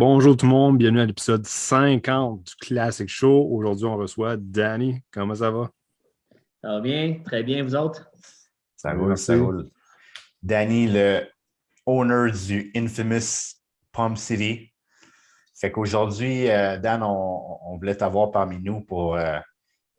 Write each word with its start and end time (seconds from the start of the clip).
Bonjour 0.00 0.36
tout 0.36 0.46
le 0.46 0.52
monde, 0.52 0.78
bienvenue 0.78 1.00
à 1.00 1.06
l'épisode 1.06 1.44
50 1.44 2.44
du 2.44 2.54
Classic 2.54 3.08
Show. 3.08 3.48
Aujourd'hui, 3.50 3.84
on 3.84 3.96
reçoit 3.96 4.36
Danny. 4.36 5.02
Comment 5.10 5.34
ça 5.34 5.50
va? 5.50 5.72
Ça 6.62 6.68
va 6.68 6.80
bien, 6.80 7.18
très 7.24 7.42
bien, 7.42 7.64
vous 7.64 7.74
autres? 7.74 8.08
Ça 8.76 8.92
roule, 8.92 9.18
ça 9.18 9.36
roule. 9.36 9.68
Danny, 10.40 10.86
le 10.86 11.22
owner 11.84 12.30
du 12.30 12.70
infamous 12.76 13.56
Palm 13.90 14.14
City. 14.14 14.72
Fait 15.60 15.72
qu'aujourd'hui, 15.72 16.48
euh, 16.48 16.78
Dan, 16.78 17.02
on, 17.02 17.76
voulait 17.76 17.96
t'avoir 17.96 18.30
parmi 18.30 18.60
nous 18.60 18.82
pour 18.82 19.16
euh, 19.16 19.40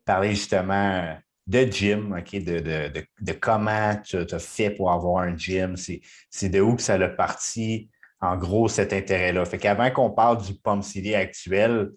parler 0.06 0.30
justement 0.30 1.14
de 1.46 1.60
gym, 1.70 2.16
OK, 2.18 2.42
de, 2.42 3.34
comment 3.38 3.96
tu 4.02 4.16
as 4.16 4.38
fait 4.38 4.70
pour 4.70 4.92
avoir 4.92 5.24
un 5.24 5.36
gym. 5.36 5.76
C'est 5.76 6.48
de 6.48 6.60
où 6.62 6.76
que 6.76 6.80
ça 6.80 6.94
a 6.94 7.08
parti? 7.10 7.90
En 8.20 8.36
gros, 8.36 8.68
cet 8.68 8.92
intérêt-là. 8.92 9.44
Fait 9.44 9.58
qu'avant 9.58 9.90
qu'on 9.90 10.10
parle 10.10 10.42
du 10.42 10.54
Pump 10.54 10.82
City 10.82 11.14
actuel, 11.14 11.90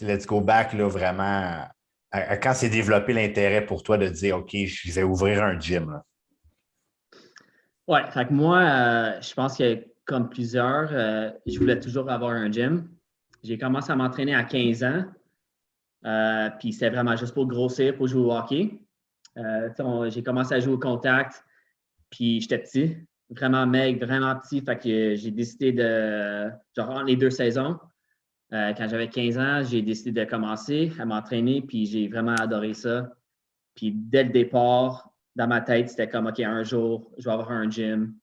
let's 0.00 0.26
go 0.26 0.40
back 0.40 0.72
là, 0.72 0.88
vraiment 0.88 1.64
à, 2.12 2.36
quand 2.36 2.54
s'est 2.54 2.70
développé 2.70 3.12
l'intérêt 3.12 3.64
pour 3.64 3.82
toi 3.82 3.98
de 3.98 4.08
dire 4.08 4.38
OK, 4.38 4.50
je 4.52 4.92
vais 4.92 5.02
ouvrir 5.02 5.42
un 5.42 5.58
gym. 5.58 6.00
Oui, 7.86 8.00
fait 8.12 8.26
que 8.26 8.32
moi, 8.32 8.58
euh, 8.58 9.20
je 9.20 9.34
pense 9.34 9.56
que 9.56 9.84
comme 10.04 10.28
plusieurs, 10.28 10.90
euh, 10.92 11.30
je 11.46 11.58
voulais 11.58 11.78
toujours 11.78 12.10
avoir 12.10 12.32
un 12.32 12.50
gym. 12.50 12.88
J'ai 13.42 13.58
commencé 13.58 13.92
à 13.92 13.96
m'entraîner 13.96 14.34
à 14.34 14.44
15 14.44 14.84
ans. 14.84 15.04
Euh, 16.04 16.50
puis 16.58 16.72
c'était 16.72 16.90
vraiment 16.90 17.16
juste 17.16 17.34
pour 17.34 17.46
grossir, 17.46 17.96
pour 17.96 18.06
jouer 18.06 18.22
au 18.22 18.32
hockey. 18.32 18.80
j'ai 19.36 20.22
commencé 20.22 20.54
à 20.54 20.60
jouer 20.60 20.72
au 20.72 20.78
contact, 20.78 21.44
puis 22.10 22.40
j'étais 22.40 22.58
petit 22.58 22.96
vraiment 23.30 23.66
maigre, 23.66 24.04
vraiment 24.04 24.36
petit. 24.36 24.60
Fait 24.60 24.76
que 24.76 25.14
j'ai 25.14 25.30
décidé 25.30 25.72
de, 25.72 26.50
genre, 26.76 27.04
les 27.04 27.16
deux 27.16 27.30
saisons, 27.30 27.78
euh, 28.52 28.72
quand 28.76 28.88
j'avais 28.88 29.08
15 29.08 29.38
ans, 29.38 29.62
j'ai 29.64 29.82
décidé 29.82 30.24
de 30.24 30.28
commencer 30.28 30.92
à 30.98 31.04
m'entraîner, 31.04 31.62
puis 31.62 31.86
j'ai 31.86 32.08
vraiment 32.08 32.34
adoré 32.34 32.74
ça. 32.74 33.08
Puis 33.76 33.92
dès 33.92 34.24
le 34.24 34.30
départ, 34.30 35.10
dans 35.36 35.46
ma 35.46 35.60
tête, 35.60 35.88
c'était 35.88 36.08
comme, 36.08 36.26
OK, 36.26 36.40
un 36.40 36.64
jour, 36.64 37.12
je 37.16 37.24
vais 37.24 37.30
avoir 37.30 37.52
un 37.52 37.70
gym. 37.70 38.14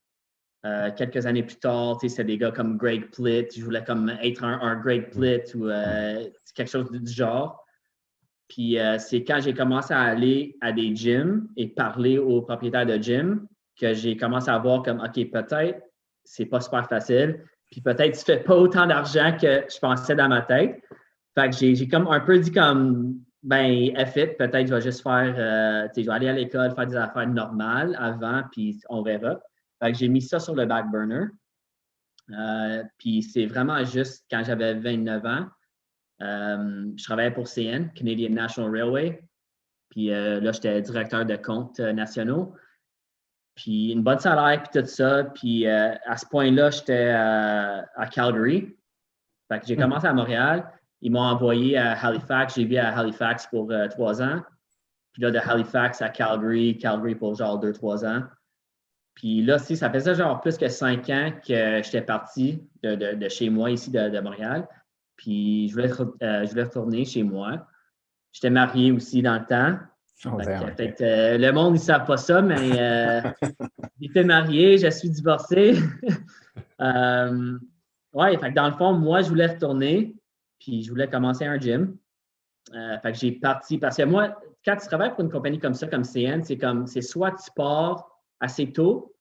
Euh, 0.65 0.91
quelques 0.91 1.25
années 1.25 1.43
plus 1.43 1.55
tard, 1.55 1.97
c'était 2.01 2.25
des 2.25 2.37
gars 2.37 2.51
comme 2.51 2.77
Greg 2.77 3.09
Plitt. 3.11 3.57
Je 3.57 3.63
voulais 3.63 3.83
comme 3.83 4.09
être 4.21 4.43
un, 4.43 4.75
Greg 4.81 5.09
Plitt 5.11 5.55
ou 5.55 5.67
euh, 5.69 6.27
quelque 6.53 6.69
chose 6.69 6.91
du 6.91 7.11
genre. 7.11 7.63
Puis 8.49 8.77
c'est 8.99 9.25
quand 9.25 9.41
j'ai 9.41 9.53
commencé 9.53 9.93
à 9.93 9.99
aller 9.99 10.55
à 10.61 10.71
des 10.71 10.95
gyms 10.95 11.49
et 11.57 11.67
parler 11.67 12.17
aux 12.17 12.41
propriétaires 12.41 12.85
de 12.85 12.95
gym 12.95 13.45
que 13.79 13.93
j'ai 13.93 14.17
commencé 14.17 14.49
à 14.49 14.57
voir 14.57 14.83
comme, 14.83 14.99
OK, 14.99 15.31
peut-être 15.31 15.81
c'est 16.23 16.45
pas 16.45 16.59
super 16.59 16.87
facile, 16.87 17.43
puis 17.71 17.81
peut-être 17.81 18.17
tu 18.17 18.25
fais 18.25 18.43
pas 18.43 18.55
autant 18.55 18.85
d'argent 18.85 19.35
que 19.39 19.63
je 19.69 19.79
pensais 19.79 20.15
dans 20.15 20.27
ma 20.27 20.41
tête. 20.41 20.81
Fait 21.35 21.49
que 21.49 21.55
j'ai 21.55 21.87
comme 21.87 22.07
un 22.07 22.19
peu 22.19 22.39
dit 22.39 22.51
comme, 22.51 23.19
ben, 23.43 23.65
it, 23.65 24.37
peut-être 24.37 24.67
je 24.67 24.73
vais 24.73 24.81
juste 24.81 25.03
faire, 25.03 25.35
euh, 25.37 25.87
tu 25.87 25.95
sais, 25.95 26.03
je 26.03 26.07
vais 26.07 26.15
aller 26.15 26.29
à 26.29 26.33
l'école, 26.33 26.73
faire 26.75 26.87
des 26.87 26.95
affaires 26.95 27.27
normales 27.27 27.95
avant, 27.99 28.43
puis 28.51 28.79
on 28.89 29.03
verra. 29.03 29.39
Fait 29.81 29.91
que 29.91 29.97
j'ai 29.97 30.07
mis 30.07 30.21
ça 30.21 30.39
sur 30.39 30.55
le 30.55 30.65
back 30.65 30.89
burner. 30.91 31.27
Euh, 32.31 32.83
puis 32.97 33.21
c'est 33.21 33.45
vraiment 33.45 33.83
juste 33.85 34.25
quand 34.29 34.43
j'avais 34.43 34.73
29 34.73 35.25
ans, 35.25 35.47
euh, 36.21 36.91
je 36.97 37.03
travaillais 37.03 37.31
pour 37.31 37.47
CN, 37.47 37.89
Canadian 37.93 38.31
National 38.31 38.71
Railway. 38.71 39.23
Puis 39.89 40.07
là, 40.07 40.51
j'étais 40.51 40.81
directeur 40.81 41.25
de 41.25 41.37
comptes 41.37 41.79
nationaux 41.79 42.53
puis 43.57 43.91
une 43.91 44.03
bonne 44.03 44.19
salaire, 44.19 44.61
puis 44.63 44.79
tout 44.79 44.87
ça. 44.87 45.25
Puis 45.25 45.67
euh, 45.67 45.93
à 46.05 46.15
ce 46.15 46.25
point-là, 46.27 46.69
j'étais 46.69 47.11
euh, 47.11 47.81
à 47.95 48.07
Calgary. 48.07 48.77
Fait 49.51 49.59
que 49.59 49.65
j'ai 49.65 49.75
hmm. 49.75 49.81
commencé 49.81 50.05
à 50.07 50.13
Montréal. 50.13 50.71
Ils 51.01 51.11
m'ont 51.11 51.21
envoyé 51.21 51.75
à 51.75 51.93
Halifax. 51.93 52.55
J'ai 52.55 52.65
vécu 52.65 52.77
à 52.77 52.95
Halifax 52.97 53.47
pour 53.47 53.71
euh, 53.71 53.87
trois 53.87 54.21
ans. 54.21 54.41
Puis 55.11 55.23
là, 55.23 55.31
de 55.31 55.39
Halifax 55.39 56.03
à 56.03 56.09
Calgary, 56.09 56.77
Calgary 56.77 57.15
pour 57.15 57.33
genre 57.33 57.57
deux, 57.57 57.73
trois 57.73 58.05
ans. 58.05 58.23
Puis 59.15 59.41
là, 59.43 59.57
si, 59.57 59.75
ça 59.75 59.89
faisait 59.89 60.13
genre 60.13 60.39
plus 60.39 60.57
que 60.57 60.67
cinq 60.67 61.09
ans 61.09 61.31
que 61.45 61.81
j'étais 61.83 62.03
parti 62.03 62.63
de, 62.83 63.27
chez 63.29 63.49
moi, 63.49 63.71
ici 63.71 63.89
de, 63.89 64.19
Montréal. 64.19 64.67
Puis 65.15 65.69
je 65.69 65.73
voulais, 65.73 65.87
je 65.89 66.49
voulais 66.51 66.63
retourner 66.63 67.03
chez 67.03 67.23
moi. 67.23 67.65
J'étais 68.31 68.51
marié 68.51 68.91
aussi 68.91 69.23
dans 69.23 69.39
le 69.39 69.45
temps. 69.47 69.79
Oh, 70.25 70.39
euh, 70.39 71.37
le 71.37 71.51
monde, 71.51 71.75
ils 71.75 71.79
ne 71.79 71.83
savent 71.83 72.05
pas 72.05 72.17
ça, 72.17 72.41
mais 72.41 72.71
euh, 72.79 73.21
j'étais 74.01 74.23
marié, 74.23 74.77
je 74.79 74.89
suis 74.89 75.11
divorcé. 75.11 75.75
euh, 76.81 77.59
ouais, 78.13 78.37
fait 78.39 78.51
dans 78.51 78.67
le 78.67 78.73
fond, 78.73 78.93
moi, 78.93 79.21
je 79.21 79.29
voulais 79.29 79.45
retourner, 79.45 80.15
puis 80.59 80.81
je 80.81 80.89
voulais 80.89 81.07
commencer 81.07 81.45
un 81.45 81.59
gym. 81.59 81.97
Euh, 82.73 82.97
fait 82.99 83.11
que 83.11 83.17
j'ai 83.19 83.31
parti, 83.33 83.77
parce 83.77 83.97
que 83.97 84.03
moi, 84.03 84.35
quand 84.65 84.75
tu 84.77 84.87
travailles 84.87 85.11
pour 85.11 85.21
une 85.21 85.29
compagnie 85.29 85.59
comme 85.59 85.75
ça, 85.75 85.85
comme 85.85 86.03
CN, 86.03 86.41
c'est 86.43 86.57
comme, 86.57 86.87
c'est 86.87 87.01
soit 87.01 87.31
tu 87.31 87.51
pars 87.55 88.09
assez 88.39 88.73
tôt, 88.73 89.15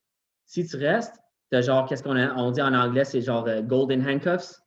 si 0.47 0.67
tu 0.67 0.77
restes, 0.77 1.17
tu 1.51 1.59
as 1.59 1.61
genre, 1.61 1.87
qu'est-ce 1.87 2.03
qu'on 2.03 2.17
on 2.17 2.51
dit 2.53 2.63
en 2.63 2.73
anglais, 2.73 3.05
c'est 3.05 3.21
genre 3.21 3.47
golden 3.63 4.09
handcuffs. 4.09 4.63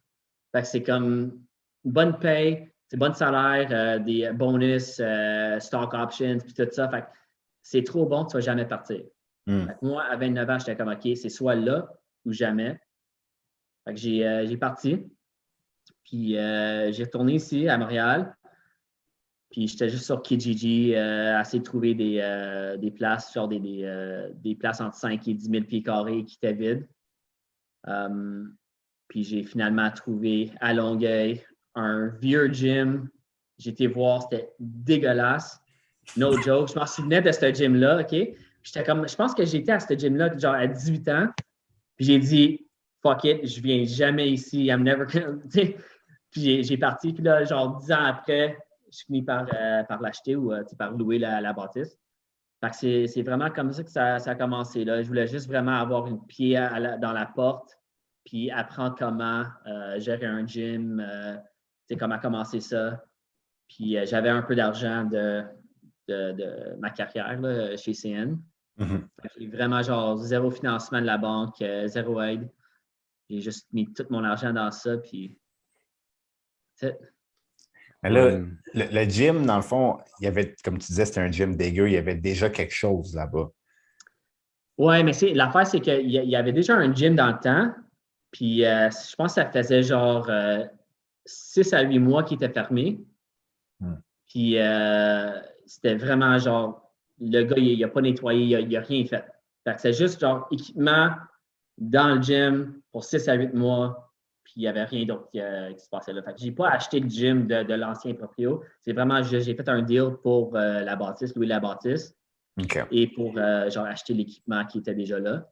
Fait 0.51 0.61
que 0.61 0.67
c'est 0.67 0.83
comme 0.83 1.39
une 1.85 1.91
bonne 1.91 2.19
paye, 2.19 2.71
bon 2.97 3.13
salaire, 3.13 3.67
euh, 3.71 3.99
des 3.99 4.31
bonus, 4.31 4.99
euh, 4.99 5.59
stock 5.59 5.93
options, 5.93 6.39
puis 6.39 6.53
tout 6.53 6.67
ça. 6.71 6.89
Fait 6.89 7.05
c'est 7.61 7.83
trop 7.83 8.05
bon, 8.05 8.25
tu 8.25 8.35
ne 8.35 8.41
vas 8.41 8.45
jamais 8.45 8.65
partir. 8.65 9.01
Hmm. 9.45 9.67
moi, 9.81 10.03
à 10.03 10.15
29 10.15 10.49
ans, 10.49 10.59
j'étais 10.59 10.75
comme 10.75 10.89
OK, 10.89 11.07
c'est 11.15 11.29
soit 11.29 11.55
là 11.55 11.91
ou 12.25 12.31
jamais. 12.31 12.79
Fait 13.85 13.93
que 13.93 13.99
j'ai, 13.99 14.27
euh, 14.27 14.57
parti. 14.57 15.07
Puis 16.03 16.33
j'ai 16.33 17.03
retourné 17.03 17.35
ici 17.35 17.67
à 17.67 17.77
Montréal. 17.77 18.35
Puis 19.51 19.67
j'étais 19.67 19.89
juste 19.89 20.05
sur 20.05 20.21
Kijiji, 20.21 20.95
à 20.95 21.41
essayer 21.41 21.59
de 21.59 21.63
trouver 21.63 21.95
des, 21.95 22.77
des 22.79 22.91
places, 22.91 23.33
genre 23.33 23.47
des, 23.47 23.59
des, 23.59 24.29
des, 24.35 24.55
places 24.55 24.81
entre 24.81 24.95
5 24.95 25.27
et 25.27 25.33
10 25.33 25.49
000 25.49 25.63
pieds 25.65 25.83
carrés 25.83 26.25
qui 26.25 26.37
étaient 26.41 26.53
vides. 26.53 26.87
puis 29.07 29.23
j'ai 29.23 29.43
finalement 29.43 29.89
trouvé 29.91 30.51
à 30.59 30.73
Longueuil 30.73 31.43
un 31.75 32.07
vieux 32.21 32.51
gym. 32.51 33.09
Été 33.65 33.87
voir, 33.87 34.23
c'était 34.23 34.53
dégueulasse. 34.59 35.59
No 36.15 36.31
joke. 36.41 36.69
Je 36.73 36.79
m'en 36.79 36.85
souvenais 36.85 37.21
de 37.21 37.31
ce 37.31 37.53
gym-là, 37.53 38.01
OK? 38.01 38.15
J'étais 38.63 38.83
comme, 38.83 39.07
je 39.07 39.15
pense 39.15 39.33
que 39.33 39.45
j'étais 39.45 39.73
à 39.73 39.79
ce 39.79 39.93
gym-là, 39.93 40.37
genre 40.37 40.53
à 40.53 40.67
18 40.67 41.09
ans. 41.09 41.27
Puis 41.95 42.05
j'ai 42.05 42.19
dit, 42.19 42.67
fuck 43.01 43.23
it, 43.23 43.45
je 43.45 43.61
viens 43.61 43.83
jamais 43.85 44.29
ici. 44.29 44.65
I'm 44.65 44.83
never 44.83 45.05
puis 46.31 46.63
j'ai 46.63 46.77
parti. 46.77 47.13
Puis 47.13 47.23
là, 47.23 47.43
genre 47.43 47.77
10 47.77 47.91
ans 47.91 48.03
après, 48.03 48.57
je 48.91 49.03
finis 49.05 49.21
par, 49.21 49.47
euh, 49.53 49.83
par 49.83 50.01
l'acheter 50.01 50.35
ou 50.35 50.53
euh, 50.53 50.63
par 50.77 50.91
louer 50.91 51.19
la, 51.19 51.53
bâtisse. 51.53 51.97
C'est 52.73 53.21
vraiment 53.21 53.49
comme 53.49 53.71
ça 53.71 53.83
que 53.83 53.89
ça, 53.89 54.15
a 54.15 54.35
commencé. 54.35 54.83
Là. 54.83 55.01
Je 55.01 55.07
voulais 55.07 55.27
juste 55.27 55.47
vraiment 55.47 55.75
avoir 55.75 56.07
une 56.07 56.25
pied 56.25 56.55
dans 57.01 57.13
la 57.13 57.25
porte, 57.25 57.77
puis 58.25 58.51
apprendre 58.51 58.95
comment 58.97 59.45
euh, 59.65 59.99
gérer 59.99 60.25
un 60.25 60.45
gym, 60.45 61.05
comment 61.97 62.19
commencer 62.19 62.59
ça. 62.59 63.03
Puis 63.67 63.97
euh, 63.97 64.05
j'avais 64.05 64.29
un 64.29 64.41
peu 64.41 64.55
d'argent 64.55 65.05
de, 65.05 65.43
de, 66.07 66.75
ma 66.79 66.89
carrière 66.89 67.39
chez 67.77 67.93
CN. 67.93 68.37
Mm-hmm. 68.79 69.07
J'ai 69.37 69.47
vraiment 69.47 69.81
genre 69.81 70.17
zéro 70.17 70.49
financement 70.51 71.01
de 71.01 71.05
la 71.05 71.17
banque, 71.17 71.61
euh, 71.61 71.87
zéro 71.87 72.21
aide. 72.21 72.49
J'ai 73.29 73.41
juste 73.41 73.67
mis 73.73 73.91
tout 73.93 74.05
mon 74.09 74.23
argent 74.23 74.53
dans 74.53 74.71
ça. 74.71 74.97
Puis. 74.97 75.37
Mais 78.01 78.09
là, 78.09 78.39
le, 78.73 79.03
gym, 79.09 79.45
dans 79.45 79.57
le 79.57 79.61
fond, 79.61 79.97
il 80.21 80.25
y 80.25 80.27
avait, 80.27 80.55
comme 80.63 80.77
tu 80.77 80.87
disais, 80.87 81.05
c'était 81.05 81.19
un 81.19 81.29
gym 81.29 81.57
dégueu, 81.57 81.89
il 81.89 81.93
y 81.93 81.97
avait 81.97 82.15
déjà 82.15 82.49
quelque 82.49 82.73
chose 82.73 83.13
là-bas. 83.13 83.49
Oui, 84.77 85.03
mais 85.03 85.11
l'affaire, 85.33 85.67
c'est 85.67 85.81
qu'il 85.81 86.09
y 86.09 86.35
avait 86.37 86.53
déjà 86.53 86.75
un 86.75 86.93
gym 86.93 87.15
dans 87.15 87.27
le 87.27 87.39
temps. 87.39 87.73
Puis 88.31 88.65
euh, 88.65 88.89
je 88.89 89.15
pense 89.15 89.35
que 89.35 89.41
ça 89.41 89.51
faisait 89.51 89.83
genre 89.83 90.29
6 91.29 91.73
à 91.73 91.81
8 91.81 91.99
mois 91.99 92.23
qui 92.23 92.33
était 92.33 92.49
fermé. 92.49 92.99
Hmm. 93.79 93.95
Puis 94.27 94.57
euh, 94.57 95.39
c'était 95.65 95.95
vraiment 95.95 96.37
genre, 96.37 96.91
le 97.19 97.43
gars, 97.43 97.57
il 97.57 97.79
n'a 97.79 97.87
pas 97.87 98.01
nettoyé, 98.01 98.59
il 98.59 98.69
n'a 98.69 98.81
rien 98.81 99.05
fait. 99.05 99.25
c'est 99.77 99.93
juste 99.93 100.19
genre 100.19 100.47
équipement 100.51 101.11
dans 101.77 102.15
le 102.15 102.21
gym 102.21 102.81
pour 102.91 103.03
6 103.03 103.27
à 103.29 103.33
8 103.35 103.53
mois, 103.53 104.13
puis 104.43 104.53
il 104.57 104.61
n'y 104.61 104.67
avait 104.67 104.83
rien 104.83 105.05
d'autre 105.05 105.29
qui, 105.31 105.39
euh, 105.39 105.75
se 105.77 105.89
passait 105.89 106.13
là. 106.13 106.23
Fait 106.23 106.33
que 106.33 106.39
j'ai 106.39 106.51
pas 106.51 106.69
acheté 106.69 106.99
le 106.99 107.07
gym 107.07 107.47
de, 107.47 107.73
l'ancien 107.73 108.13
proprio. 108.15 108.63
C'est 108.81 108.93
vraiment, 108.93 109.21
j'ai 109.21 109.41
fait 109.41 109.69
un 109.69 109.81
deal 109.81 110.17
pour 110.23 110.55
euh, 110.55 110.81
la 110.81 110.95
bâtisse, 110.95 111.35
Louis 111.35 111.47
la 111.47 111.59
bâtisse. 111.59 112.15
Et 112.91 113.07
pour 113.07 113.35
genre 113.35 113.85
acheter 113.85 114.13
l'équipement 114.13 114.65
qui 114.65 114.79
était 114.79 114.93
déjà 114.93 115.17
là. 115.17 115.49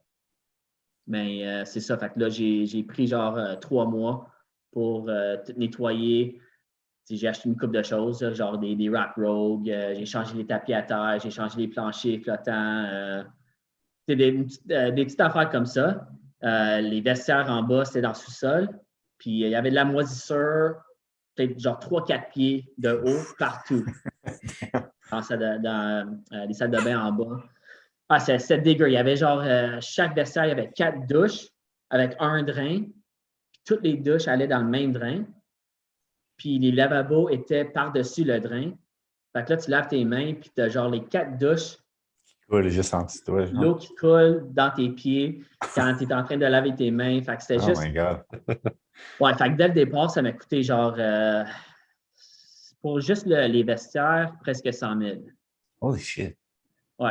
Mais 1.06 1.64
c'est 1.64 1.80
ça. 1.80 1.96
Fait 1.96 2.10
que 2.10 2.20
là, 2.20 2.28
j'ai 2.28 2.84
pris 2.86 3.06
genre 3.06 3.58
trois 3.60 3.86
mois 3.86 4.28
pour 4.72 5.08
euh, 5.08 5.36
tout 5.44 5.52
nettoyer. 5.56 6.40
J'ai 7.10 7.26
acheté 7.26 7.48
une 7.48 7.56
coupe 7.56 7.72
de 7.72 7.82
choses, 7.82 8.34
genre 8.34 8.58
des, 8.58 8.76
des 8.76 8.90
Rock 8.90 9.14
Rogue, 9.16 9.70
euh, 9.70 9.94
j'ai 9.96 10.04
changé 10.04 10.34
les 10.36 10.46
tapis 10.46 10.74
à 10.74 10.82
terre, 10.82 11.18
j'ai 11.22 11.30
changé 11.30 11.58
les 11.58 11.68
planchers 11.68 12.20
flottants. 12.22 12.84
Euh, 12.84 13.22
des, 14.06 14.16
des, 14.16 15.04
petites 15.04 15.20
affaires 15.20 15.50
comme 15.50 15.66
ça. 15.66 16.08
les 16.42 17.00
vestiaires 17.00 17.50
en 17.50 17.62
bas, 17.62 17.84
c'était 17.84 18.02
dans 18.02 18.10
le 18.10 18.14
sous-sol. 18.14 18.68
Puis 19.18 19.30
il 19.30 19.48
y 19.48 19.54
avait 19.54 19.70
de 19.70 19.74
la 19.74 19.84
moisissure, 19.84 20.76
peut-être 21.34 21.58
genre 21.58 21.78
3-4 21.78 22.30
pieds 22.30 22.72
de 22.78 22.90
haut 22.90 23.34
partout. 23.38 23.84
dans, 25.10 26.18
euh, 26.32 26.46
les 26.46 26.54
salles 26.54 26.70
de 26.70 26.80
bain 26.80 27.00
en 27.00 27.12
bas. 27.12 27.42
Ah, 28.08 28.20
c'est 28.20 28.58
dégueu. 28.58 28.88
Il 28.88 28.94
y 28.94 28.96
avait 28.96 29.16
genre, 29.16 29.42
euh, 29.44 29.78
chaque 29.80 30.14
vestiaire, 30.14 30.46
il 30.46 30.48
y 30.48 30.52
avait 30.52 30.70
quatre 30.72 31.06
douches 31.06 31.48
avec 31.90 32.16
un 32.20 32.42
drain. 32.42 32.84
Toutes 33.68 33.82
les 33.82 33.98
douches 33.98 34.26
allaient 34.28 34.48
dans 34.48 34.62
le 34.62 34.68
même 34.68 34.92
drain. 34.92 35.24
Puis 36.38 36.58
les 36.58 36.72
lavabos 36.72 37.28
étaient 37.28 37.66
par-dessus 37.66 38.24
le 38.24 38.40
drain. 38.40 38.72
Fait 39.34 39.44
que 39.44 39.50
là, 39.50 39.56
tu 39.58 39.70
laves 39.70 39.88
tes 39.88 40.04
mains, 40.06 40.32
puis 40.32 40.50
tu 40.54 40.62
as 40.62 40.70
genre 40.70 40.88
les 40.88 41.04
quatre 41.04 41.36
douches. 41.36 41.76
Qui 42.50 42.70
juste 42.70 42.94
en 42.94 43.04
toi. 43.26 43.44
L'eau 43.52 43.74
qui 43.74 43.94
coule 43.94 44.46
dans 44.52 44.70
tes 44.70 44.88
pieds 44.88 45.44
quand 45.74 45.94
tu 45.98 46.04
es 46.04 46.14
en 46.14 46.24
train 46.24 46.38
de 46.38 46.46
laver 46.46 46.74
tes 46.74 46.90
mains. 46.90 47.20
Fait 47.20 47.36
que 47.36 47.42
c'était 47.42 47.62
oh 47.62 47.66
juste. 47.66 47.82
Oh 47.84 47.86
my 47.86 47.92
God. 47.92 48.22
ouais, 49.20 49.34
fait 49.34 49.50
que 49.50 49.56
dès 49.56 49.68
le 49.68 49.74
départ, 49.74 50.10
ça 50.10 50.22
m'a 50.22 50.32
coûté 50.32 50.62
genre. 50.62 50.94
Euh, 50.96 51.44
pour 52.80 53.00
juste 53.00 53.26
les 53.26 53.62
vestiaires, 53.64 54.32
presque 54.40 54.72
100 54.72 55.00
000. 55.00 55.16
Holy 55.82 56.00
shit. 56.00 56.38
Ouais. 56.98 57.10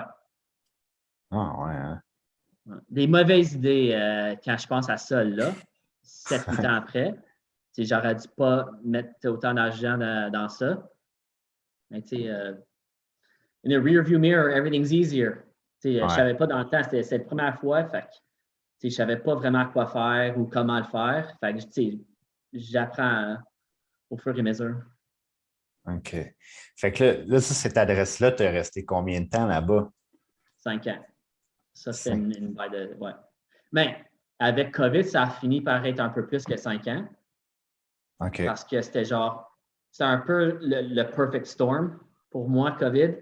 Ah 1.30 1.56
ouais. 1.60 1.76
Hein. 1.76 2.02
Des 2.90 3.06
mauvaises 3.06 3.54
idées 3.54 3.92
euh, 3.94 4.36
quand 4.44 4.58
je 4.58 4.66
pense 4.66 4.90
à 4.90 4.98
ça 4.98 5.24
là, 5.24 5.54
7-8 6.08 6.68
ans 6.68 6.76
après. 6.76 7.16
J'aurais 7.78 8.16
dû 8.16 8.28
pas 8.36 8.72
mettre 8.84 9.12
autant 9.26 9.54
d'argent 9.54 9.98
dans, 9.98 10.50
ça. 10.50 10.90
Mais 11.92 12.02
tu 12.02 12.18
sais, 12.18 12.30
euh, 12.30 12.54
in 13.66 13.72
a 13.72 13.80
rear 13.80 14.04
view 14.04 14.18
mirror, 14.18 14.50
everything's 14.50 14.92
easier. 14.92 15.32
Je 15.84 16.04
ne 16.04 16.10
savais 16.10 16.34
pas 16.34 16.48
dans 16.48 16.60
le 16.60 16.70
temps, 16.70 16.82
c'était 16.84 17.18
la 17.18 17.24
première 17.24 17.60
fois, 17.60 17.86
fait 17.86 18.08
je 18.82 18.88
ne 18.88 18.92
savais 18.92 19.18
pas 19.18 19.36
vraiment 19.36 19.68
quoi 19.72 19.88
faire 19.88 20.38
ou 20.38 20.46
comment 20.46 20.78
le 20.78 20.86
faire. 20.86 21.36
Fait 21.40 21.54
que 21.54 21.98
j'apprends 22.54 23.32
euh, 23.32 23.36
au 24.10 24.18
fur 24.18 24.36
et 24.36 24.40
à 24.40 24.44
mesure. 24.44 24.82
OK. 25.88 26.16
Fait 26.76 26.92
que 26.92 27.04
là, 27.04 27.24
là 27.26 27.42
cette 27.42 27.78
adresse-là, 27.78 28.34
tu 28.34 28.44
es 28.44 28.50
resté 28.50 28.86
combien 28.86 29.22
de 29.22 29.30
temps 29.30 29.48
là-bas? 29.48 29.92
Cinq 30.58 30.88
ans. 30.88 31.04
Ça, 31.74 31.94
c'est 31.94 32.12
une, 32.12 32.36
une 32.36 32.54
de. 32.54 32.96
Ouais. 33.00 33.14
Mais 33.72 34.04
avec 34.40 34.74
COVID, 34.74 35.04
ça 35.04 35.24
a 35.24 35.30
fini 35.30 35.62
par 35.62 35.86
être 35.86 36.00
un 36.00 36.10
peu 36.10 36.26
plus 36.26 36.44
que 36.44 36.58
cinq 36.58 36.88
ans. 36.88 37.08
OK. 38.20 38.46
Parce 38.46 38.64
que 38.64 38.82
c'était 38.82 39.06
genre, 39.06 39.58
c'est 39.92 40.04
un 40.04 40.20
peu 40.20 40.60
le, 40.62 41.04
perfect 41.04 41.46
storm 41.46 42.00
pour 42.30 42.50
moi, 42.50 42.72
COVID. 42.74 43.16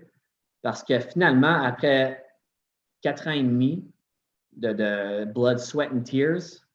Parce 0.61 0.83
que 0.83 0.99
finalement, 0.99 1.63
après 1.63 2.25
quatre 3.01 3.27
ans 3.27 3.31
et 3.31 3.43
demi 3.43 3.89
de, 4.53 5.25
blood, 5.25 5.59
sweat 5.59 5.91
and 5.91 6.01
tears, 6.01 6.65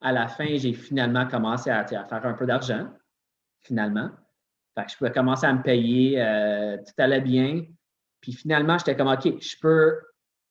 à 0.00 0.12
la 0.12 0.28
fin, 0.28 0.56
j'ai 0.56 0.74
finalement 0.74 1.26
commencé 1.26 1.70
à, 1.70 1.84
faire 1.86 2.24
un 2.24 2.34
peu 2.34 2.46
d'argent, 2.46 2.88
finalement. 3.62 4.10
Fait 4.76 4.84
que 4.84 4.92
je 4.92 4.96
pouvais 4.96 5.12
commencer 5.12 5.46
à 5.46 5.52
me 5.52 5.62
payer, 5.62 6.22
euh, 6.22 6.76
tout 6.76 6.92
allait 6.98 7.20
bien. 7.20 7.64
Puis 8.20 8.32
finalement, 8.32 8.78
j'étais 8.78 8.96
comme, 8.96 9.08
OK, 9.08 9.40
je 9.40 9.56
peux 9.60 9.98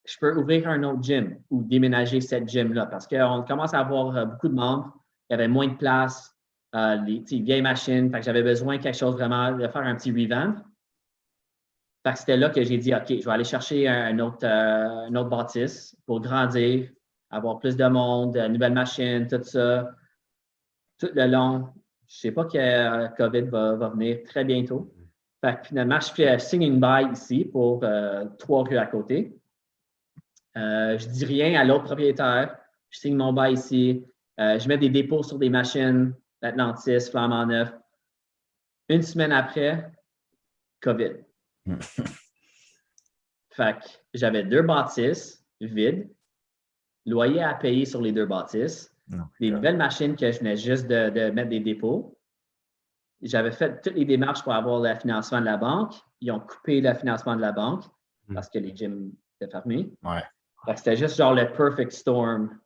je 0.08 0.18
peux 0.18 0.34
ouvrir 0.36 0.68
un 0.68 0.82
autre 0.84 1.02
gym 1.02 1.38
ou 1.50 1.62
déménager 1.62 2.20
cette 2.22 2.48
gym-là 2.48 2.86
parce 2.86 3.06
qu'on 3.06 3.44
commence 3.46 3.74
à 3.74 3.80
avoir 3.80 4.16
euh, 4.16 4.24
beaucoup 4.24 4.48
de 4.48 4.54
membres. 4.54 4.92
Il 5.28 5.34
y 5.34 5.34
avait 5.34 5.48
moins 5.48 5.68
de 5.68 5.74
place, 5.74 6.34
euh, 6.74 6.96
les 7.06 7.22
vieilles 7.40 7.62
machines. 7.62 8.10
J'avais 8.22 8.42
besoin 8.42 8.78
de 8.78 8.82
quelque 8.82 8.96
chose 8.96 9.14
vraiment, 9.14 9.52
de 9.52 9.68
faire 9.68 9.82
un 9.82 9.94
petit 9.94 10.10
revamp. 10.10 10.54
Que 12.04 12.16
c'était 12.16 12.38
là 12.38 12.48
que 12.48 12.62
j'ai 12.62 12.78
dit, 12.78 12.94
OK, 12.94 13.06
je 13.08 13.24
vais 13.24 13.30
aller 13.30 13.44
chercher 13.44 13.86
un 13.86 14.18
autre, 14.20 14.38
euh, 14.44 15.10
autre 15.10 15.28
bâtisse 15.28 15.94
pour 16.06 16.22
grandir, 16.22 16.88
avoir 17.28 17.58
plus 17.58 17.76
de 17.76 17.86
monde, 17.86 18.32
de 18.32 18.48
nouvelles 18.48 18.72
machines, 18.72 19.26
tout 19.26 19.42
ça. 19.42 19.90
Tout 20.98 21.10
le 21.14 21.26
long. 21.26 21.68
Je 22.06 22.16
ne 22.16 22.20
sais 22.20 22.32
pas 22.32 22.46
que 22.46 23.14
COVID 23.14 23.42
va, 23.42 23.88
venir 23.90 24.22
très 24.24 24.42
bientôt. 24.44 24.90
Finalement, 25.64 26.00
je, 26.00 26.10
fais, 26.10 26.56
une 26.56 26.80
bail 26.80 27.12
ici 27.12 27.44
pour 27.44 27.84
trois 28.38 28.64
rues 28.64 28.78
à 28.78 28.86
côté. 28.86 29.37
Euh, 30.58 30.98
je 30.98 31.06
ne 31.06 31.12
dis 31.12 31.24
rien 31.24 31.58
à 31.60 31.64
l'autre 31.64 31.84
propriétaire. 31.84 32.58
Je 32.90 32.98
signe 32.98 33.16
mon 33.16 33.32
bail 33.32 33.54
ici. 33.54 34.04
Euh, 34.40 34.58
je 34.58 34.68
mets 34.68 34.78
des 34.78 34.90
dépôts 34.90 35.22
sur 35.22 35.38
des 35.38 35.50
machines, 35.50 36.14
Atlantis, 36.42 37.10
Flamand 37.10 37.46
Neuf. 37.46 37.72
Une 38.88 39.02
semaine 39.02 39.32
après, 39.32 39.92
COVID. 40.80 41.12
fait 43.50 43.78
que 43.78 43.88
j'avais 44.14 44.44
deux 44.44 44.62
bâtisses 44.62 45.44
vides, 45.60 46.08
loyer 47.04 47.42
à 47.42 47.54
payer 47.54 47.84
sur 47.84 48.00
les 48.00 48.12
deux 48.12 48.26
bâtisses, 48.26 48.94
des 49.40 49.50
nouvelles 49.50 49.76
machines 49.76 50.14
que 50.16 50.30
je 50.30 50.38
venais 50.38 50.56
juste 50.56 50.86
de, 50.86 51.30
mettre 51.30 51.50
des 51.50 51.60
dépôts. 51.60 52.16
J'avais 53.20 53.50
fait 53.50 53.80
toutes 53.82 53.94
les 53.94 54.04
démarches 54.04 54.42
pour 54.44 54.52
avoir 54.52 54.80
le 54.80 54.94
financement 54.94 55.40
de 55.40 55.46
la 55.46 55.56
banque. 55.56 55.94
Ils 56.20 56.30
ont 56.30 56.40
coupé 56.40 56.80
le 56.80 56.94
financement 56.94 57.34
de 57.34 57.40
la 57.40 57.50
banque 57.52 57.84
hmm. 58.28 58.34
parce 58.34 58.48
que 58.48 58.58
les 58.58 58.74
gyms 58.74 59.12
étaient 59.40 59.50
fermés. 59.50 59.90
Ouais. 60.04 60.22
C'était 60.76 60.96
juste 60.96 61.16
genre 61.16 61.34
le 61.34 61.50
perfect 61.52 61.92
storm 61.92 62.58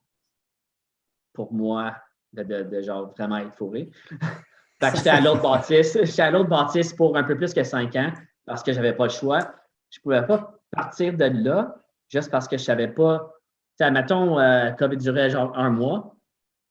pour 1.32 1.52
moi 1.52 1.96
de, 2.32 2.82
genre 2.82 3.12
vraiment 3.16 3.38
être 3.38 3.54
fourré. 3.54 3.90
fait 4.80 4.90
que 4.90 4.96
j'étais 4.96 5.10
à 5.10 5.20
l'autre 5.20 5.42
bâtisse. 5.42 5.98
J'étais 6.02 6.22
à 6.22 6.30
l'autre 6.30 6.48
bâtisse 6.48 6.92
pour 6.92 7.16
un 7.16 7.24
peu 7.24 7.36
plus 7.36 7.52
que 7.52 7.62
cinq 7.62 7.94
ans 7.96 8.12
parce 8.44 8.62
que 8.62 8.72
j'avais 8.72 8.94
pas 8.94 9.04
le 9.04 9.10
choix. 9.10 9.54
Je 9.90 10.00
pouvais 10.00 10.26
pas 10.26 10.58
partir 10.70 11.16
de 11.16 11.24
là 11.24 11.76
juste 12.08 12.30
parce 12.30 12.48
que 12.48 12.56
je 12.56 12.64
savais 12.64 12.88
pas. 12.88 13.32
Tu 13.78 13.84
sais, 13.84 13.90
mettons, 13.90 14.38
euh, 14.38 14.70
COVID 14.72 14.96
durait 14.96 15.30
genre 15.30 15.56
un 15.56 15.70
mois, 15.70 16.16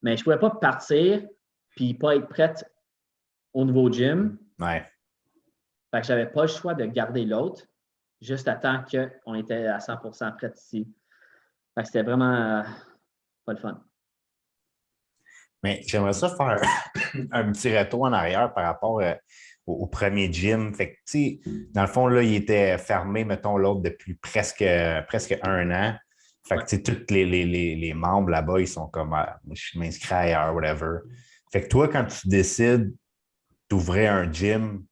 mais 0.01 0.17
je 0.17 0.23
pouvais 0.23 0.39
pas 0.39 0.49
partir 0.49 1.23
puis 1.75 1.93
pas 1.93 2.15
être 2.15 2.27
prête 2.27 2.65
au 3.53 3.65
nouveau 3.65 3.91
gym. 3.91 4.37
Ouais. 4.59 4.85
Fait 5.91 6.01
que 6.01 6.07
j'avais 6.07 6.27
pas 6.27 6.43
le 6.43 6.47
choix 6.47 6.73
de 6.73 6.85
garder 6.85 7.25
l'autre 7.25 7.65
juste 8.21 8.47
à 8.47 8.55
temps 8.55 8.83
qu'on 9.23 9.35
était 9.35 9.65
à 9.65 9.79
100% 9.79 10.35
prêt 10.37 10.53
ici. 10.55 10.87
C'était 11.83 12.03
vraiment 12.03 12.33
euh, 12.33 12.63
pas 13.45 13.53
le 13.53 13.59
fun. 13.59 13.81
Mais 15.63 15.81
j'aimerais 15.87 16.13
ça 16.13 16.29
faire 16.35 16.59
un 17.31 17.51
petit 17.51 17.77
retour 17.77 18.03
en 18.03 18.13
arrière 18.13 18.53
par 18.53 18.65
rapport 18.65 18.99
euh, 18.99 19.13
au, 19.65 19.87
premier 19.87 20.31
gym. 20.31 20.73
Fait 20.73 20.99
que, 21.05 21.71
dans 21.71 21.81
le 21.81 21.87
fond, 21.87 22.07
là, 22.07 22.23
il 22.23 22.35
était 22.35 22.77
fermé, 22.77 23.23
mettons, 23.23 23.57
l'autre 23.57 23.81
depuis 23.81 24.15
presque, 24.15 24.65
presque 25.07 25.37
un 25.43 25.71
an. 25.71 25.97
Fait 26.47 26.57
que, 26.57 26.75
tous 26.75 27.13
les, 27.13 27.25
les, 27.25 27.93
membres 27.93 28.29
là-bas, 28.29 28.59
ils 28.59 28.67
sont 28.67 28.87
comme, 28.87 29.13
ah, 29.13 29.39
je 29.51 29.77
m'inscris 29.77 30.13
ailleurs, 30.13 30.53
whatever. 30.55 30.99
Fait 31.51 31.61
que 31.61 31.67
toi, 31.67 31.87
quand 31.87 32.05
tu 32.05 32.27
décides 32.27 32.93
d'ouvrir 33.69 34.13
un 34.13 34.31
gym, 34.31 34.83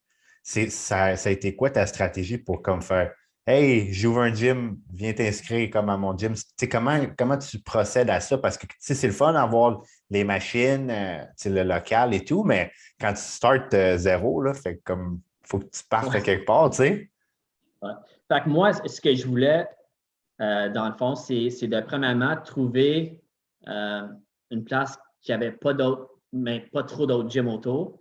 ça, 0.43 1.15
ça 1.15 1.29
a 1.29 1.31
été 1.31 1.55
quoi 1.55 1.71
ta 1.71 1.85
stratégie 1.85 2.37
pour 2.37 2.61
comme 2.61 2.81
faire 2.81 3.11
Hey, 3.51 3.91
j'ouvre 3.91 4.19
un 4.19 4.31
gym, 4.31 4.77
viens 4.93 5.11
t'inscrire 5.11 5.71
comme 5.71 5.89
à 5.89 5.97
mon 5.97 6.15
gym. 6.15 6.35
comment, 6.71 6.99
comment 7.17 7.35
tu 7.35 7.57
procèdes 7.57 8.11
à 8.11 8.19
ça? 8.19 8.37
Parce 8.37 8.59
que 8.59 8.67
c'est 8.77 9.07
le 9.07 9.11
fun 9.11 9.33
d'avoir 9.33 9.81
les 10.11 10.23
machines, 10.23 10.91
euh, 10.91 11.23
le 11.45 11.63
local 11.63 12.13
et 12.13 12.23
tout, 12.23 12.43
mais 12.43 12.71
quand 13.01 13.11
tu 13.11 13.21
startes 13.21 13.73
euh, 13.73 13.97
zéro, 13.97 14.43
là, 14.43 14.53
fait 14.53 14.77
comme 14.83 15.21
faut 15.41 15.57
que 15.57 15.65
tu 15.65 15.83
partes 15.89 16.21
quelque 16.21 16.45
part, 16.45 16.69
tu 16.69 16.77
sais. 16.77 17.09
Fait 17.81 18.43
que 18.43 18.49
moi, 18.49 18.71
ce 18.71 19.01
que 19.01 19.15
je 19.15 19.25
voulais, 19.25 19.67
euh, 20.41 20.69
dans 20.69 20.87
le 20.87 20.93
fond, 20.93 21.15
c'est 21.15 21.49
de 21.49 21.81
premièrement 21.81 22.35
trouver 22.39 23.19
une 23.65 24.63
place 24.63 24.95
qui 25.21 25.31
n'avait 25.31 25.53
pas 25.53 25.73
d'autres, 25.73 26.07
mais 26.31 26.59
pas 26.71 26.83
trop 26.83 27.07
d'autres 27.07 27.31
gyms 27.31 27.47
autour. 27.47 27.99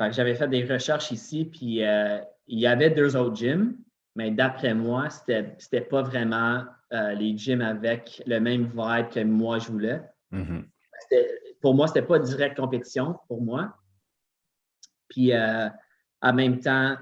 Fait 0.00 0.10
que 0.10 0.14
j'avais 0.14 0.36
fait 0.36 0.46
des 0.46 0.64
recherches 0.64 1.10
ici, 1.10 1.44
puis 1.44 1.80
il 1.80 2.58
y 2.60 2.66
avait 2.68 2.90
deux 2.90 3.16
autres 3.16 3.34
gyms 3.34 3.76
mais 4.18 4.32
d'après 4.32 4.74
moi, 4.74 5.08
c'était 5.10 5.42
n'était 5.42 5.80
pas 5.80 6.02
vraiment 6.02 6.64
euh, 6.92 7.12
les 7.12 7.38
gyms 7.38 7.60
avec 7.60 8.20
le 8.26 8.40
même 8.40 8.64
vibe 8.64 9.08
que 9.10 9.22
moi 9.22 9.60
je 9.60 9.68
voulais. 9.68 10.02
Mm-hmm. 10.32 10.64
Pour 11.60 11.76
moi, 11.76 11.86
c'était 11.86 12.02
pas 12.02 12.18
direct 12.18 12.56
compétition 12.56 13.16
pour 13.28 13.40
moi. 13.40 13.76
Puis 15.08 15.32
euh, 15.32 15.68
en 16.20 16.32
même 16.32 16.58
temps, 16.58 16.96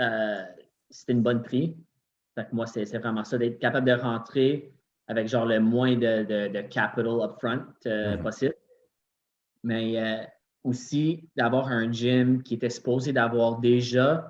euh, 0.00 0.44
c'était 0.90 1.12
une 1.12 1.22
bonne 1.22 1.44
prix. 1.44 1.76
Fait 2.34 2.44
que 2.44 2.56
moi, 2.56 2.66
c'est 2.66 2.84
vraiment 2.98 3.22
ça, 3.22 3.38
d'être 3.38 3.60
capable 3.60 3.86
de 3.86 3.92
rentrer 3.92 4.74
avec 5.06 5.28
genre 5.28 5.46
le 5.46 5.60
moins 5.60 5.94
de, 5.94 6.60
capital 6.62 7.06
upfront 7.06 7.66
mm-hmm. 7.84 8.20
possible. 8.20 8.54
Mais 9.62 10.26
aussi 10.64 11.30
d'avoir 11.36 11.68
un 11.68 11.92
gym 11.92 12.42
qui 12.42 12.54
était 12.54 12.68
supposé 12.68 13.12
d'avoir 13.12 13.60
déjà 13.60 14.28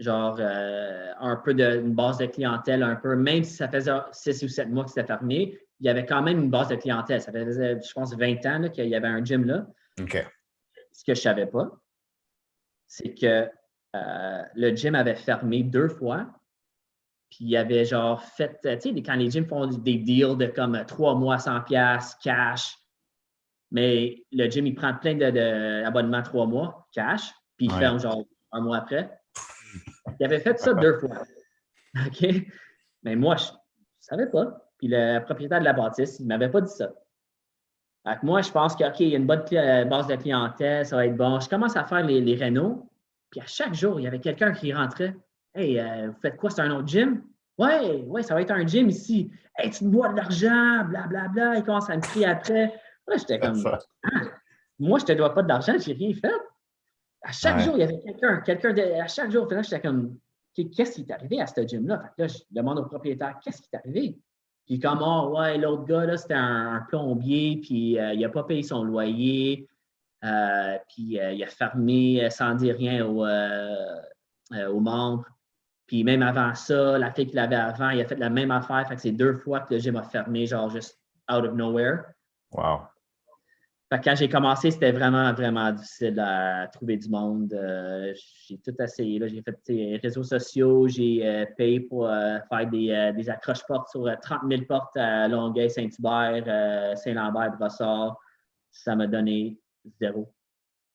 genre 0.00 0.36
euh, 0.40 1.12
un 1.20 1.36
peu 1.36 1.54
d'une 1.54 1.94
base 1.94 2.18
de 2.18 2.26
clientèle, 2.26 2.82
un 2.82 2.96
peu, 2.96 3.14
même 3.16 3.44
si 3.44 3.54
ça 3.54 3.68
faisait 3.68 3.92
six 4.12 4.42
ou 4.42 4.48
sept 4.48 4.68
mois 4.68 4.84
que 4.84 4.90
c'était 4.90 5.06
fermé, 5.06 5.58
il 5.78 5.86
y 5.86 5.88
avait 5.88 6.06
quand 6.06 6.22
même 6.22 6.38
une 6.40 6.50
base 6.50 6.68
de 6.68 6.76
clientèle. 6.76 7.20
Ça 7.20 7.32
faisait, 7.32 7.80
je 7.80 7.92
pense, 7.92 8.14
20 8.16 8.46
ans 8.46 8.68
qu'il 8.70 8.86
y 8.86 8.94
avait 8.94 9.08
un 9.08 9.24
gym 9.24 9.44
là. 9.44 9.66
OK. 10.00 10.26
Ce 10.92 11.04
que 11.04 11.14
je 11.14 11.20
ne 11.20 11.22
savais 11.22 11.46
pas, 11.46 11.70
c'est 12.86 13.14
que 13.14 13.48
euh, 13.96 14.42
le 14.54 14.74
gym 14.74 14.94
avait 14.94 15.14
fermé 15.14 15.62
deux 15.62 15.88
fois. 15.88 16.26
Puis 17.30 17.44
il 17.44 17.50
y 17.50 17.56
avait 17.56 17.84
genre 17.84 18.22
fait, 18.22 18.58
tu 18.62 18.80
sais, 18.80 19.02
quand 19.02 19.14
les 19.14 19.30
gyms 19.30 19.46
font 19.46 19.66
des 19.66 19.98
deals 19.98 20.36
de 20.36 20.46
comme 20.46 20.84
trois 20.86 21.14
mois 21.14 21.38
sans 21.38 21.60
pièces, 21.60 22.16
cash, 22.22 22.76
Mais 23.70 24.24
le 24.32 24.50
gym, 24.50 24.66
il 24.66 24.74
prend 24.74 24.94
plein 24.94 25.14
d'abonnements 25.14 26.22
trois 26.22 26.46
mois, 26.46 26.88
cash, 26.92 27.30
puis 27.56 27.66
il 27.66 27.72
ferme 27.72 28.00
genre 28.00 28.24
un 28.50 28.60
mois 28.60 28.78
après. 28.78 29.19
Il 30.18 30.26
avait 30.26 30.40
fait 30.40 30.58
ça 30.58 30.74
deux 30.74 30.98
fois. 30.98 31.22
OK? 32.06 32.26
Mais 33.02 33.16
moi, 33.16 33.36
je 33.36 33.44
ne 33.44 33.56
savais 34.00 34.26
pas. 34.26 34.70
Puis 34.78 34.88
le 34.88 35.20
propriétaire 35.20 35.60
de 35.60 35.64
la 35.64 35.72
bâtisse, 35.72 36.18
il 36.20 36.24
ne 36.24 36.28
m'avait 36.28 36.50
pas 36.50 36.60
dit 36.60 36.72
ça. 36.72 36.92
Fait 38.06 38.22
moi, 38.22 38.40
je 38.40 38.50
pense 38.50 38.74
qu'il 38.74 39.08
y 39.08 39.14
a 39.14 39.18
une 39.18 39.26
bonne 39.26 39.44
euh, 39.52 39.84
base 39.84 40.06
de 40.06 40.16
clientèle, 40.16 40.86
ça 40.86 40.96
va 40.96 41.06
être 41.06 41.16
bon. 41.16 41.38
Je 41.38 41.48
commence 41.48 41.76
à 41.76 41.84
faire 41.84 42.04
les, 42.04 42.20
les 42.20 42.34
rénaux, 42.34 42.88
puis 43.30 43.40
à 43.40 43.46
chaque 43.46 43.74
jour, 43.74 44.00
il 44.00 44.04
y 44.04 44.06
avait 44.06 44.20
quelqu'un 44.20 44.52
qui 44.52 44.72
rentrait. 44.72 45.14
Hey, 45.54 45.78
euh, 45.78 46.08
vous 46.08 46.20
faites 46.20 46.36
quoi? 46.36 46.48
C'est 46.48 46.62
un 46.62 46.70
autre 46.70 46.88
gym? 46.88 47.22
Ouais, 47.58 48.02
ouais, 48.06 48.22
ça 48.22 48.34
va 48.34 48.40
être 48.40 48.52
un 48.52 48.66
gym 48.66 48.88
ici. 48.88 49.30
Hey, 49.58 49.70
tu 49.70 49.84
me 49.84 49.90
bois 49.90 50.08
de 50.08 50.16
l'argent, 50.16 50.84
blablabla. 50.88 51.28
Bla. 51.28 51.56
Il 51.56 51.62
commence 51.62 51.90
à 51.90 51.96
me 51.96 52.00
crier 52.00 52.26
après. 52.26 52.72
Là, 53.06 53.16
j'étais 53.18 53.38
comme. 53.38 53.62
Ah, 53.66 54.20
moi, 54.78 54.98
je 54.98 55.04
ne 55.04 55.08
te 55.08 55.12
dois 55.12 55.34
pas 55.34 55.42
d'argent, 55.42 55.74
je 55.78 55.90
n'ai 55.90 55.96
rien 55.96 56.14
fait. 56.14 56.32
À 57.22 57.32
chaque 57.32 57.60
jour, 57.60 57.74
il 57.76 57.80
y 57.80 57.82
avait 57.82 58.00
quelqu'un, 58.00 58.40
quelqu'un, 58.40 58.74
à 59.02 59.06
chaque 59.06 59.30
jour, 59.30 59.46
là, 59.52 59.62
j'étais 59.62 59.80
comme, 59.80 60.16
qu'est-ce 60.54 60.92
qui 60.92 61.02
est 61.02 61.12
arrivé 61.12 61.40
à 61.40 61.46
ce 61.46 61.66
gym-là? 61.66 62.02
Là, 62.16 62.26
je 62.26 62.38
demande 62.50 62.78
au 62.78 62.84
propriétaire, 62.84 63.38
qu'est-ce 63.42 63.60
qui 63.60 63.68
est 63.72 63.76
arrivé? 63.76 64.18
Puis 64.66 64.78
comme, 64.78 65.00
oh, 65.02 65.36
ouais, 65.36 65.58
l'autre 65.58 65.84
gars, 65.84 66.06
là, 66.06 66.16
c'était 66.16 66.34
un, 66.34 66.84
plombier, 66.88 67.60
puis 67.62 67.98
euh, 67.98 68.14
il 68.14 68.20
n'a 68.20 68.28
pas 68.28 68.44
payé 68.44 68.62
son 68.62 68.84
loyer, 68.84 69.68
euh, 70.24 70.78
puis 70.88 71.20
euh, 71.20 71.32
il 71.32 71.42
a 71.42 71.46
fermé 71.46 72.28
sans 72.30 72.54
dire 72.54 72.76
rien 72.76 73.04
aux, 73.04 73.26
aux 73.26 74.80
membres. 74.80 75.26
Puis 75.86 76.04
même 76.04 76.22
avant 76.22 76.54
ça, 76.54 76.98
la 76.98 77.10
fille 77.12 77.26
qu'il 77.26 77.38
avait 77.38 77.56
avant, 77.56 77.90
il 77.90 78.00
a 78.00 78.04
fait 78.04 78.16
la 78.16 78.30
même 78.30 78.52
affaire. 78.52 78.86
Fait 78.86 78.94
que 78.94 79.00
c'est 79.00 79.12
deux 79.12 79.34
fois 79.34 79.60
que 79.60 79.74
le 79.74 79.80
gym 79.80 79.96
a 79.96 80.04
fermé, 80.04 80.46
genre 80.46 80.70
juste 80.70 80.98
out 81.28 81.44
of 81.44 81.54
nowhere. 81.54 82.14
Wow 82.52 82.82
quand 83.98 84.14
j'ai 84.14 84.28
commencé, 84.28 84.70
c'était 84.70 84.92
vraiment, 84.92 85.32
vraiment 85.32 85.72
difficile 85.72 86.18
à 86.20 86.68
trouver 86.68 86.96
du 86.96 87.08
monde. 87.08 87.52
Euh, 87.52 88.14
j'ai 88.46 88.56
tout 88.58 88.74
essayé. 88.80 89.20
J'ai 89.28 89.42
fait 89.42 89.58
des 89.66 89.96
réseaux 89.96 90.22
sociaux, 90.22 90.86
j'ai 90.86 91.26
euh, 91.26 91.44
payé 91.56 91.80
pour 91.80 92.06
euh, 92.06 92.38
faire 92.48 92.70
des, 92.70 93.12
des 93.16 93.28
accroches-portes 93.28 93.88
sur 93.88 94.04
30 94.20 94.42
000 94.48 94.62
portes 94.68 94.96
à 94.96 95.26
Longueuil, 95.26 95.70
Saint-Hubert, 95.70 96.96
Saint-Lambert, 96.96 97.56
Brossard. 97.58 98.16
Ça 98.70 98.94
m'a 98.94 99.08
donné 99.08 99.58
zéro. 100.00 100.32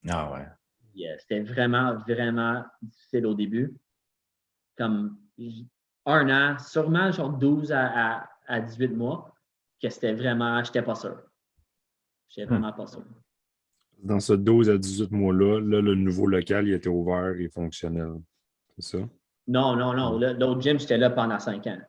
Ah 0.07 0.31
ouais. 0.31 1.17
c'était 1.19 1.41
vraiment, 1.41 1.95
vraiment 1.95 2.63
difficile 2.81 3.25
au 3.25 3.33
début. 3.33 3.75
Comme 4.77 5.17
un 6.05 6.29
an, 6.29 6.59
sûrement 6.59 7.11
genre 7.11 7.31
12 7.31 7.73
à, 7.73 8.29
à 8.47 8.59
18 8.61 8.87
mois, 8.89 9.35
que 9.81 9.89
c'était 9.89 10.13
vraiment, 10.13 10.63
je 10.63 10.69
n'étais 10.69 10.81
pas 10.81 10.95
sûr. 10.95 11.24
Je 12.29 12.43
hmm. 12.43 12.47
vraiment 12.47 12.73
pas 12.73 12.87
ça. 12.87 12.99
Dans 14.03 14.19
ce 14.19 14.33
12 14.33 14.69
à 14.69 14.77
18 14.77 15.11
mois-là, 15.11 15.59
là, 15.61 15.81
le 15.81 15.95
nouveau 15.95 16.27
local, 16.27 16.67
il 16.67 16.73
était 16.73 16.89
ouvert 16.89 17.33
et 17.39 17.47
fonctionnel. 17.49 18.13
C'est 18.77 18.97
ça? 18.97 19.03
Non, 19.47 19.75
non, 19.75 19.93
non. 19.93 20.19
L'autre 20.19 20.61
gym, 20.61 20.79
j'étais 20.79 20.97
là 20.97 21.09
pendant 21.09 21.39
5 21.39 21.65
ans. 21.67 21.79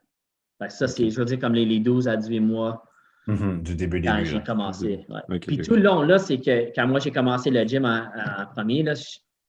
ça, 0.68 0.88
c'est, 0.88 1.10
je 1.10 1.18
veux 1.18 1.24
dire, 1.24 1.38
comme 1.38 1.54
les, 1.54 1.80
12 1.80 2.08
à 2.08 2.16
18 2.16 2.40
mois. 2.40 2.84
Mm-hmm. 3.26 3.62
du 3.62 3.74
début 3.74 4.00
Quand 4.00 4.22
j'ai 4.22 4.40
commencé. 4.42 5.04
Puis 5.40 5.58
tout 5.58 5.74
le 5.74 5.82
long, 5.82 6.02
là, 6.02 6.16
c'est 6.16 6.38
que 6.38 6.72
quand 6.72 6.86
moi 6.86 7.00
j'ai 7.00 7.10
commencé 7.10 7.50
le 7.50 7.64
gym 7.64 7.84
en, 7.84 8.46
premier, 8.54 8.84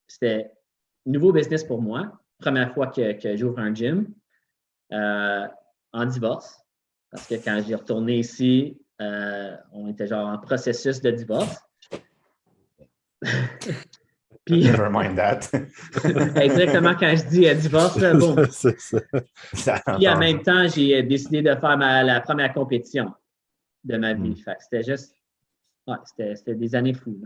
c'était 0.08 0.52
nouveau 1.06 1.32
business 1.32 1.64
pour 1.64 1.80
moi. 1.82 2.12
Première 2.40 2.74
fois 2.74 2.88
que, 2.88 3.36
j'ouvre 3.36 3.60
un 3.60 3.74
gym 3.76 4.08
euh, 4.94 5.46
en 5.94 6.06
divorce. 6.06 6.60
Parce 7.12 7.28
que 7.28 7.36
quand 7.36 7.62
j'ai 7.66 7.76
retourné 7.76 8.20
ici, 8.20 8.80
on 9.00 9.88
était 9.88 10.08
genre 10.08 10.28
en 10.28 10.38
processus 10.38 11.02
de 11.02 11.12
divorce. 11.12 11.58
Puis, 14.48 14.64
Never 14.64 14.90
mind 14.90 15.18
that. 15.18 15.50
exactement 16.42 16.96
quand 16.96 17.14
je 17.18 17.28
dis 17.28 17.50
euh, 17.50 17.54
divorce, 17.54 18.00
bon. 18.00 18.34
Puis 19.98 20.08
en 20.08 20.18
même 20.18 20.42
temps, 20.42 20.68
j'ai 20.70 21.04
décidé 21.04 21.42
de 21.42 21.54
faire 21.54 21.78
la 21.78 22.22
première 22.22 22.54
compétition 22.54 23.14
de 23.84 23.98
ma 23.98 24.14
vie. 24.14 24.42
Hmm. 24.48 24.54
C'était 24.60 24.84
juste, 24.84 25.14
ouais, 25.86 25.98
c'était 26.06 26.56
des 26.56 26.76
années 26.76 26.94
fous. 26.94 27.20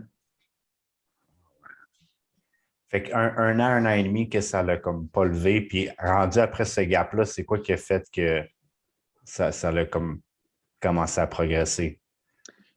Fait 2.88 3.04
qu'un 3.04 3.34
un 3.36 3.60
an, 3.60 3.64
un 3.64 3.86
an 3.86 3.90
et 3.90 4.02
demi 4.02 4.28
que 4.28 4.40
ça 4.40 4.64
l'a 4.64 4.76
comme 4.76 5.08
pas 5.08 5.24
levé, 5.24 5.60
puis 5.60 5.88
rendu 5.98 6.40
après 6.40 6.64
ce 6.64 6.80
gap-là, 6.80 7.24
c'est 7.24 7.44
quoi 7.44 7.60
qui 7.60 7.72
a 7.72 7.76
fait 7.76 8.04
que 8.12 8.42
ça, 9.24 9.52
ça 9.52 9.70
l'a 9.70 9.84
comme 9.84 10.20
commencer 10.82 11.20
à 11.20 11.26
progresser. 11.26 12.00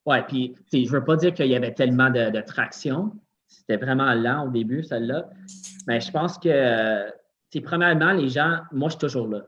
Oui, 0.06 0.18
puis 0.28 0.56
je 0.72 0.78
ne 0.78 1.00
veux 1.00 1.04
pas 1.04 1.16
dire 1.16 1.34
qu'il 1.34 1.48
y 1.48 1.56
avait 1.56 1.74
tellement 1.74 2.10
de, 2.10 2.42
traction. 2.42 3.12
C'était 3.48 3.78
vraiment 3.78 4.14
lent 4.14 4.48
au 4.48 4.50
début, 4.50 4.84
celle-là. 4.84 5.30
Mais 5.88 6.00
je 6.00 6.12
pense 6.12 6.38
que, 6.38 7.12
premièrement, 7.64 8.12
les 8.12 8.30
gens, 8.30 8.60
moi, 8.72 8.90
je 8.90 8.94
suis 8.94 9.00
toujours 9.00 9.28
là. 9.28 9.42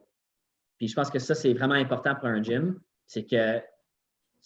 Puis 0.78 0.88
je 0.88 0.96
pense 0.96 1.10
que 1.10 1.20
ça, 1.20 1.36
c'est 1.36 1.54
vraiment 1.54 1.76
important 1.76 2.16
pour 2.16 2.28
un 2.28 2.42
gym. 2.42 2.80
C'est 3.06 3.24
que 3.24 3.62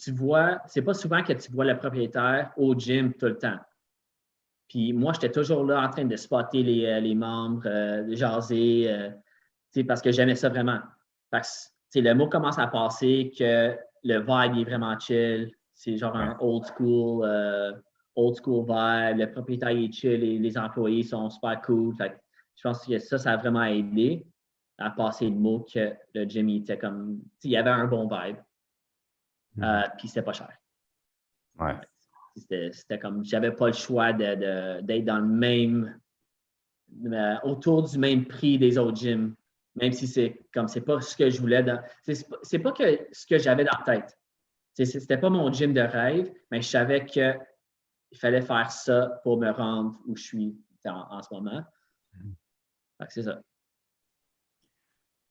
tu 0.01 0.11
vois, 0.11 0.59
c'est 0.67 0.81
pas 0.81 0.93
souvent 0.93 1.23
que 1.23 1.33
tu 1.33 1.51
vois 1.51 1.65
le 1.65 1.77
propriétaire 1.77 2.51
au 2.57 2.73
gym 2.75 3.13
tout 3.13 3.27
le 3.27 3.37
temps. 3.37 3.59
Puis 4.67 4.93
moi, 4.93 5.11
j'étais 5.13 5.31
toujours 5.31 5.65
là 5.65 5.81
en 5.85 5.89
train 5.89 6.05
de 6.05 6.15
spotter 6.15 6.63
les, 6.63 6.85
euh, 6.85 7.15
membres, 7.15 7.63
euh, 7.65 8.03
de 8.03 8.15
jaser, 8.15 8.89
euh, 8.89 9.83
parce 9.85 10.01
que 10.01 10.11
j'aimais 10.11 10.35
ça 10.35 10.49
vraiment. 10.49 10.79
Parce 11.29 11.73
que, 11.93 11.99
le 11.99 12.13
mot 12.15 12.29
commence 12.29 12.57
à 12.57 12.67
passer 12.67 13.33
que 13.37 13.77
le 14.03 14.19
vibe 14.19 14.57
est 14.59 14.69
vraiment 14.69 14.97
chill. 14.99 15.51
C'est 15.73 15.97
genre 15.97 16.15
un 16.15 16.37
old 16.39 16.65
school, 16.65 17.23
euh, 17.25 17.73
old 18.15 18.35
school 18.37 18.65
vibe. 18.65 19.17
Le 19.17 19.31
propriétaire 19.31 19.69
est 19.69 19.91
chill 19.91 20.23
et 20.23 20.37
les 20.37 20.57
employés 20.57 21.03
sont 21.03 21.29
super 21.29 21.61
cool. 21.61 21.95
je 21.99 22.61
pense 22.63 22.85
que 22.85 22.99
ça, 22.99 23.17
ça 23.17 23.33
a 23.33 23.37
vraiment 23.37 23.63
aidé 23.63 24.25
à 24.77 24.89
passer 24.91 25.29
le 25.29 25.35
mot 25.35 25.65
que 25.71 25.93
le 26.13 26.25
gym 26.25 26.49
était 26.49 26.77
comme. 26.77 27.21
Il 27.43 27.51
y 27.51 27.57
avait 27.57 27.69
un 27.69 27.85
bon 27.85 28.03
vibe. 28.07 28.37
Mm-hmm. 29.57 29.63
Euh, 29.63 29.87
puis 29.97 30.07
c'était 30.07 30.21
pas 30.21 30.33
cher. 30.33 30.51
Ouais. 31.59 31.75
C'était 32.35 32.99
comme. 32.99 33.23
J'avais 33.23 33.51
pas 33.51 33.67
le 33.67 33.73
choix 33.73 34.13
d'être 34.13 35.05
dans 35.05 35.19
le 35.19 35.27
même. 35.27 35.99
Euh, 37.05 37.35
autour 37.43 37.83
du 37.83 37.97
même 37.97 38.25
prix 38.25 38.57
des 38.57 38.77
autres 38.77 38.97
gyms 38.97 39.33
même 39.75 39.93
si 39.93 40.07
c'est 40.07 40.39
comme 40.53 40.67
c'est 40.67 40.81
pas 40.81 40.99
ce 41.01 41.15
que 41.15 41.29
je 41.29 41.39
voulais. 41.39 41.63
Dans, 41.63 41.81
c'est, 42.03 42.59
pas 42.59 42.71
que 42.71 43.07
ce 43.11 43.25
que 43.25 43.37
j'avais 43.37 43.63
dans 43.63 43.77
la 43.85 43.99
tête. 43.99 44.17
c'était 44.85 45.17
pas 45.17 45.29
mon 45.29 45.51
gym 45.51 45.73
de 45.73 45.81
rêve, 45.81 46.31
mais 46.49 46.61
je 46.61 46.67
savais 46.67 47.05
qu'il 47.05 47.37
fallait 48.15 48.41
faire 48.41 48.71
ça 48.71 49.19
pour 49.23 49.39
me 49.39 49.49
rendre 49.49 49.99
où 50.07 50.15
je 50.15 50.23
suis 50.23 50.57
en, 50.85 51.21
ce 51.21 51.33
moment. 51.33 51.63
c'est 53.09 53.23
ça. 53.23 53.41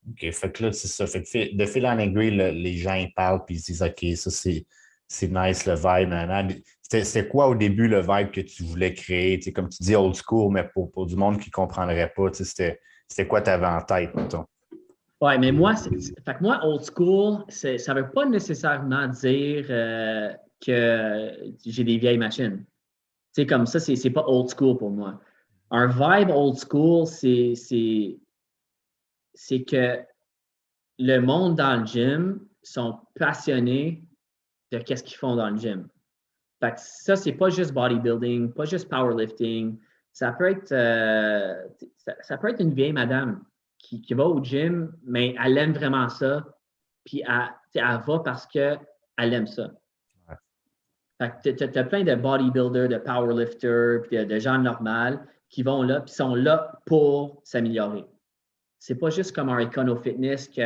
OK, 0.09 0.30
fait 0.30 0.52
que 0.52 0.64
là, 0.64 0.73
c'est 0.73 0.88
ça. 0.88 1.06
Fait 1.06 1.23
que 1.23 1.56
de 1.56 1.66
fil 1.66 1.87
en 1.87 1.99
aiguille, 1.99 2.30
les 2.30 2.76
gens 2.76 3.04
parlent 3.14 3.44
puis 3.44 3.56
ils 3.56 3.62
disent 3.62 3.82
OK, 3.82 4.04
ça 4.16 4.30
c'est, 4.30 5.28
nice 5.28 5.66
le 5.66 5.75
vibe. 5.75 6.62
C'était, 6.82 7.28
quoi 7.28 7.49
au 7.49 7.54
début 7.54 7.88
le 7.88 8.00
vibe 8.00 8.30
que 8.30 8.40
tu 8.40 8.62
voulais 8.64 8.94
créer? 8.94 9.38
comme 9.52 9.68
tu 9.68 9.82
dis 9.82 9.94
old 9.94 10.14
school, 10.14 10.52
mais 10.52 10.66
pour, 10.73 10.90
pour 10.90 11.06
du 11.06 11.16
monde 11.16 11.38
qui 11.38 11.50
ne 11.50 11.52
comprendrait 11.52 12.12
pas, 12.16 12.32
c'était 12.32 12.80
c'était 13.11 13.26
quoi 13.26 13.43
tu 13.43 13.50
avais 13.50 13.67
en 13.67 13.83
tête, 13.83 14.14
mettons? 14.14 14.47
Oui, 15.21 15.38
mais 15.38 15.52
moi, 15.52 15.75
fait 15.76 16.35
que 16.35 16.43
moi, 16.43 16.61
old 16.64 16.83
school, 16.83 17.45
ça 17.49 17.73
ne 17.73 18.00
veut 18.00 18.11
pas 18.11 18.25
nécessairement 18.25 19.09
dire 19.09 19.67
euh, 19.69 20.33
que 20.64 21.52
j'ai 21.67 21.85
des 21.85 21.99
vieilles 21.99 22.17
machines. 22.17 22.64
C'est 23.33 23.47
comme 23.47 23.67
ça, 23.67 23.81
c'est 23.81 24.11
pas 24.11 24.25
old 24.26 24.49
school 24.49 24.79
pour 24.79 24.90
moi. 24.90 25.21
Un 25.71 25.88
vibe 25.88 26.31
old 26.31 26.57
school, 26.57 27.07
c'est 27.07 27.67
que 29.64 29.99
le 30.99 31.19
monde 31.19 31.57
dans 31.57 31.81
le 31.81 31.87
gym 31.87 32.40
sont 32.62 32.99
passionnés 33.19 34.02
de 34.73 34.79
qu'est-ce 34.79 35.02
qu'ils 35.02 35.19
font 35.19 35.37
dans 35.37 35.50
le 35.50 35.59
gym. 35.59 35.88
Fait 36.61 36.73
que 36.73 36.81
ça, 36.81 37.17
c'est 37.17 37.33
pas 37.33 37.50
juste 37.50 37.73
bodybuilding, 37.73 38.52
pas 38.52 38.64
juste 38.64 38.88
powerlifting, 38.88 39.79
ça 40.12 40.33
peut 40.33 40.50
être, 40.50 40.73
euh, 40.73 41.67
ça, 42.21 42.37
peut 42.38 42.49
être 42.50 42.61
une 42.61 42.75
vieille 42.75 42.93
madame 42.93 43.43
qui, 43.79 44.02
va 44.14 44.26
au 44.26 44.43
gym, 44.43 44.93
mais 45.05 45.35
elle 45.43 45.59
aime 45.59 45.73
vraiment 45.73 46.09
ça. 46.09 46.45
Puis 47.05 47.23
elle, 47.26 47.50
elle 47.75 48.00
va 48.07 48.19
parce 48.21 48.47
qu'elle 48.47 48.79
aime 49.19 49.47
ça. 49.47 49.71
tu 51.43 51.50
as, 51.50 51.85
plein 51.85 52.05
de 52.05 52.14
bodybuilders, 52.14 52.88
de 52.88 52.99
powerlifters, 52.99 54.02
puis 54.02 54.25
de, 54.25 54.38
gens 54.38 54.59
normaux 54.59 55.19
qui 55.49 55.62
vont 55.62 55.83
là, 55.83 56.00
puis 56.00 56.12
sont 56.12 56.35
là 56.35 56.81
pour 56.87 57.40
s'améliorer. 57.45 58.05
C'est 58.79 58.95
pas 58.95 59.11
juste 59.11 59.35
comme 59.35 59.49
un 59.49 59.61
Econo 59.61 59.97
Fitness 59.97 60.49
que 60.49 60.62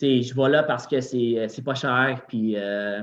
je 0.00 0.34
vais 0.34 0.48
là 0.48 0.62
parce 0.62 0.86
que 0.86 1.00
c'est 1.00 1.64
pas 1.64 1.74
cher, 1.74 2.24
puis 2.28 2.56
euh, 2.56 3.02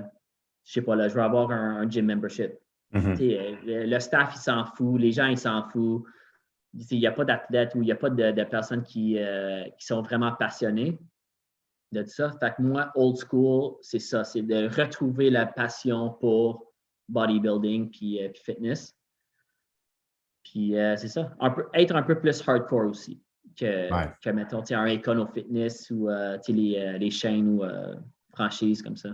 je 0.63 0.73
sais 0.73 0.81
pas, 0.81 0.95
là, 0.95 1.07
je 1.07 1.15
vais 1.15 1.21
avoir 1.21 1.51
un 1.51 1.89
gym 1.89 2.05
membership. 2.05 2.60
Mm-hmm. 2.93 3.67
Euh, 3.69 3.85
le 3.85 3.99
staff, 3.99 4.33
il 4.35 4.39
s'en 4.39 4.65
fout, 4.65 4.99
les 4.99 5.11
gens, 5.11 5.27
ils 5.27 5.37
s'en 5.37 5.63
foutent. 5.69 6.05
Il 6.73 6.99
n'y 6.99 7.07
a 7.07 7.11
pas 7.11 7.25
d'athlètes 7.25 7.75
ou 7.75 7.81
il 7.81 7.85
n'y 7.85 7.91
a 7.91 7.95
pas 7.95 8.09
de, 8.09 8.43
personnes 8.43 8.83
qui, 8.83 9.17
euh, 9.17 9.63
qui, 9.77 9.85
sont 9.85 10.01
vraiment 10.01 10.33
passionnés 10.33 10.97
de 11.91 12.05
ça. 12.05 12.31
Fait 12.39 12.53
que 12.55 12.61
moi, 12.61 12.91
old 12.95 13.17
school, 13.17 13.75
c'est 13.81 13.99
ça, 13.99 14.23
c'est 14.23 14.41
de 14.41 14.69
retrouver 14.69 15.29
la 15.29 15.45
passion 15.45 16.11
pour 16.21 16.73
bodybuilding 17.09 17.91
puis, 17.91 18.19
puis 18.33 18.43
fitness. 18.43 18.95
Puis 20.43 20.73
c'est 20.95 21.09
ça. 21.09 21.35
être 21.73 21.95
un 21.95 22.03
peu 22.03 22.19
plus 22.19 22.47
hardcore 22.47 22.85
aussi 22.85 23.21
que, 23.57 23.89
que 24.21 24.29
mettons, 24.29 24.63
un 24.71 24.87
Econo 24.87 25.27
Fitness 25.27 25.91
ou 25.91 26.07
les, 26.47 26.97
les, 26.97 27.11
chaînes 27.11 27.49
ou 27.49 27.63
franchises 28.31 28.81
comme 28.81 28.95
ça. 28.95 29.09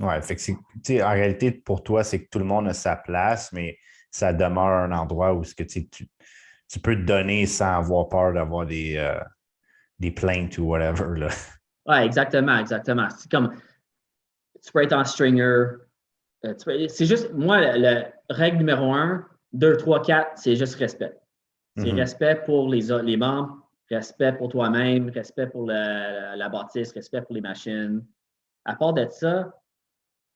Ouais, 0.00 0.22
fait 0.22 0.36
que 0.36 1.02
en 1.02 1.10
réalité, 1.10 1.52
pour 1.52 1.82
toi, 1.82 2.02
c'est 2.02 2.24
que 2.24 2.28
tout 2.30 2.38
le 2.38 2.46
monde 2.46 2.68
a 2.68 2.74
sa 2.74 2.96
place, 2.96 3.52
mais 3.52 3.78
ça 4.10 4.32
demeure 4.32 4.84
un 4.84 4.92
endroit 4.92 5.34
où 5.34 5.44
ce 5.44 5.54
que, 5.54 5.62
tu, 5.62 5.88
tu 5.88 6.80
peux 6.80 6.96
te 6.96 7.02
donner 7.02 7.46
sans 7.46 7.78
avoir 7.78 8.08
peur 8.08 8.32
d'avoir 8.32 8.66
des, 8.66 8.96
euh, 8.96 9.20
des 9.98 10.10
plaintes 10.10 10.56
ou 10.58 10.64
whatever. 10.64 11.18
Là. 11.18 11.28
Ouais, 11.86 12.06
exactement, 12.06 12.58
exactement. 12.58 13.08
C'est 13.10 13.30
comme 13.30 13.54
tu 14.62 14.72
peux 14.72 14.82
être 14.82 14.92
en 14.92 15.04
stringer. 15.04 15.66
Euh, 16.44 16.54
c'est 16.88 17.06
juste, 17.06 17.32
moi, 17.34 17.60
la, 17.60 18.12
règle 18.30 18.58
numéro 18.58 18.92
un, 18.92 19.26
deux, 19.52 19.76
trois, 19.76 20.02
quatre, 20.02 20.38
c'est 20.38 20.56
juste 20.56 20.76
respect. 20.76 21.16
C'est 21.76 21.84
mm-hmm. 21.84 21.94
respect 21.94 22.42
pour 22.46 22.68
les, 22.68 22.88
les 23.02 23.16
membres, 23.16 23.68
respect 23.90 24.32
pour 24.32 24.48
toi-même, 24.48 25.10
respect 25.10 25.46
pour 25.46 25.66
la, 25.66 26.36
la, 26.36 26.48
bâtisse, 26.48 26.92
respect 26.92 27.22
pour 27.22 27.34
les 27.34 27.40
machines. 27.40 28.04
À 28.64 28.76
part 28.76 28.92
de 28.92 29.06
ça, 29.10 29.52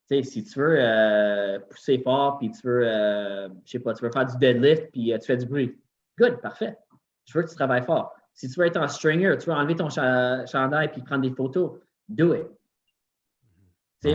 si 0.08 0.44
tu 0.44 0.58
veux 0.58 0.76
euh, 0.78 1.58
pousser 1.60 1.98
fort, 1.98 2.38
puis 2.38 2.50
tu 2.50 2.66
veux, 2.66 2.86
euh, 2.86 3.48
je 3.64 3.72
sais 3.72 3.78
pas, 3.78 3.94
tu 3.94 4.04
veux 4.04 4.10
faire 4.10 4.26
du 4.26 4.36
deadlift, 4.36 4.90
puis 4.92 5.12
euh, 5.12 5.18
tu 5.18 5.26
fais 5.26 5.36
du 5.36 5.46
bruit. 5.46 5.78
Good, 6.18 6.40
parfait. 6.40 6.76
Je 7.26 7.36
veux 7.36 7.44
que 7.44 7.48
tu 7.48 7.56
travailles 7.56 7.84
fort. 7.84 8.14
Si 8.34 8.48
tu 8.48 8.60
veux 8.60 8.66
être 8.66 8.76
en 8.76 8.88
stringer, 8.88 9.36
tu 9.38 9.46
veux 9.46 9.56
enlever 9.56 9.76
ton 9.76 9.88
chandail 9.88 10.92
puis 10.92 11.02
prendre 11.02 11.22
des 11.22 11.34
photos, 11.34 11.78
do 12.08 12.34
it. 12.34 12.46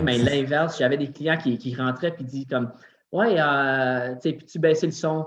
mais 0.02 0.18
l'inverse, 0.18 0.78
j'avais 0.78 0.96
des 0.96 1.10
clients 1.10 1.38
qui, 1.38 1.58
qui 1.58 1.74
rentraient 1.74 2.14
puis 2.14 2.24
disent 2.24 2.46
comme 2.46 2.72
Ouais, 3.12 3.36
tu 4.22 4.36
puis 4.36 4.46
tu 4.46 4.58
baisses 4.58 4.84
le 4.84 4.92
son. 4.92 5.26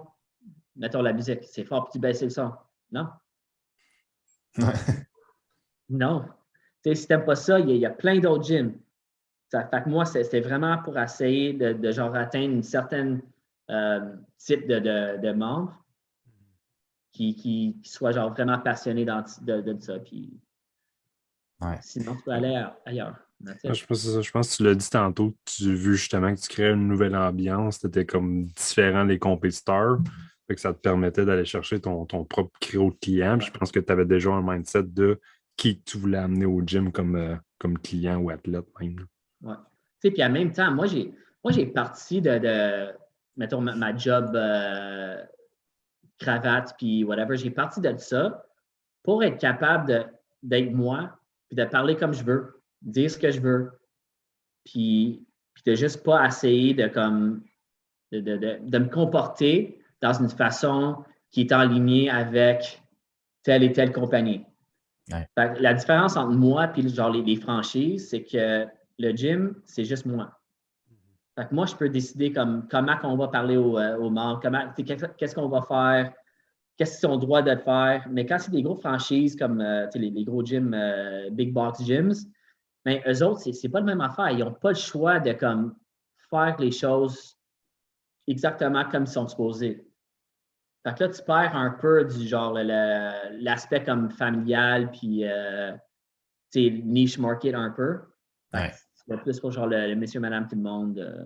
Mettons 0.76 1.02
la 1.02 1.12
musique, 1.12 1.44
c'est 1.44 1.66
fort, 1.66 1.86
puis 1.86 1.94
tu 1.94 2.00
baisses 2.00 2.22
le 2.22 2.30
son. 2.30 2.54
Non. 2.92 3.10
non. 5.90 6.26
sais, 6.84 6.96
si 6.96 7.08
tu 7.08 7.14
n'aimes 7.14 7.26
pas 7.26 7.36
ça, 7.36 7.60
il 7.60 7.76
y, 7.76 7.86
a 7.86 7.90
plein 7.90 8.20
d'autres 8.20 8.46
gyms. 8.46 8.78
Ça 9.54 9.68
fait 9.68 9.84
que 9.84 9.90
moi, 9.90 10.04
c'était 10.04 10.42
vraiment 10.42 10.80
pour 10.80 10.98
essayer 10.98 11.54
de, 11.54 11.92
genre 11.92 12.16
atteindre 12.16 12.56
une 12.56 12.64
certaine 12.64 13.22
euh, 13.70 14.16
type 14.40 14.68
de, 14.68 14.80
de, 14.80 15.32
membres 15.32 15.78
qui, 17.12 17.36
qui, 17.36 17.80
soient 17.84 18.14
genre 18.14 18.32
vraiment 18.32 18.58
passionnés 18.58 19.06
de, 19.06 19.78
ça. 19.80 20.00
Puis, 20.00 20.42
Sinon, 21.82 22.16
tu 22.16 22.24
peux 22.24 22.32
aller 22.32 22.66
ailleurs. 22.84 23.16
Je 23.64 23.86
pense, 23.86 24.22
je 24.24 24.32
pense 24.32 24.50
que 24.50 24.56
tu 24.56 24.64
l'as 24.64 24.74
dit 24.74 24.90
tantôt, 24.90 25.36
tu 25.46 25.66
as 25.66 25.76
vu 25.76 25.98
justement 25.98 26.34
que 26.34 26.40
tu 26.40 26.48
créais 26.48 26.74
une 26.74 26.88
nouvelle 26.88 27.16
ambiance, 27.16 27.80
tu 27.80 27.86
étais 27.86 28.08
comme 28.08 28.46
différent 28.46 29.06
des 29.06 29.20
compétiteurs, 29.20 30.00
que 30.50 30.60
ça 30.60 30.74
te 30.74 30.80
permettait 30.80 31.26
d'aller 31.26 31.46
chercher 31.46 31.80
ton, 31.80 32.08
ton 32.08 32.26
propre 32.26 32.58
créneau 32.60 32.90
de 32.90 32.98
client. 33.00 33.40
je 33.40 33.52
pense 33.52 33.72
que 33.72 33.80
tu 33.80 33.92
avais 33.92 34.06
déjà 34.06 34.32
un 34.32 34.42
mindset 34.42 34.82
de 34.82 35.22
qui 35.58 35.80
tu 35.80 36.00
voulais 36.00 36.18
amener 36.18 36.46
au 36.46 36.60
gym 36.66 36.92
comme, 36.92 37.16
euh, 37.16 37.36
comme 37.60 37.78
client 37.78 38.18
ou 38.18 38.32
athlète 38.32 38.66
même. 38.80 39.06
Ouais. 39.44 39.56
Puis 40.02 40.24
en 40.24 40.30
même 40.30 40.52
temps, 40.52 40.72
moi, 40.72 40.88
j'ai 40.88 41.14
moi 41.44 41.52
j'ai 41.52 41.66
parti 41.66 42.22
de, 42.22 42.38
de, 42.38 42.94
mettons, 43.38 43.62
ma, 43.62 43.96
job 43.96 44.32
euh, 44.36 45.22
cravate, 46.20 46.76
puis 46.78 47.04
whatever, 47.04 47.38
j'ai 47.38 47.52
parti 47.52 47.82
de 47.82 47.96
ça 47.98 48.46
pour 49.04 49.24
être 49.24 49.38
capable 49.38 50.12
d'être 50.42 50.72
moi, 50.72 51.18
puis 51.50 51.58
de 51.58 51.66
parler 51.66 51.96
comme 51.96 52.14
je 52.14 52.24
veux, 52.24 52.62
dire 52.82 53.12
ce 53.12 53.18
que 53.18 53.32
je 53.32 53.42
veux, 53.42 53.72
puis, 54.64 55.26
puis 55.54 55.64
de 55.66 55.76
juste 55.76 56.04
pas 56.04 56.26
essayer 56.26 56.74
de 56.74 56.88
comme 56.88 57.44
de, 58.12 58.20
de, 58.20 58.60
de, 58.62 58.78
me 58.78 58.90
comporter 58.90 59.80
dans 60.02 60.14
une 60.14 60.30
façon 60.30 61.04
qui 61.32 61.42
est 61.42 61.52
en 61.52 61.64
ligne 61.64 62.10
avec 62.10 62.82
telle 63.42 63.64
et 63.64 63.74
telle 63.74 63.92
compagnie. 63.92 64.46
La 65.36 65.74
différence 65.74 66.16
entre 66.16 66.32
moi 66.32 66.72
et 66.78 66.88
genre 66.88 67.10
les, 67.10 67.24
les 67.24 67.36
franchises, 67.36 68.10
c'est 68.10 68.24
que 68.24 68.66
le 69.00 69.12
gym, 69.12 69.56
c'est 69.66 69.86
juste 69.86 70.06
moi. 70.06 70.40
Fait 71.36 71.52
moi, 71.52 71.66
je 71.66 71.76
peux 71.76 71.90
décider 71.90 72.32
comme, 72.32 72.68
comment 72.70 72.98
on 73.04 73.18
va 73.18 73.28
parler 73.28 73.58
aux, 73.58 73.78
euh, 73.78 74.10
membres, 74.10 74.40
qu'est-ce 75.18 75.36
qu'on 75.36 75.50
va 75.50 75.62
faire, 75.64 76.14
qu'est-ce 76.78 77.00
qu'ils 77.00 77.10
ont 77.10 77.16
le 77.16 77.22
droit 77.22 77.42
de 77.42 77.56
faire. 77.56 78.08
Mais 78.12 78.26
quand 78.26 78.38
c'est 78.38 78.52
des 78.52 78.62
gros 78.62 78.76
franchises 78.76 79.36
comme 79.36 79.60
euh, 79.60 79.88
les, 79.96 80.24
gros 80.24 80.46
gyms, 80.46 80.74
euh, 80.76 81.30
big 81.32 81.52
box 81.52 81.84
gyms, 81.84 82.14
mais 82.86 83.02
ben, 83.04 83.14
eux 83.14 83.24
autres, 83.24 83.42
c'est 83.52 83.70
pas 83.70 83.80
la 83.80 83.86
même 83.86 84.02
affaire. 84.02 84.30
Ils 84.30 84.40
n'ont 84.40 84.54
pas 84.54 84.70
le 84.70 84.76
choix 84.76 85.20
de 85.20 85.34
comme, 85.34 85.76
faire 86.30 86.56
les 86.60 86.72
choses 86.72 87.38
exactement 88.28 88.86
comme 88.90 89.04
ils 89.04 89.08
sont 89.08 89.28
supposés. 89.28 89.88
Fait 90.86 90.94
que 90.96 91.04
là, 91.06 91.10
tu 91.10 91.24
perds 91.24 91.56
un 91.56 91.72
peu 91.72 92.04
du 92.04 92.28
genre 92.28 92.54
l'aspect 92.54 93.84
comme 93.84 94.12
familial 94.12 94.92
puis 94.92 95.24
niche 96.56 97.18
market 97.18 97.56
un 97.56 97.70
peu. 97.72 98.00
Plus 99.08 99.40
pour 99.40 99.52
genre 99.52 99.68
le, 99.68 99.96
monsieur, 99.96 100.20
madame, 100.20 100.48
tout 100.48 100.56
le 100.56 100.62
monde. 100.62 101.00
Euh, 101.00 101.26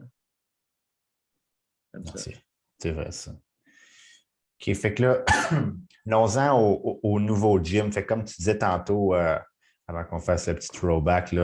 c'est 2.79 2.91
vrai, 2.91 3.11
ça. 3.11 3.31
OK, 3.31 4.73
fait 4.75 4.93
que 4.93 5.03
là, 5.03 5.23
allons-en 6.07 6.59
au, 7.03 7.19
nouveau 7.19 7.63
gym. 7.63 7.91
Fait 7.91 8.05
comme 8.05 8.23
tu 8.23 8.35
disais 8.37 8.57
tantôt, 8.57 9.13
euh, 9.13 9.37
avant 9.87 10.03
qu'on 10.05 10.19
fasse 10.19 10.47
le 10.47 10.55
petit 10.55 10.69
throwback, 10.69 11.35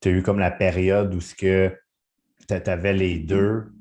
tu 0.00 0.08
as 0.08 0.10
eu 0.10 0.22
comme 0.22 0.38
la 0.38 0.50
période 0.50 1.14
où 1.14 1.20
tu 1.20 1.46
avais 2.48 2.92
les 2.92 3.18
deux. 3.20 3.72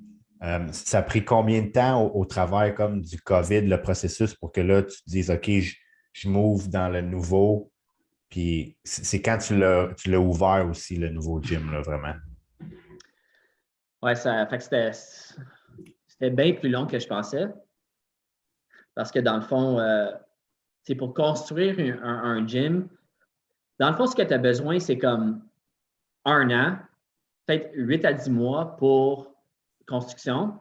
Euh, 0.43 0.67
ça 0.71 0.99
a 0.99 1.01
pris 1.01 1.25
combien 1.25 1.63
de 1.63 1.69
temps 1.69 2.05
au, 2.05 2.25
travail 2.25 2.75
comme 2.75 3.01
du 3.01 3.19
COVID, 3.19 3.61
le 3.61 3.81
processus, 3.81 4.35
pour 4.35 4.51
que 4.51 4.61
là, 4.61 4.83
tu 4.83 4.95
te 5.01 5.09
dises 5.09 5.31
OK, 5.31 5.49
je, 5.49 5.75
je 6.13 6.29
m'ouvre 6.29 6.67
dans 6.67 6.89
le 6.89 7.01
nouveau, 7.01 7.71
puis 8.29 8.77
c'est 8.83 9.21
quand 9.21 9.37
tu 9.37 9.57
l'as 9.57 10.19
ouvert 10.19 10.67
aussi, 10.69 10.97
le 10.97 11.09
nouveau 11.09 11.41
gym, 11.41 11.71
là, 11.71 11.81
vraiment? 11.81 12.13
Oui, 14.01 14.15
ça 14.15 14.45
fait 14.47 14.57
que 14.57 14.63
c'était 16.07 16.29
bien 16.29 16.53
plus 16.53 16.69
long 16.69 16.85
que 16.85 16.99
je 16.99 17.07
pensais. 17.07 17.47
Parce 18.95 19.11
que 19.11 19.19
dans 19.19 19.35
le 19.35 19.41
fond, 19.41 19.77
c'est 20.83 20.93
euh, 20.93 20.97
pour 20.97 21.13
construire 21.13 21.77
un, 22.03 22.45
gym, 22.45 22.89
dans 23.79 23.91
le 23.91 23.95
fond, 23.95 24.07
ce 24.07 24.15
que 24.15 24.23
tu 24.23 24.33
as 24.33 24.39
besoin, 24.39 24.79
c'est 24.79 24.97
comme 24.97 25.43
un 26.25 26.49
an, 26.51 26.77
peut-être 27.45 27.69
8 27.75 28.05
à 28.05 28.13
10 28.13 28.29
mois 28.29 28.75
pour 28.77 29.35
construction, 29.87 30.59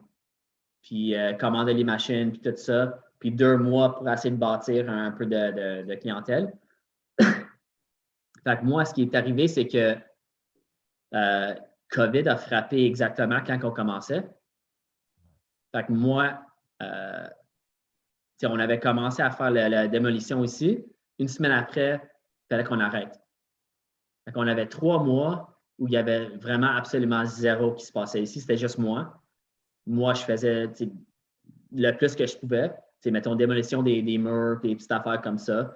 puis 0.82 1.16
euh, 1.16 1.32
commander 1.32 1.74
les 1.74 1.84
machines, 1.84 2.30
puis 2.30 2.40
tout 2.40 2.56
ça, 2.56 3.00
puis 3.18 3.32
deux 3.32 3.56
mois 3.56 3.94
pour 3.96 4.08
essayer 4.08 4.30
de 4.30 4.36
bâtir 4.36 4.88
un 4.88 5.10
peu 5.10 5.26
de 5.26 5.94
clientèle. 5.96 6.52
Fait 8.46 8.58
que 8.58 8.64
moi, 8.64 8.84
ce 8.84 8.94
qui 8.94 9.02
est 9.02 9.14
arrivé, 9.16 9.48
c'est 9.48 9.66
que 9.66 9.96
euh, 11.14 11.54
COVID 11.90 12.28
a 12.28 12.36
frappé 12.36 12.84
exactement 12.84 13.40
quand 13.44 13.58
on 13.64 13.72
commençait. 13.72 14.22
Fait 15.74 15.84
que 15.84 15.92
moi, 15.92 16.40
euh, 16.80 17.26
on 18.44 18.60
avait 18.60 18.78
commencé 18.78 19.20
à 19.20 19.32
faire 19.32 19.50
la, 19.50 19.88
démolition 19.88 20.44
ici. 20.44 20.84
Une 21.18 21.26
semaine 21.26 21.50
après, 21.50 21.94
il 21.94 22.54
fallait 22.54 22.62
qu'on 22.62 22.78
arrête. 22.78 23.20
Fait 24.24 24.32
qu'on 24.32 24.46
avait 24.46 24.68
trois 24.68 25.02
mois 25.02 25.60
où 25.80 25.88
il 25.88 25.94
y 25.94 25.96
avait 25.96 26.28
vraiment 26.36 26.70
absolument 26.70 27.24
zéro 27.24 27.74
qui 27.74 27.84
se 27.84 27.92
passait 27.92 28.22
ici. 28.22 28.40
C'était 28.40 28.56
juste 28.56 28.78
moi. 28.78 29.24
Moi, 29.86 30.14
je 30.14 30.22
faisais 30.22 30.70
le 31.72 31.90
plus 31.96 32.14
que 32.14 32.24
je 32.24 32.38
pouvais. 32.38 32.72
mettons, 33.06 33.34
démolition 33.34 33.82
des, 33.82 34.18
murs, 34.18 34.60
des 34.60 34.76
petites 34.76 34.92
affaires 34.92 35.20
comme 35.20 35.38
ça. 35.38 35.74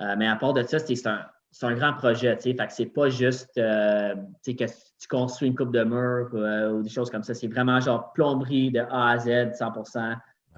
Euh, 0.00 0.14
mais 0.16 0.28
à 0.28 0.36
part 0.36 0.52
de 0.52 0.62
ça, 0.62 0.78
c'était 0.78 1.08
un, 1.08 1.26
c'est 1.50 1.66
un 1.66 1.74
grand 1.74 1.94
projet, 1.94 2.36
tu 2.36 2.42
sais. 2.42 2.54
Fait 2.54 2.66
que 2.66 2.72
c'est 2.72 2.86
pas 2.86 3.08
juste, 3.08 3.56
euh, 3.58 4.14
tu 4.44 4.52
sais, 4.52 4.56
que 4.56 4.64
tu 4.64 5.08
construis 5.08 5.48
une 5.48 5.54
coupe 5.54 5.72
de 5.72 5.82
mur 5.82 6.30
euh, 6.34 6.72
ou 6.72 6.82
des 6.82 6.88
choses 6.88 7.10
comme 7.10 7.22
ça. 7.22 7.34
C'est 7.34 7.48
vraiment 7.48 7.80
genre 7.80 8.12
plomberie 8.12 8.70
de 8.70 8.80
A 8.80 9.10
à 9.10 9.18
Z, 9.18 9.54
100 9.54 9.72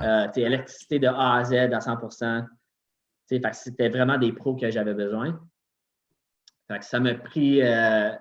euh, 0.00 0.28
tu 0.32 0.40
électricité 0.40 0.98
de 0.98 1.06
A 1.06 1.36
à 1.36 1.44
Z 1.44 1.54
à 1.54 1.80
100 1.80 1.96
tu 1.96 2.06
sais, 2.16 3.40
fait 3.40 3.50
que 3.50 3.56
c'était 3.56 3.88
vraiment 3.88 4.18
des 4.18 4.32
pros 4.32 4.56
que 4.56 4.70
j'avais 4.70 4.94
besoin. 4.94 5.40
Fait 6.68 6.78
que 6.78 6.84
ça 6.84 7.00
m'a 7.00 7.14
pris, 7.14 7.60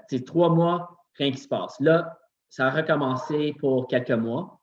tu 0.09 0.17
sais, 0.17 0.23
trois 0.23 0.49
mois, 0.49 1.03
rien 1.15 1.31
qui 1.31 1.37
se 1.37 1.47
passe. 1.47 1.79
Là, 1.79 2.19
ça 2.49 2.67
a 2.67 2.69
recommencé 2.69 3.55
pour 3.59 3.87
quelques 3.87 4.11
mois. 4.11 4.59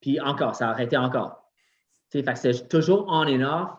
Puis 0.00 0.20
encore, 0.20 0.54
ça 0.54 0.68
a 0.68 0.70
arrêté 0.70 0.96
encore. 0.96 1.50
Tu 2.10 2.18
sais, 2.18 2.24
fait 2.24 2.32
que 2.32 2.38
c'est 2.38 2.68
toujours 2.68 3.06
on 3.08 3.26
and 3.26 3.42
off. 3.42 3.70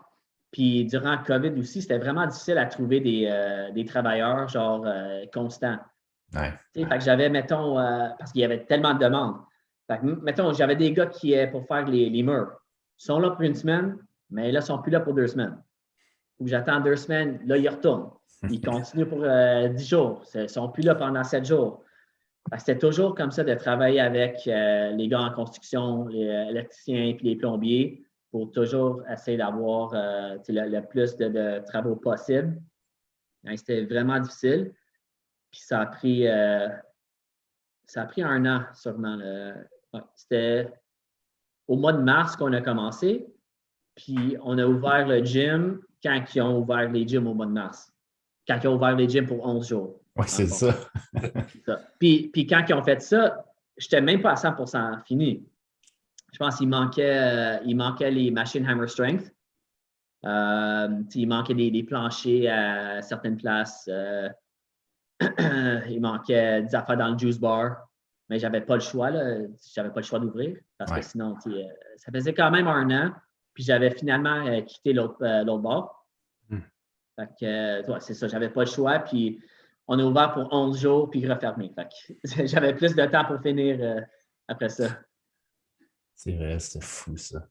Puis 0.51 0.85
durant 0.85 1.15
le 1.15 1.23
COVID 1.23 1.59
aussi, 1.59 1.81
c'était 1.81 1.97
vraiment 1.97 2.25
difficile 2.25 2.57
à 2.57 2.65
trouver 2.65 2.99
des, 2.99 3.27
euh, 3.27 3.83
travailleurs 3.85 4.47
genre 4.47 4.83
euh, 4.85 5.25
constants. 5.33 5.77
Ouais. 6.33 6.53
Fait 6.73 6.85
que 6.85 7.03
j'avais, 7.03 7.29
mettons, 7.29 7.79
euh, 7.79 8.07
parce 8.17 8.31
qu'il 8.31 8.41
y 8.41 8.45
avait 8.45 8.65
tellement 8.65 8.93
de 8.93 8.99
demandes. 8.99 9.35
Fait 9.87 9.99
que, 9.99 10.05
mettons, 10.05 10.53
j'avais 10.53 10.75
des 10.75 10.91
gars 10.91 11.07
qui, 11.07 11.35
pour 11.51 11.65
faire 11.67 11.85
les, 11.87 12.09
les, 12.09 12.23
murs, 12.23 12.51
ils 12.99 13.05
sont 13.05 13.19
là 13.19 13.31
pour 13.31 13.41
une 13.41 13.55
semaine, 13.55 13.97
mais 14.29 14.51
là, 14.51 14.59
ils 14.59 14.61
ne 14.61 14.61
sont 14.61 14.79
plus 14.79 14.91
là 14.91 14.99
pour 14.99 15.13
deux 15.13 15.27
semaines. 15.27 15.57
Ou 16.39 16.47
j'attends 16.47 16.79
deux 16.79 16.95
semaines, 16.95 17.39
là, 17.45 17.57
ils 17.57 17.69
retournent. 17.69 18.11
Ils 18.49 18.61
continuent 18.61 19.05
pour 19.05 19.25
dix 19.73 19.89
jours. 19.89 20.23
Ils 20.33 20.43
ne 20.43 20.47
sont 20.47 20.69
plus 20.69 20.83
là 20.83 20.95
pendant 20.95 21.25
sept 21.25 21.43
jours. 21.43 21.83
C'était 22.57 22.77
toujours 22.77 23.13
comme 23.13 23.31
ça 23.31 23.43
de 23.43 23.53
travailler 23.53 23.99
avec 23.99 24.45
les 24.45 25.07
gars 25.09 25.19
en 25.19 25.31
construction, 25.33 26.07
les 26.07 26.21
électriciens 26.49 27.03
et 27.03 27.17
les 27.21 27.35
plombiers 27.35 28.05
pour 28.31 28.51
toujours 28.51 29.03
essayer 29.09 29.37
d'avoir 29.37 29.93
euh, 29.93 30.37
le, 30.47 30.81
plus 30.81 31.15
de, 31.17 31.63
travaux 31.65 31.95
possible. 31.95 32.61
C'était 33.55 33.85
vraiment 33.85 34.19
difficile. 34.19 34.73
Puis 35.51 35.61
ça 35.61 35.81
a 35.81 35.85
pris, 35.87 36.27
euh, 36.27 36.69
ça 37.85 38.03
a 38.03 38.05
pris 38.05 38.21
un 38.21 38.45
an 38.45 38.65
sûrement. 38.73 39.17
C'était 40.15 40.71
au 41.67 41.77
mois 41.77 41.93
de 41.93 42.01
mars 42.01 42.35
qu'on 42.35 42.53
a 42.53 42.61
commencé. 42.61 43.27
Puis 43.95 44.37
on 44.43 44.57
a 44.57 44.65
ouvert 44.65 45.07
le 45.07 45.23
gym 45.23 45.81
quand 46.03 46.23
ils 46.33 46.41
ont 46.41 46.59
ouvert 46.59 46.89
les 46.91 47.07
gyms 47.07 47.27
au 47.27 47.33
mois 47.33 47.45
de 47.45 47.51
mars. 47.51 47.91
Quand 48.47 48.59
ils 48.63 48.67
ont 48.67 48.75
ouvert 48.75 48.95
les 48.95 49.09
gyms 49.09 49.27
pour 49.27 49.45
11 49.45 49.67
jours. 49.67 50.01
Oui, 50.15 50.25
c'est 50.27 50.47
ça. 50.47 50.73
Puis, 51.99 52.29
puis, 52.33 52.45
quand 52.45 52.63
ils 52.67 52.73
ont 52.73 52.83
fait 52.83 53.01
ça, 53.01 53.45
je 53.77 53.85
n'étais 53.85 54.01
même 54.01 54.21
pas 54.21 54.31
à 54.31 54.35
100 54.35 55.03
fini. 55.05 55.45
Je 56.31 56.37
pense 56.37 56.57
qu'il 56.57 56.69
manquait, 56.69 57.17
euh, 57.17 57.59
il 57.65 57.75
manquait 57.75 58.11
les 58.11 58.31
machines 58.31 58.65
Hammer 58.67 58.87
Strength. 58.87 59.33
Euh, 60.25 60.89
il 61.15 61.27
manquait 61.27 61.53
des, 61.53 61.83
planchers 61.83 62.47
à 62.47 63.01
certaines 63.01 63.37
places. 63.37 63.89
Euh, 63.91 64.29
il 65.89 65.99
manquait 66.01 66.63
des 66.63 66.75
affaires 66.75 66.97
dans 66.97 67.09
le 67.09 67.17
juice 67.17 67.39
bar. 67.39 67.87
Mais 68.29 68.37
je 68.37 68.45
n'avais 68.45 68.61
pas 68.61 68.75
le 68.75 68.81
choix. 68.81 69.11
Je 69.11 69.47
n'avais 69.77 69.93
pas 69.93 70.01
le 70.01 70.05
choix 70.05 70.19
d'ouvrir. 70.19 70.57
Parce 70.77 70.91
que 70.91 71.01
sinon, 71.01 71.35
ça 71.97 72.11
faisait 72.13 72.33
quand 72.33 72.51
même 72.51 72.67
un 72.67 72.89
an. 72.91 73.13
Puis 73.53 73.63
j'avais 73.63 73.91
finalement 73.91 74.61
quitté 74.63 74.93
l'autre 74.93 75.57
bar. 75.57 76.05
Hmm. 76.49 76.59
Fait 77.15 77.29
que, 77.85 77.99
c'est 77.99 78.13
ça, 78.13 78.27
j'avais 78.27 78.49
pas 78.49 78.61
le 78.61 78.69
choix. 78.69 78.99
Puis 78.99 79.41
on 79.91 79.97
est 79.97 80.03
ouvert 80.03 80.31
pour 80.33 80.47
11 80.53 80.79
jours, 80.79 81.09
puis 81.09 81.27
refermé. 81.27 81.73
J'avais 82.23 82.75
plus 82.75 82.95
de 82.95 83.05
temps 83.05 83.25
pour 83.25 83.41
finir 83.41 83.77
euh, 83.81 84.01
après 84.47 84.69
ça. 84.69 84.85
C'est 86.19 86.33
vrai, 86.33 86.59
c'est 86.59 86.83
fou 86.83 87.15
ça. 87.15 87.47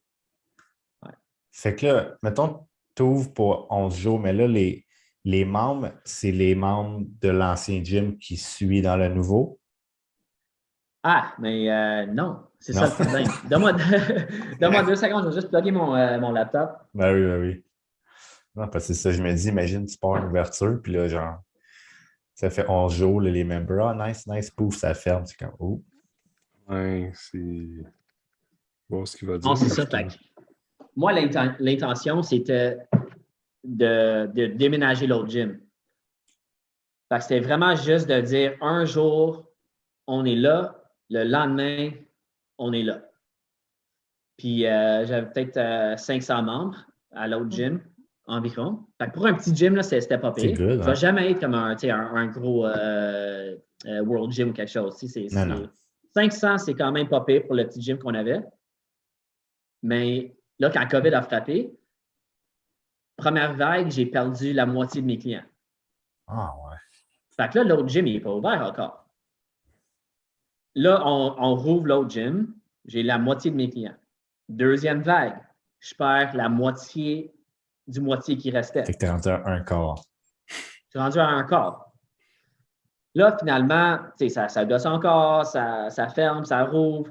Fait 1.50 1.74
que 1.74 1.86
là, 1.86 2.18
mettons, 2.22 2.66
tu 2.94 3.02
ouvres 3.02 3.32
pour 3.32 3.66
11 3.70 3.96
jours, 3.96 4.20
mais 4.20 4.34
là, 4.34 4.46
les, 4.46 4.84
les 5.24 5.46
membres, 5.46 5.92
c'est 6.04 6.32
les 6.32 6.54
membres 6.54 7.06
de 7.22 7.30
l'ancien 7.30 7.82
gym 7.82 8.18
qui 8.18 8.36
suit 8.36 8.82
dans 8.82 8.98
le 8.98 9.08
nouveau? 9.08 9.58
Ah, 11.02 11.32
mais 11.38 11.72
euh, 11.72 12.06
non, 12.08 12.44
c'est 12.60 12.74
ça 12.74 12.88
le 12.88 12.92
problème. 12.92 13.26
Donne-moi 14.60 14.82
deux 14.82 14.96
secondes, 14.96 15.24
je 15.24 15.28
vais 15.30 15.34
juste 15.36 15.48
plugger 15.48 15.70
mon, 15.70 15.96
euh, 15.96 16.20
mon 16.20 16.32
laptop. 16.32 16.76
Ben 16.92 17.14
oui, 17.14 17.22
ben 17.22 17.40
oui. 17.40 17.64
Non, 18.54 18.68
parce 18.68 18.86
que 18.86 18.92
c'est 18.92 19.00
ça, 19.00 19.12
je 19.12 19.22
me 19.22 19.32
dis, 19.32 19.48
imagine, 19.48 19.86
tu 19.86 19.96
pars 19.96 20.16
une 20.16 20.26
ouverture, 20.26 20.78
puis 20.82 20.92
là, 20.92 21.08
genre, 21.08 21.38
ça 22.34 22.50
fait 22.50 22.68
11 22.68 22.94
jours, 22.94 23.22
les 23.22 23.44
members. 23.44 23.88
Ah, 23.98 24.08
nice, 24.08 24.26
nice, 24.26 24.50
pouf, 24.50 24.76
ça 24.76 24.92
ferme. 24.92 25.24
C'est 25.24 25.38
comme, 25.38 25.56
oh. 25.58 25.82
Ouais, 26.68 27.10
c'est. 27.14 27.38
Bon, 28.88 29.04
ce 29.04 29.16
qu'il 29.16 29.28
va 29.28 29.38
dire. 29.38 29.48
Non, 29.48 29.56
c'est 29.56 29.68
ça. 29.68 29.84
Moi, 30.96 31.12
l'intention, 31.12 32.22
c'était 32.22 32.78
de, 33.64 34.26
déménager 34.46 35.06
l'autre 35.06 35.28
gym. 35.28 35.60
C'était 37.20 37.40
vraiment 37.40 37.74
juste 37.74 38.08
de 38.08 38.20
dire 38.20 38.54
un 38.60 38.84
jour, 38.84 39.46
on 40.06 40.24
est 40.24 40.36
là, 40.36 40.82
le 41.10 41.24
lendemain, 41.24 41.90
on 42.58 42.72
est 42.72 42.82
là. 42.82 43.02
Puis 44.36 44.66
euh, 44.66 45.06
j'avais 45.06 45.26
peut-être 45.30 45.98
500 45.98 46.38
euh, 46.38 46.42
membres 46.42 46.86
à 47.12 47.26
l'autre 47.26 47.50
gym 47.50 47.80
environ. 48.28 48.84
pour 49.14 49.26
un 49.26 49.34
petit 49.34 49.54
gym, 49.54 49.80
c'était 49.82 50.18
pas 50.18 50.32
pire. 50.32 50.56
Ça 50.56 50.62
ne 50.62 50.76
va 50.76 50.94
jamais 50.94 51.30
être 51.30 51.40
comme 51.40 51.54
un, 51.54 51.74
un, 51.74 52.26
gros 52.26 52.66
euh, 52.66 53.56
euh, 53.86 54.02
World 54.02 54.32
Gym 54.32 54.50
ou 54.50 54.52
quelque 54.52 54.70
chose. 54.70 54.94
500, 56.14 56.58
c'est 56.58 56.74
quand 56.74 56.92
même 56.92 57.08
pas 57.08 57.22
pire 57.22 57.46
pour 57.46 57.54
le 57.54 57.66
petit 57.66 57.80
gym 57.80 57.98
qu'on 57.98 58.14
avait. 58.14 58.40
Mais 59.82 60.36
là, 60.58 60.70
quand 60.70 60.86
COVID 60.86 61.14
a 61.14 61.22
frappé, 61.22 61.78
première 63.16 63.54
vague, 63.54 63.90
j'ai 63.90 64.06
perdu 64.06 64.52
la 64.52 64.66
moitié 64.66 65.02
de 65.02 65.06
mes 65.06 65.18
clients. 65.18 65.44
Ah 66.26 66.54
ouais. 66.64 66.76
Fait 67.36 67.50
que 67.50 67.58
là, 67.58 67.64
l'autre 67.64 67.88
gym, 67.88 68.06
il 68.06 68.14
n'est 68.14 68.20
pas 68.20 68.34
ouvert 68.34 68.62
encore. 68.62 69.06
Là, 70.74 71.02
on, 71.04 71.34
on 71.38 71.54
rouvre 71.54 71.86
l'autre 71.86 72.10
gym, 72.10 72.54
j'ai 72.84 73.02
la 73.02 73.18
moitié 73.18 73.50
de 73.50 73.56
mes 73.56 73.70
clients. 73.70 73.96
Deuxième 74.48 75.02
vague, 75.02 75.38
je 75.80 75.94
perds 75.94 76.34
la 76.34 76.48
moitié 76.48 77.34
du 77.86 78.00
moitié 78.00 78.36
qui 78.36 78.50
restait. 78.50 78.84
Fait 78.84 78.94
que 78.94 79.04
es 79.04 79.10
rendu 79.10 79.28
à 79.28 79.46
un 79.46 79.62
quart. 79.62 80.00
Tu 80.90 80.96
es 80.96 81.00
rendu 81.00 81.18
à 81.18 81.26
un 81.26 81.44
quart. 81.44 81.92
Là, 83.14 83.36
finalement, 83.38 83.98
ça, 84.28 84.48
ça 84.48 84.64
gosse 84.64 84.86
encore, 84.86 85.44
ça, 85.46 85.90
ça, 85.90 86.08
ferme, 86.08 86.44
ça 86.44 86.64
rouvre. 86.64 87.10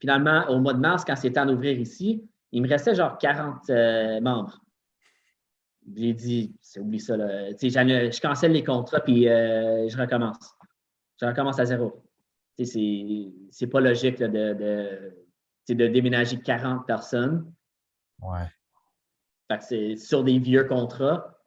Finalement, 0.00 0.46
au 0.48 0.60
mois 0.60 0.74
de 0.74 0.80
mars, 0.80 1.04
quand 1.04 1.16
c'est 1.16 1.32
temps 1.32 1.46
d'ouvrir 1.46 1.78
ici, 1.78 2.28
il 2.52 2.62
me 2.62 2.68
restait 2.68 2.94
genre 2.94 3.18
40 3.18 3.70
euh, 3.70 4.20
membres. 4.20 4.60
J'ai 5.94 6.12
dit, 6.12 6.54
oublie 6.78 7.00
ça, 7.00 7.16
là. 7.16 7.50
je 7.52 8.20
cancelle 8.20 8.52
les 8.52 8.64
contrats 8.64 9.00
puis 9.00 9.28
euh, 9.28 9.88
je 9.88 9.96
recommence. 9.96 10.54
Je 11.20 11.26
recommence 11.26 11.58
à 11.58 11.64
zéro. 11.64 12.02
C'est 12.58 13.66
pas 13.70 13.80
logique 13.80 14.18
de, 14.18 14.26
de, 14.26 15.74
de 15.74 15.86
déménager 15.86 16.40
40 16.40 16.86
personnes. 16.86 17.52
Ouais 18.20 18.46
c'est 19.60 19.96
sur 19.96 20.24
des 20.24 20.38
vieux 20.38 20.64
contrats 20.64 21.38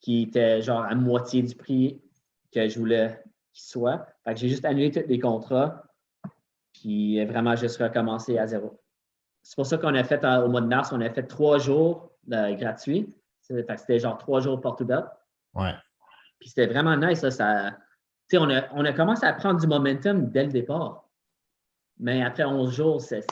qui 0.00 0.22
étaient 0.22 0.62
genre 0.62 0.82
à 0.82 0.94
moitié 0.94 1.42
du 1.42 1.54
prix 1.54 2.00
que 2.52 2.68
je 2.68 2.78
voulais 2.78 3.20
qu'ils 3.52 3.64
soient. 3.64 4.06
Fait 4.24 4.34
que 4.34 4.40
j'ai 4.40 4.48
juste 4.48 4.64
annulé 4.64 4.90
tous 4.90 5.08
les 5.08 5.18
contrats, 5.18 5.84
puis 6.80 7.24
vraiment 7.24 7.56
juste 7.56 7.80
recommencé 7.82 8.38
à 8.38 8.46
zéro. 8.46 8.80
C'est 9.42 9.56
pour 9.56 9.66
ça 9.66 9.78
qu'on 9.78 9.94
a 9.94 10.04
fait 10.04 10.24
au 10.24 10.48
mois 10.48 10.60
de 10.60 10.66
mars, 10.66 10.92
on 10.92 11.00
a 11.00 11.10
fait 11.10 11.22
trois 11.24 11.58
jours 11.58 12.12
euh, 12.32 12.54
gratuits. 12.54 13.14
C'était 13.40 13.98
genre 13.98 14.18
trois 14.18 14.40
jours 14.40 14.60
porte 14.60 14.80
ouverte. 14.82 15.08
Ouais. 15.54 15.74
Puis 16.38 16.50
c'était 16.50 16.66
vraiment 16.66 16.96
nice. 16.96 17.20
Ça, 17.20 17.30
ça 17.30 17.72
on, 18.34 18.50
a, 18.50 18.68
on 18.72 18.84
a 18.84 18.92
commencé 18.92 19.24
à 19.24 19.32
prendre 19.32 19.58
du 19.58 19.66
momentum 19.66 20.30
dès 20.30 20.44
le 20.44 20.52
départ. 20.52 21.08
Mais 21.98 22.22
après 22.22 22.44
11 22.44 22.74
jours, 22.74 23.00
c'est 23.00 23.24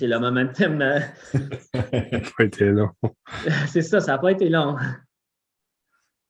le 0.00 0.18
momentum. 0.18 0.82
Euh, 0.82 1.00
ça 1.72 1.84
n'a 1.92 2.20
pas 2.36 2.44
été 2.44 2.66
long. 2.66 2.90
c'est 3.68 3.82
ça, 3.82 4.00
ça 4.00 4.12
n'a 4.12 4.18
pas 4.18 4.32
été 4.32 4.48
long. 4.48 4.76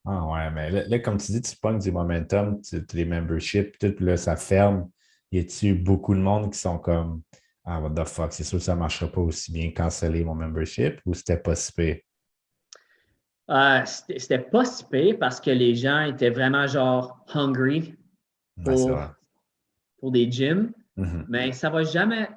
Ah 0.04 0.24
ouais, 0.26 0.50
mais 0.52 0.86
là, 0.86 0.98
comme 1.00 1.16
tu 1.16 1.32
dis, 1.32 1.40
tu 1.40 1.56
pognes 1.56 1.80
du 1.80 1.90
momentum, 1.90 2.60
tu, 2.60 2.84
les 2.92 3.04
memberships, 3.04 3.76
tout, 3.78 3.94
là, 3.98 4.16
ça 4.16 4.36
ferme. 4.36 4.88
Y 5.32 5.40
a-tu 5.40 5.74
beaucoup 5.74 6.14
de 6.14 6.20
monde 6.20 6.52
qui 6.52 6.58
sont 6.58 6.78
comme 6.78 7.22
Ah, 7.64 7.80
what 7.80 7.90
the 7.90 8.06
fuck, 8.06 8.32
c'est 8.32 8.44
sûr 8.44 8.58
que 8.58 8.64
ça 8.64 8.74
ne 8.74 8.80
marchera 8.80 9.10
pas 9.10 9.20
aussi 9.20 9.52
bien 9.52 9.70
canceller 9.70 10.24
mon 10.24 10.34
membership 10.34 11.00
ou 11.04 11.14
c'était 11.14 11.38
pas 11.38 11.54
si 11.54 11.72
pire? 11.72 11.98
Euh, 13.48 13.82
c'était 13.84 14.40
pas 14.40 14.64
si 14.64 14.84
pire 14.84 15.16
parce 15.18 15.40
que 15.40 15.50
les 15.50 15.74
gens 15.74 16.02
étaient 16.02 16.30
vraiment 16.30 16.66
genre 16.66 17.24
hungry 17.32 17.94
pour, 18.64 18.98
pour 19.98 20.12
des 20.12 20.30
gyms. 20.30 20.72
Mm-hmm. 20.96 21.24
Mais 21.28 21.52
ça 21.52 21.70
va 21.70 21.82
jamais. 21.82 22.28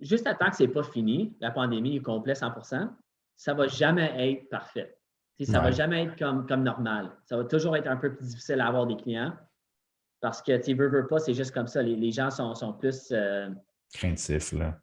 Juste 0.00 0.28
à 0.28 0.34
temps 0.34 0.50
que 0.50 0.56
ce 0.56 0.62
n'est 0.62 0.68
pas 0.68 0.84
fini, 0.84 1.36
la 1.40 1.50
pandémie 1.50 1.96
est 1.96 2.02
complète 2.02 2.38
100% 2.38 2.88
ça 3.38 3.54
ne 3.54 3.58
va 3.58 3.68
jamais 3.68 4.12
être 4.32 4.48
parfait. 4.50 4.98
ça 5.40 5.58
ne 5.58 5.64
va 5.64 5.70
jamais 5.70 6.04
être 6.04 6.18
comme, 6.18 6.44
comme 6.46 6.64
normal. 6.64 7.12
Ça 7.24 7.36
va 7.36 7.44
toujours 7.44 7.76
être 7.76 7.86
un 7.86 7.96
peu 7.96 8.14
plus 8.14 8.26
difficile 8.26 8.60
à 8.60 8.66
avoir 8.66 8.86
des 8.86 8.96
clients 8.96 9.32
parce 10.20 10.42
que, 10.42 10.56
tu 10.56 10.74
veux, 10.74 10.88
veux 10.88 11.06
pas, 11.06 11.18
c'est 11.18 11.34
juste 11.34 11.52
comme 11.52 11.66
ça. 11.66 11.82
Les, 11.82 12.10
gens 12.10 12.30
sont, 12.30 12.54
sont 12.54 12.72
plus. 12.72 13.08
Euh, 13.12 13.48
craintifs, 13.94 14.52
là. 14.52 14.78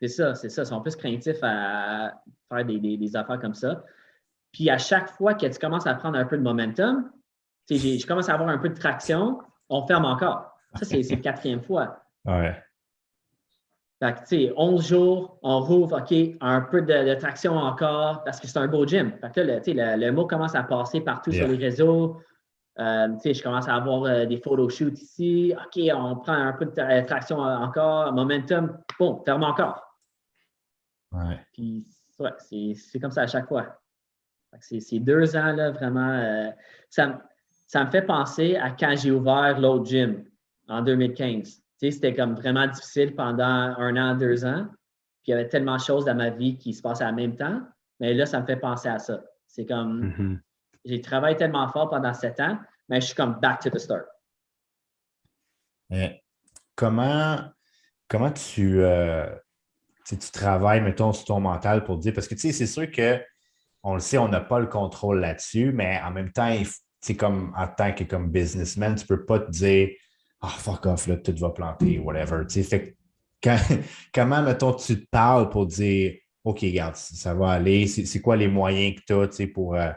C'est 0.00 0.08
ça, 0.08 0.34
c'est 0.34 0.48
ça. 0.48 0.62
Ils 0.62 0.66
sont 0.66 0.80
plus 0.80 0.96
craintifs 0.96 1.42
à 1.42 2.22
faire 2.48 2.64
des, 2.64 2.78
des, 2.78 3.16
affaires 3.16 3.38
comme 3.38 3.54
ça. 3.54 3.84
Puis 4.52 4.70
à 4.70 4.78
chaque 4.78 5.10
fois 5.10 5.34
que 5.34 5.46
tu 5.46 5.58
commences 5.58 5.86
à 5.86 5.94
prendre 5.94 6.18
un 6.18 6.24
peu 6.24 6.38
de 6.38 6.42
momentum, 6.42 7.10
je 7.68 8.06
commence 8.06 8.28
à 8.28 8.34
avoir 8.34 8.48
un 8.48 8.58
peu 8.58 8.70
de 8.70 8.74
traction, 8.74 9.38
on 9.68 9.86
ferme 9.86 10.06
encore. 10.06 10.56
Ça, 10.74 10.84
c'est 10.84 11.02
la 11.10 11.16
quatrième 11.16 11.62
fois. 11.62 12.02
Ouais. 12.24 12.56
Fait 14.02 14.14
que, 14.14 14.18
tu 14.20 14.24
sais, 14.46 14.52
11 14.56 14.88
jours, 14.88 15.38
on 15.42 15.60
rouvre, 15.60 16.00
OK, 16.00 16.36
un 16.40 16.62
peu 16.62 16.80
de, 16.80 17.14
traction 17.16 17.52
encore 17.52 18.24
parce 18.24 18.40
que 18.40 18.46
c'est 18.46 18.58
un 18.58 18.66
beau 18.66 18.86
gym. 18.86 19.12
Fait 19.20 19.30
que 19.30 19.40
là, 19.40 19.60
le, 19.64 20.06
le, 20.06 20.12
mot 20.12 20.26
commence 20.26 20.54
à 20.54 20.62
passer 20.62 21.02
partout 21.02 21.30
sur 21.30 21.46
les 21.46 21.58
réseaux. 21.58 22.18
Euh, 22.80 23.08
je 23.22 23.42
commence 23.42 23.68
à 23.68 23.74
avoir 23.76 24.04
euh, 24.04 24.24
des 24.24 24.38
photoshoots 24.38 25.00
ici. 25.00 25.54
OK, 25.54 25.82
on 25.94 26.16
prend 26.16 26.32
un 26.32 26.52
peu 26.54 26.64
de 26.64 27.06
traction 27.06 27.38
encore, 27.38 28.12
momentum, 28.12 28.78
bon, 28.98 29.22
ferme 29.24 29.44
encore. 29.44 29.82
Ouais. 31.12 31.38
Puis, 31.52 31.86
ouais, 32.18 32.30
c'est 32.74 32.98
comme 32.98 33.10
ça 33.10 33.22
à 33.22 33.26
chaque 33.26 33.48
fois. 33.48 33.80
Ces 34.60 34.98
deux 34.98 35.36
ans-là, 35.36 35.70
vraiment, 35.72 36.10
euh, 36.10 36.50
ça, 36.88 37.22
ça 37.66 37.84
me 37.84 37.90
fait 37.90 38.02
penser 38.02 38.56
à 38.56 38.70
quand 38.70 38.94
j'ai 38.96 39.10
ouvert 39.10 39.60
l'autre 39.60 39.86
gym 39.86 40.24
en 40.68 40.82
2015. 40.82 41.62
C'était 41.76 42.14
comme 42.14 42.34
vraiment 42.34 42.66
difficile 42.66 43.14
pendant 43.14 43.44
un 43.44 43.96
an, 43.96 44.14
deux 44.14 44.44
ans. 44.44 44.66
Puis 45.22 45.28
il 45.28 45.30
y 45.30 45.34
avait 45.34 45.48
tellement 45.48 45.76
de 45.76 45.80
choses 45.80 46.04
dans 46.04 46.14
ma 46.14 46.30
vie 46.30 46.56
qui 46.56 46.72
se 46.72 46.82
passaient 46.82 47.04
en 47.04 47.12
même 47.12 47.36
temps. 47.36 47.60
Mais 48.00 48.14
là, 48.14 48.26
ça 48.26 48.40
me 48.40 48.46
fait 48.46 48.56
penser 48.56 48.88
à 48.88 48.98
ça. 48.98 49.22
C'est 49.46 49.66
comme, 49.66 50.08
mm-hmm. 50.08 50.38
j'ai 50.84 51.00
travaillé 51.00 51.36
tellement 51.36 51.68
fort 51.68 51.90
pendant 51.90 52.12
sept 52.12 52.40
ans, 52.40 52.58
mais 52.90 53.00
je 53.00 53.06
suis 53.06 53.14
comme 53.14 53.38
back 53.40 53.60
to 53.60 53.70
the 53.70 53.78
start. 53.78 54.06
comment, 56.74 57.38
comment 58.08 58.32
tu, 58.32 58.82
euh, 58.82 59.32
tu 60.06 60.18
travailles, 60.18 60.80
mettons, 60.80 61.12
sur 61.12 61.24
ton 61.24 61.40
mental 61.40 61.84
pour 61.84 61.98
dire, 61.98 62.12
parce 62.12 62.26
que 62.26 62.34
tu 62.34 62.40
sais, 62.40 62.52
c'est 62.52 62.66
sûr 62.66 62.90
que 62.90 63.22
on 63.82 63.94
le 63.94 64.00
sait, 64.00 64.18
on 64.18 64.28
n'a 64.28 64.40
pas 64.40 64.58
le 64.58 64.66
contrôle 64.66 65.20
là-dessus, 65.20 65.72
mais 65.72 65.98
en 66.04 66.10
même 66.10 66.32
temps, 66.32 66.54
c'est 67.00 67.16
comme 67.16 67.54
en 67.56 67.66
tant 67.66 67.94
que 67.94 68.04
comme 68.04 68.30
businessman, 68.30 68.94
tu 68.94 69.04
ne 69.04 69.08
peux 69.16 69.24
pas 69.24 69.38
te 69.38 69.50
dire 69.50 69.88
Ah, 70.42 70.48
oh, 70.50 70.58
fuck 70.58 70.84
off, 70.86 71.06
là, 71.06 71.16
tout 71.16 71.34
va 71.38 71.50
planter, 71.50 71.98
whatever. 71.98 72.44
fait 72.48 72.96
comment, 74.12 74.42
mettons, 74.42 74.74
tu 74.74 75.02
te 75.02 75.08
parles 75.10 75.48
pour 75.48 75.66
dire 75.66 76.14
OK, 76.44 76.60
regarde, 76.60 76.96
ça 76.96 77.32
va 77.32 77.52
aller, 77.52 77.86
c'est 77.86 78.20
quoi 78.20 78.36
les 78.36 78.48
moyens 78.48 79.00
que 79.00 79.28
tu 79.28 79.42
as 79.42 79.46
pour. 79.46 79.76
Euh, 79.76 79.92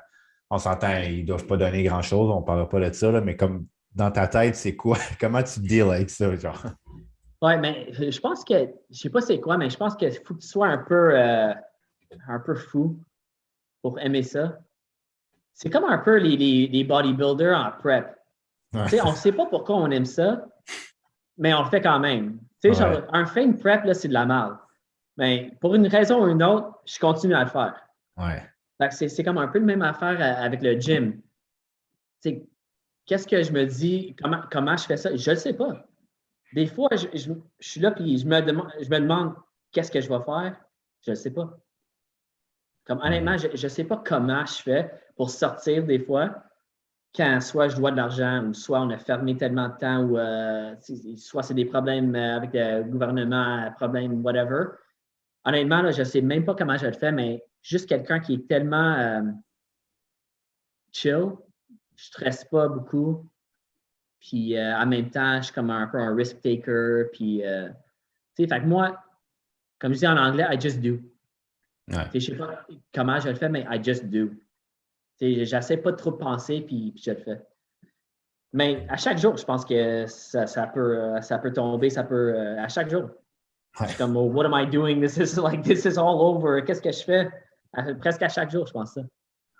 on 0.54 0.60
s'entend, 0.60 1.02
ils 1.02 1.22
ne 1.22 1.28
doivent 1.28 1.48
pas 1.48 1.58
donner 1.58 1.84
grand-chose, 1.84 2.30
on 2.30 2.42
ne 2.42 2.46
parlera 2.46 2.70
pas 2.70 2.80
de 2.80 2.94
ça, 2.94 3.12
là, 3.12 3.22
mais 3.22 3.36
comme 3.36 3.68
dans 3.96 4.12
ta 4.12 4.28
tête, 4.28 4.56
c'est 4.56 4.76
quoi? 4.76 4.98
Comment 5.20 5.44
tu 5.44 5.60
deals 5.60 5.92
avec 5.92 6.10
ça, 6.10 6.36
genre? 6.36 6.64
Oui, 7.42 7.58
mais 7.58 7.92
je 7.92 8.20
pense 8.20 8.46
que, 8.46 8.54
je 8.54 8.62
ne 8.62 8.96
sais 8.96 9.10
pas 9.10 9.22
c'est 9.22 9.40
quoi, 9.40 9.58
mais 9.58 9.70
je 9.70 9.78
pense 9.78 9.96
qu'il 9.96 10.12
faut 10.12 10.36
que 10.36 10.40
tu 10.40 10.48
sois 10.48 10.68
un 10.68 10.78
peu, 10.78 11.20
euh, 11.20 11.54
un 12.28 12.40
peu 12.40 12.56
fou 12.56 12.98
pour 13.82 14.00
aimer 14.00 14.24
ça. 14.24 14.60
C'est 15.54 15.70
comme 15.70 15.84
un 15.84 15.98
peu 15.98 16.18
les, 16.18 16.38
les, 16.68 16.84
bodybuilders 16.84 17.56
en 17.56 17.72
prep. 17.78 18.16
On 18.74 19.12
ne 19.12 19.16
sait 19.16 19.32
pas 19.32 19.46
pourquoi 19.46 19.76
on 19.76 19.92
aime 19.92 20.06
ça, 20.06 20.46
mais 21.38 21.54
on 21.54 21.64
le 21.64 21.70
fait 21.70 21.82
quand 21.82 22.00
même. 22.00 22.40
Tu 22.62 22.74
sais, 22.74 22.84
un 23.12 23.26
fin 23.26 23.52
prep, 23.52 23.84
là, 23.84 23.94
c'est 23.94 24.08
de 24.08 24.14
la 24.14 24.26
merde. 24.26 24.58
Mais 25.18 25.52
pour 25.62 25.76
une 25.76 25.88
raison 25.88 26.24
ou 26.24 26.28
une 26.28 26.42
autre, 26.42 26.80
je 26.86 26.98
continue 26.98 27.36
à 27.36 27.44
le 27.44 27.50
faire. 27.50 27.76
Ouais. 28.18 28.42
C'est 28.92 29.24
comme 29.24 29.38
un 29.38 29.48
peu 29.48 29.60
la 29.60 29.66
même 29.66 29.82
affaire 29.82 30.22
avec 30.42 30.62
le 30.62 30.80
gym. 30.80 31.22
Qu'est-ce 33.06 33.28
que 33.28 33.44
je 33.44 33.52
me 33.52 33.66
dis? 33.66 34.16
Comment, 34.22 34.42
comment 34.52 34.78
je 34.78 34.86
fais 34.86 34.98
ça? 34.98 35.16
Je 35.16 35.32
ne 35.32 35.36
sais 35.36 35.54
pas. 35.54 35.86
Des 36.54 36.68
fois, 36.68 36.90
je, 36.92 37.08
je, 37.14 37.34
suis 37.60 37.82
là 37.82 37.94
et 38.00 38.18
je 38.18 38.26
me 38.26 38.42
demande, 38.42 38.72
demande 38.90 39.34
qu'est-ce 39.72 39.92
que 39.92 40.00
je 40.00 40.10
vais 40.10 40.24
faire? 40.24 40.56
Je 41.02 41.12
ne 41.12 41.16
sais 41.16 41.32
pas. 41.32 41.58
Comme 42.86 43.00
honnêtement, 43.02 43.38
je 43.38 43.48
ne 43.48 43.70
sais 43.70 43.84
pas 43.84 44.02
comment 44.06 44.46
je 44.46 44.62
fais 44.62 44.92
pour 45.16 45.30
sortir 45.30 45.84
des 45.86 46.00
fois 46.00 46.44
quand 47.16 47.40
soit 47.42 47.68
je 47.68 47.78
dois 47.78 47.92
de 47.92 47.98
l'argent 47.98 48.46
ou 48.46 48.54
soit 48.54 48.82
on 48.82 48.90
a 48.90 48.98
fermé 48.98 49.38
tellement 49.38 49.70
de 49.70 49.78
temps 49.78 50.04
ou 50.04 50.18
euh, 50.18 50.76
soit 51.16 51.44
c'est 51.44 51.54
des 51.54 51.66
problèmes 51.66 52.16
avec 52.16 52.52
le 52.54 52.84
gouvernement, 52.84 53.72
problèmes, 53.78 54.24
whatever. 54.24 54.66
Honnêtement, 55.46 55.92
je 55.92 56.00
ne 56.00 56.04
sais 56.04 56.22
même 56.22 56.46
pas 56.46 56.56
comment 56.56 56.78
je 56.78 56.88
le 56.88 56.94
fais, 56.94 57.12
mais 57.12 57.44
juste 57.62 57.90
quelqu'un 57.90 58.20
qui 58.20 58.36
est 58.36 58.48
tellement 58.48 58.94
euh, 58.94 59.22
chill, 60.92 61.32
je 61.70 61.74
ne 61.74 61.78
stresse 61.96 62.46
pas 62.46 62.68
beaucoup. 62.68 63.30
Puis 64.20 64.58
en 64.58 64.86
même 64.86 65.10
temps, 65.10 65.38
je 65.38 65.46
suis 65.46 65.54
comme 65.54 65.70
un 65.70 65.86
peu 65.88 65.98
un 65.98 66.16
risk 66.16 66.40
taker. 66.42 67.10
Puis, 67.12 67.42
tu 67.44 68.44
sais, 68.44 68.48
fait 68.48 68.62
que 68.62 68.66
moi, 68.66 69.04
comme 69.80 69.94
je 69.94 70.00
dis 70.00 70.08
en 70.08 70.16
anglais, 70.16 70.48
I 70.50 70.60
just 70.60 70.80
do. 70.80 70.98
Je 71.90 71.98
ne 72.14 72.20
sais 72.20 72.36
pas 72.38 72.66
comment 72.94 73.20
je 73.20 73.28
le 73.28 73.36
fais, 73.36 73.50
mais 73.50 73.66
I 73.70 73.84
just 73.84 74.06
do. 74.06 74.32
J'essaie 75.20 75.76
pas 75.76 75.92
de 75.92 75.98
trop 75.98 76.14
penser, 76.14 76.62
puis, 76.62 76.94
je 76.96 77.12
le 77.12 77.18
fais. 77.18 77.42
Mais 78.54 78.86
à 78.88 78.98
chaque 78.98 79.18
jour, 79.18 79.36
je 79.36 79.44
pense 79.44 79.66
que 79.66 80.06
ça, 80.08 80.46
ça 80.46 80.68
peut, 80.68 81.20
ça 81.22 81.40
peut 81.40 81.52
tomber, 81.52 81.90
ça 81.90 82.04
peut. 82.04 82.34
Euh, 82.36 82.62
à 82.62 82.68
chaque 82.68 82.90
jour. 82.90 83.10
Je 83.80 83.98
comme, 83.98 84.16
oh, 84.16 84.26
what 84.26 84.46
am 84.46 84.54
I 84.54 84.66
doing? 84.70 85.02
This 85.02 85.18
is 85.18 85.38
like, 85.38 85.64
this 85.64 85.86
is 85.86 85.98
all 85.98 86.22
over. 86.22 86.62
Qu'est-ce 86.62 86.82
que 86.82 86.92
je 86.92 87.04
fais? 87.04 87.30
presque 88.00 88.22
à 88.22 88.30
chaque 88.30 88.52
jour, 88.52 88.68
je 88.68 88.72
pense 88.72 88.94
ça. 88.94 89.02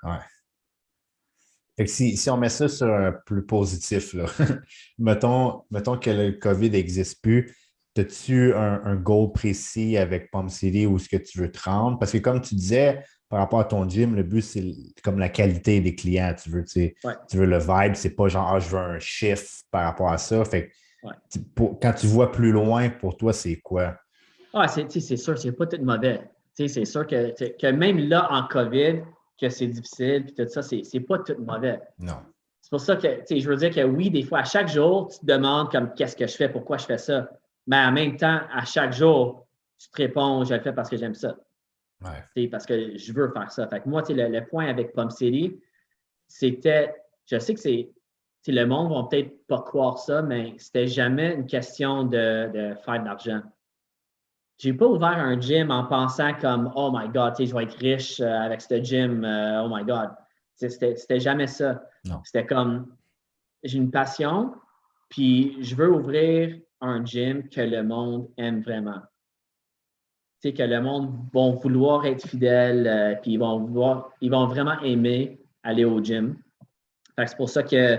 Ouais. 0.04 1.88
si, 1.88 2.16
si, 2.16 2.30
on 2.30 2.38
met 2.38 2.50
ça 2.50 2.68
sur 2.68 2.94
un 2.94 3.12
plus 3.12 3.44
positif, 3.44 4.14
là, 4.14 4.26
mettons, 5.00 5.64
mettons 5.72 5.98
que 5.98 6.12
le 6.12 6.32
COVID 6.34 6.70
n'existe 6.70 7.22
plus, 7.24 7.56
As-tu 7.96 8.56
un, 8.56 8.96
goal 8.96 9.32
précis 9.32 9.98
avec 9.98 10.32
Palm 10.32 10.50
City 10.50 10.88
où 10.88 10.96
est-ce 10.96 11.08
que 11.08 11.18
tu 11.18 11.38
veux 11.38 11.52
te 11.52 11.62
rendre? 11.62 12.00
Parce 12.00 12.12
que 12.12 12.18
comme 12.18 12.42
tu 12.42 12.56
disais, 12.56 13.04
par 13.30 13.38
rapport 13.38 13.60
à 13.60 13.66
ton 13.66 13.88
gym, 13.88 14.16
le 14.16 14.24
but, 14.24 14.42
c'est 14.42 14.64
comme 15.04 15.20
la 15.20 15.30
qualité 15.30 15.80
des 15.80 15.94
clients. 15.94 16.34
Tu 16.42 16.50
veux, 16.50 16.66
tu 16.66 17.38
veux 17.38 17.46
le 17.46 17.60
vibe, 17.60 17.94
c'est 17.94 18.16
pas 18.16 18.28
genre 18.30 18.52
ah, 18.52 18.60
je 18.60 18.70
veux 18.70 18.80
un 18.80 19.00
chiffre 19.00 19.62
par 19.70 19.84
rapport 19.84 20.10
à 20.10 20.18
ça. 20.18 20.44
Fait 20.44 20.72
quand 21.56 21.94
tu 21.94 22.08
vois 22.08 22.32
plus 22.32 22.52
loin, 22.52 22.90
pour 22.90 23.16
toi, 23.16 23.32
c'est 23.32 23.58
quoi? 23.58 23.96
Ah, 24.54 24.68
c'est 24.68 24.90
sûr, 25.18 25.38
c'est 25.38 25.52
pas 25.52 25.66
tout 25.66 25.82
mauvais. 25.84 26.30
C'est 26.54 26.86
sûr 26.86 27.08
que, 27.08 27.32
que, 27.58 27.68
même 27.68 27.98
là, 27.98 28.28
en 28.32 28.48
COVID, 28.48 29.02
que 29.40 29.50
c'est 29.50 29.68
difficile, 29.68 30.26
puis 30.26 30.36
tout 30.36 30.48
ça, 30.48 30.62
c'est 30.62 31.00
pas 31.00 31.20
tout 31.20 31.36
mauvais. 31.40 31.82
Non. 31.98 32.18
C'est 32.62 32.70
pour 32.70 32.80
ça 32.80 32.96
que, 32.96 33.08
je 33.30 33.50
veux 33.50 33.58
dire 33.58 33.72
que 33.72 33.82
oui, 33.82 34.10
des 34.10 34.24
fois, 34.24 34.40
à 34.40 34.44
chaque 34.44 34.70
jour, 34.70 35.10
tu 35.10 35.20
te 35.20 35.26
demandes 35.26 35.72
comme 35.72 35.94
qu'est-ce 35.96 36.16
que 36.16 36.28
je 36.28 36.36
fais, 36.36 36.50
pourquoi 36.50 36.78
je 36.78 36.86
fais 36.86 36.98
ça? 36.98 37.30
Mais 37.68 37.78
en 37.78 37.92
même 37.92 38.16
temps, 38.16 38.42
à 38.52 38.64
chaque 38.66 38.94
jour, 38.94 39.48
tu 39.78 39.90
te 39.90 39.98
réponds, 39.98 40.44
je 40.44 40.54
le 40.54 40.62
fais 40.62 40.72
parce 40.72 40.90
que 40.90 40.98
j'aime 40.98 41.16
ça. 41.16 41.36
Ouais. 42.02 42.48
Parce 42.48 42.66
que 42.66 42.98
je 42.98 43.14
veux 43.14 43.32
faire 43.32 43.52
ça. 43.52 43.68
Fait 43.68 43.82
que 43.82 43.90
moi, 43.90 44.04
le, 44.08 44.28
le 44.28 44.46
point 44.46 44.68
avec 44.68 44.94
Pump 44.94 45.12
City, 45.12 45.60
c'était, 46.28 46.94
je 47.26 47.40
sais 47.40 47.54
que 47.54 47.60
c'est, 47.60 47.90
le 48.48 48.66
monde 48.66 48.94
va 48.94 49.08
peut-être 49.10 49.46
pas 49.48 49.62
croire 49.62 49.98
ça, 49.98 50.22
mais 50.22 50.54
c'était 50.58 50.88
jamais 50.88 51.34
une 51.34 51.46
question 51.46 52.04
de, 52.04 52.50
de 52.54 52.76
faire 52.76 53.00
de 53.00 53.06
l'argent. 53.06 53.42
J'ai 54.58 54.74
pas 54.74 54.86
ouvert 54.86 55.18
un 55.18 55.40
gym 55.40 55.72
en 55.72 55.86
pensant 55.86 56.34
comme 56.36 56.72
Oh 56.76 56.92
my 56.94 57.10
God, 57.10 57.34
je 57.40 57.54
vais 57.54 57.64
être 57.64 57.78
riche 57.78 58.20
euh, 58.20 58.40
avec 58.40 58.62
ce 58.62 58.82
gym, 58.82 59.24
euh, 59.24 59.64
oh 59.64 59.70
my 59.74 59.84
God. 59.84 60.12
C'était 60.56 61.20
jamais 61.20 61.48
ça. 61.48 61.84
C'était 62.24 62.46
comme 62.46 62.96
j'ai 63.64 63.78
une 63.78 63.92
passion, 63.92 64.54
puis 65.10 65.58
je 65.62 65.76
veux 65.76 65.92
ouvrir 65.92 66.60
un 66.82 67.04
gym 67.04 67.50
que 67.50 67.62
le 67.62 67.84
monde 67.84 68.30
aime 68.38 68.62
vraiment. 68.62 69.02
Tu 70.42 70.50
sais, 70.50 70.54
que 70.54 70.64
le 70.64 70.82
monde 70.82 71.14
va 71.34 71.52
vouloir 71.52 72.06
être 72.06 72.28
fidèle, 72.28 72.88
euh, 72.88 73.16
puis 73.22 73.34
ils 73.34 73.38
vont, 73.38 73.60
vouloir, 73.60 74.12
ils 74.22 74.32
vont 74.32 74.46
vraiment 74.48 74.80
aimer 74.82 75.40
aller 75.64 75.86
au 75.86 76.04
gym. 76.04 76.38
C'est 77.18 77.38
pour 77.38 77.50
ça 77.50 77.64
que, 77.64 77.98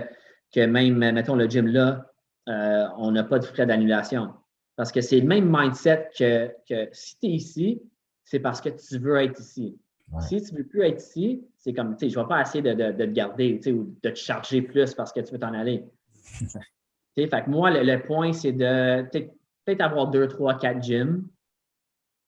que 0.53 0.65
même, 0.65 0.97
mettons, 0.97 1.35
le 1.35 1.47
gym 1.47 1.67
là, 1.67 2.05
euh, 2.47 2.87
on 2.97 3.11
n'a 3.11 3.23
pas 3.23 3.39
de 3.39 3.45
frais 3.45 3.65
d'annulation. 3.65 4.33
Parce 4.75 4.91
que 4.91 5.01
c'est 5.01 5.19
le 5.19 5.27
même 5.27 5.49
mindset 5.49 6.09
que, 6.17 6.51
que 6.67 6.89
si 6.91 7.17
tu 7.19 7.27
es 7.27 7.29
ici, 7.31 7.81
c'est 8.23 8.39
parce 8.39 8.59
que 8.59 8.69
tu 8.69 8.97
veux 8.97 9.17
être 9.17 9.39
ici. 9.39 9.77
Si 10.19 10.41
tu 10.41 10.53
ne 10.53 10.59
veux 10.59 10.65
plus 10.65 10.83
être 10.83 11.01
ici, 11.01 11.43
c'est 11.57 11.73
comme, 11.73 11.95
tu 11.97 12.05
sais, 12.05 12.09
je 12.09 12.19
ne 12.19 12.23
vais 12.23 12.29
pas 12.29 12.41
essayer 12.41 12.61
de, 12.61 12.73
de, 12.73 12.91
de 12.91 13.05
te 13.05 13.11
garder 13.11 13.59
ou 13.67 13.95
de 14.03 14.09
te 14.09 14.15
charger 14.15 14.61
plus 14.61 14.93
parce 14.93 15.11
que 15.11 15.19
tu 15.19 15.31
veux 15.33 15.39
t'en 15.39 15.53
aller. 15.53 15.83
fait 17.15 17.27
que 17.29 17.49
moi, 17.49 17.71
le, 17.71 18.03
point, 18.03 18.33
c'est 18.33 18.51
de 18.51 19.03
peut-être 19.11 19.81
avoir 19.81 20.07
deux, 20.07 20.27
trois, 20.27 20.57
quatre 20.57 20.81
gyms, 20.83 21.27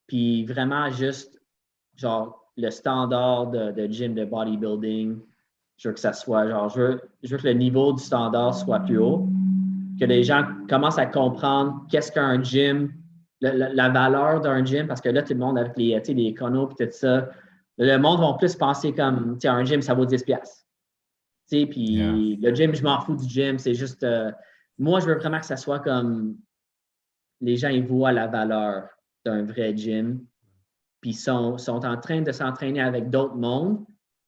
puis 0.07 0.45
vraiment 0.45 0.89
juste, 0.89 1.39
genre, 1.95 2.51
le 2.57 2.71
standard 2.71 3.47
de, 3.51 3.87
gym 3.87 4.15
de 4.15 4.25
bodybuilding. 4.25 5.19
Je 5.77 5.89
veux 5.89 5.93
que 5.93 5.99
ça 5.99 6.13
soit, 6.13 6.47
genre, 6.49 6.69
je 6.69 6.81
veux, 6.81 7.01
je 7.21 7.35
veux 7.35 7.41
que 7.41 7.47
le 7.47 7.53
niveau 7.53 7.93
du 7.93 8.03
standard 8.03 8.55
soit 8.55 8.79
plus 8.79 8.97
haut, 8.97 9.27
que 9.99 10.05
les 10.05 10.23
gens 10.23 10.45
commencent 10.69 10.99
à 10.99 11.05
comprendre 11.05 11.85
qu'est-ce 11.89 12.11
qu'un 12.11 12.41
gym, 12.41 12.93
la, 13.41 13.89
valeur 13.89 14.41
d'un 14.41 14.63
gym, 14.63 14.87
parce 14.87 15.01
que 15.01 15.09
là, 15.09 15.21
tout 15.21 15.33
le 15.33 15.39
monde, 15.39 15.57
avec 15.57 15.77
les, 15.77 15.99
les 15.99 16.33
chronos 16.33 16.69
et 16.79 16.87
tout 16.87 16.97
ça, 16.97 17.29
le 17.77 17.97
monde 17.97 18.19
va 18.19 18.33
plus 18.33 18.55
penser 18.55 18.93
comme, 18.93 19.37
un 19.43 19.63
gym, 19.63 19.81
ça 19.81 19.93
vaut 19.93 20.05
10$. 20.05 20.23
Tu 20.25 20.35
sais, 21.45 21.65
puis 21.65 22.37
le 22.41 22.53
gym, 22.53 22.73
je 22.73 22.83
m'en 22.83 22.99
fous 23.01 23.15
du 23.15 23.27
gym, 23.27 23.57
c'est 23.57 23.73
juste. 23.73 24.03
Euh, 24.03 24.31
moi, 24.77 24.99
je 24.99 25.05
veux 25.05 25.15
vraiment 25.15 25.39
que 25.39 25.45
ça 25.45 25.57
soit 25.57 25.79
comme 25.79 26.37
les 27.41 27.55
gens 27.55 27.69
ils 27.69 27.85
voient 27.85 28.11
la 28.11 28.27
valeur 28.27 28.89
d'un 29.25 29.43
vrai 29.43 29.75
gym, 29.75 30.25
puis 31.01 31.13
sont, 31.13 31.57
sont 31.57 31.85
en 31.85 31.97
train 31.97 32.21
de 32.21 32.31
s'entraîner 32.31 32.81
avec 32.81 33.09
d'autres 33.09 33.35
mondes 33.35 33.85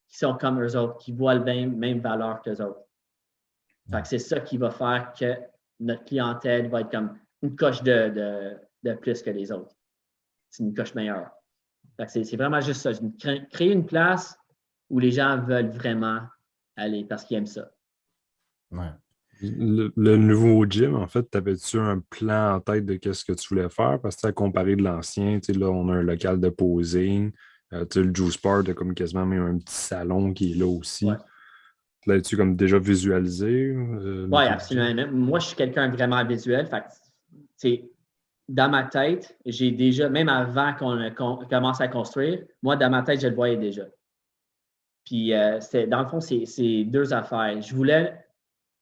qui 0.08 0.18
sont 0.18 0.34
comme 0.34 0.62
eux 0.62 0.76
autres, 0.76 0.98
qui 0.98 1.12
voient 1.12 1.34
la 1.34 1.40
même, 1.40 1.76
même 1.76 2.00
valeur 2.00 2.40
qu'eux 2.42 2.60
autres. 2.62 2.80
c'est 4.04 4.18
ça 4.18 4.40
qui 4.40 4.56
va 4.58 4.70
faire 4.70 5.12
que 5.18 5.34
notre 5.80 6.04
clientèle 6.04 6.68
va 6.68 6.82
être 6.82 6.90
comme 6.90 7.18
une 7.42 7.56
coche 7.56 7.82
de, 7.82 8.56
de, 8.82 8.94
plus 8.94 9.22
que 9.22 9.30
les 9.30 9.50
autres. 9.50 9.74
C'est 10.50 10.62
une 10.62 10.74
coche 10.74 10.94
meilleure. 10.94 11.30
c'est, 12.06 12.36
vraiment 12.36 12.60
juste 12.60 12.82
ça. 12.82 12.92
Créer 13.50 13.72
une 13.72 13.86
place 13.86 14.38
où 14.88 14.98
les 14.98 15.10
gens 15.10 15.40
veulent 15.40 15.70
vraiment 15.70 16.20
aller 16.76 17.04
parce 17.04 17.24
qu'ils 17.24 17.38
aiment 17.38 17.46
ça. 17.46 17.70
Ouais. 18.70 18.90
Le, 19.42 20.16
nouveau 20.16 20.66
gym, 20.66 20.96
en 20.96 21.06
fait, 21.06 21.22
t'avais-tu 21.22 21.78
un 21.78 22.00
plan 22.10 22.56
en 22.56 22.60
tête 22.60 22.84
de 22.84 22.96
qu'est-ce 22.96 23.24
que 23.24 23.32
tu 23.32 23.48
voulais 23.48 23.70
faire? 23.70 23.98
Parce 24.00 24.16
que 24.16 24.26
à 24.26 24.32
comparer 24.32 24.76
de 24.76 24.82
l'ancien, 24.82 25.40
là, 25.48 25.70
on 25.70 25.88
a 25.88 25.94
un 25.94 26.02
local 26.02 26.40
de 26.40 26.50
posing. 26.50 27.32
Euh, 27.72 27.86
le 27.94 28.14
Juice 28.14 28.40
Bar, 28.42 28.64
t'as 28.64 28.74
comme 28.74 28.94
quasiment 28.94 29.24
même 29.24 29.42
un 29.42 29.58
petit 29.58 29.74
salon 29.74 30.34
qui 30.34 30.52
est 30.52 30.56
là 30.56 30.66
aussi. 30.66 31.06
Ouais. 31.06 31.16
L'as-tu 32.06 32.36
comme 32.36 32.56
déjà 32.56 32.78
visualisé? 32.78 33.74
Euh, 33.74 34.26
oui, 34.30 34.44
absolument. 34.44 35.06
Moi, 35.12 35.38
je 35.38 35.46
suis 35.48 35.56
quelqu'un 35.56 35.88
vraiment 35.90 36.24
visuel. 36.24 36.66
Fait 36.66 37.90
dans 38.48 38.68
ma 38.68 38.82
tête, 38.84 39.38
j'ai 39.46 39.70
déjà, 39.70 40.08
même 40.08 40.28
avant 40.28 40.74
qu'on 40.74 41.36
commence 41.48 41.80
à 41.80 41.86
construire, 41.88 42.42
moi, 42.62 42.74
dans 42.74 42.90
ma 42.90 43.02
tête, 43.02 43.20
je 43.20 43.28
le 43.28 43.34
voyais 43.34 43.56
déjà. 43.56 43.84
Puis, 45.04 45.32
euh, 45.34 45.58
dans 45.88 46.02
le 46.02 46.08
fond, 46.08 46.20
c'est 46.20 46.84
deux 46.84 47.12
affaires. 47.12 47.60
Je 47.62 47.74
voulais 47.74 48.16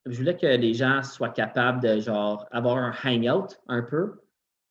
je 0.06 0.16
voulais 0.16 0.36
que 0.36 0.46
les 0.46 0.72
gens 0.72 1.02
soient 1.02 1.28
capables 1.28 1.82
de 1.82 2.00
genre 2.00 2.46
avoir 2.50 2.78
un 2.78 2.94
hangout 3.04 3.48
un 3.66 3.82
peu. 3.82 4.20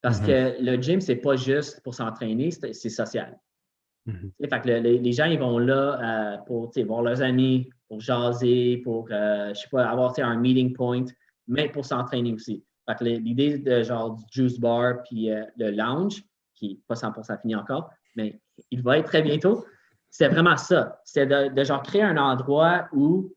Parce 0.01 0.19
Mhm. 0.21 0.25
que 0.27 0.63
le 0.63 0.81
gym, 0.81 0.99
c'est 0.99 1.17
pas 1.17 1.35
juste 1.35 1.81
pour 1.83 1.93
s'entraîner, 1.93 2.49
c'est 2.49 2.73
social. 2.89 3.37
Mhm. 4.07 4.31
Sais, 4.39 4.47
Fait 4.47 4.61
que 4.61 4.67
le- 4.67 4.79
les, 4.79 4.97
les 4.97 5.11
gens, 5.11 5.25
ils 5.25 5.37
vont 5.37 5.59
là 5.59 5.99
euh, 6.01 6.37
pour 6.47 6.71
voir 6.87 7.03
leurs 7.03 7.21
amis, 7.21 7.69
pour 7.87 8.01
jaser, 8.01 8.77
pour, 8.83 9.07
euh, 9.11 9.53
je 9.53 9.61
sais 9.61 9.69
pas, 9.69 9.85
avoir 9.87 10.13
un 10.19 10.37
meeting 10.37 10.73
point, 10.73 11.05
mais 11.47 11.69
pour 11.69 11.85
s'entraîner 11.85 12.33
aussi. 12.33 12.63
L'idée 13.01 13.57
de 13.57 13.83
genre 13.83 14.15
du 14.15 14.23
juice 14.31 14.59
bar 14.59 15.03
puis 15.03 15.31
euh, 15.31 15.43
le 15.57 15.71
lounge, 15.71 16.23
qui 16.55 16.69
n'est 16.69 16.79
pas 16.87 16.95
100% 16.95 17.41
fini 17.41 17.55
encore, 17.55 17.89
mais 18.15 18.39
il 18.71 18.81
va 18.81 18.97
être 18.97 19.05
très 19.05 19.21
bientôt, 19.21 19.65
c'est 20.09 20.29
vraiment 20.29 20.57
ça. 20.57 20.99
C'est 21.03 21.25
de, 21.25 21.63
genre 21.63 21.83
créer 21.83 22.01
un 22.01 22.17
endroit 22.17 22.87
où 22.93 23.33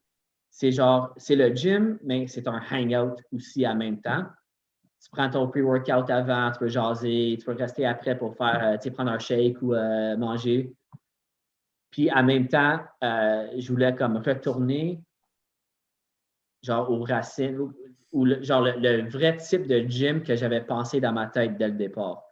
c'est 0.51 0.73
genre, 0.73 1.13
c'est 1.17 1.37
le 1.37 1.55
gym, 1.55 1.99
mais 2.05 2.27
c'est 2.27 2.47
un 2.47 2.61
hangout 2.71 3.17
aussi 3.33 3.67
en 3.67 3.75
même 3.75 4.01
temps. 4.01 4.25
Tu 5.03 5.11
prends 5.11 5.31
ton 5.31 5.49
pre-workout 5.49 6.11
avant, 6.11 6.53
tu 6.53 6.59
peux 6.61 6.69
jaser, 6.69 7.37
tu 7.39 7.45
peux 7.45 7.55
rester 7.55 7.87
après 7.87 8.17
pour 8.17 8.37
faire, 8.37 8.61
euh, 8.63 8.77
tu 8.77 8.91
prendre 8.91 9.11
un 9.11 9.19
shake 9.19 9.61
ou 9.63 9.75
manger. 10.19 10.73
Puis 11.91 12.11
en 12.13 12.23
même 12.23 12.49
temps, 12.49 12.81
euh, 13.03 13.49
je 13.59 13.69
voulais 13.73 13.95
comme 13.95 14.17
retourner 14.19 15.01
genre 16.63 16.91
aux 16.91 17.03
racines, 17.03 17.59
ou, 17.59 17.73
ou 18.13 18.25
le, 18.25 18.43
genre 18.43 18.61
le, 18.63 18.73
le 18.79 19.09
vrai 19.09 19.37
type 19.37 19.67
de 19.67 19.79
gym 19.81 20.23
que 20.23 20.37
j'avais 20.37 20.61
pensé 20.61 21.01
dans 21.01 21.13
ma 21.13 21.27
tête 21.27 21.57
dès 21.57 21.69
le 21.69 21.75
départ. 21.75 22.23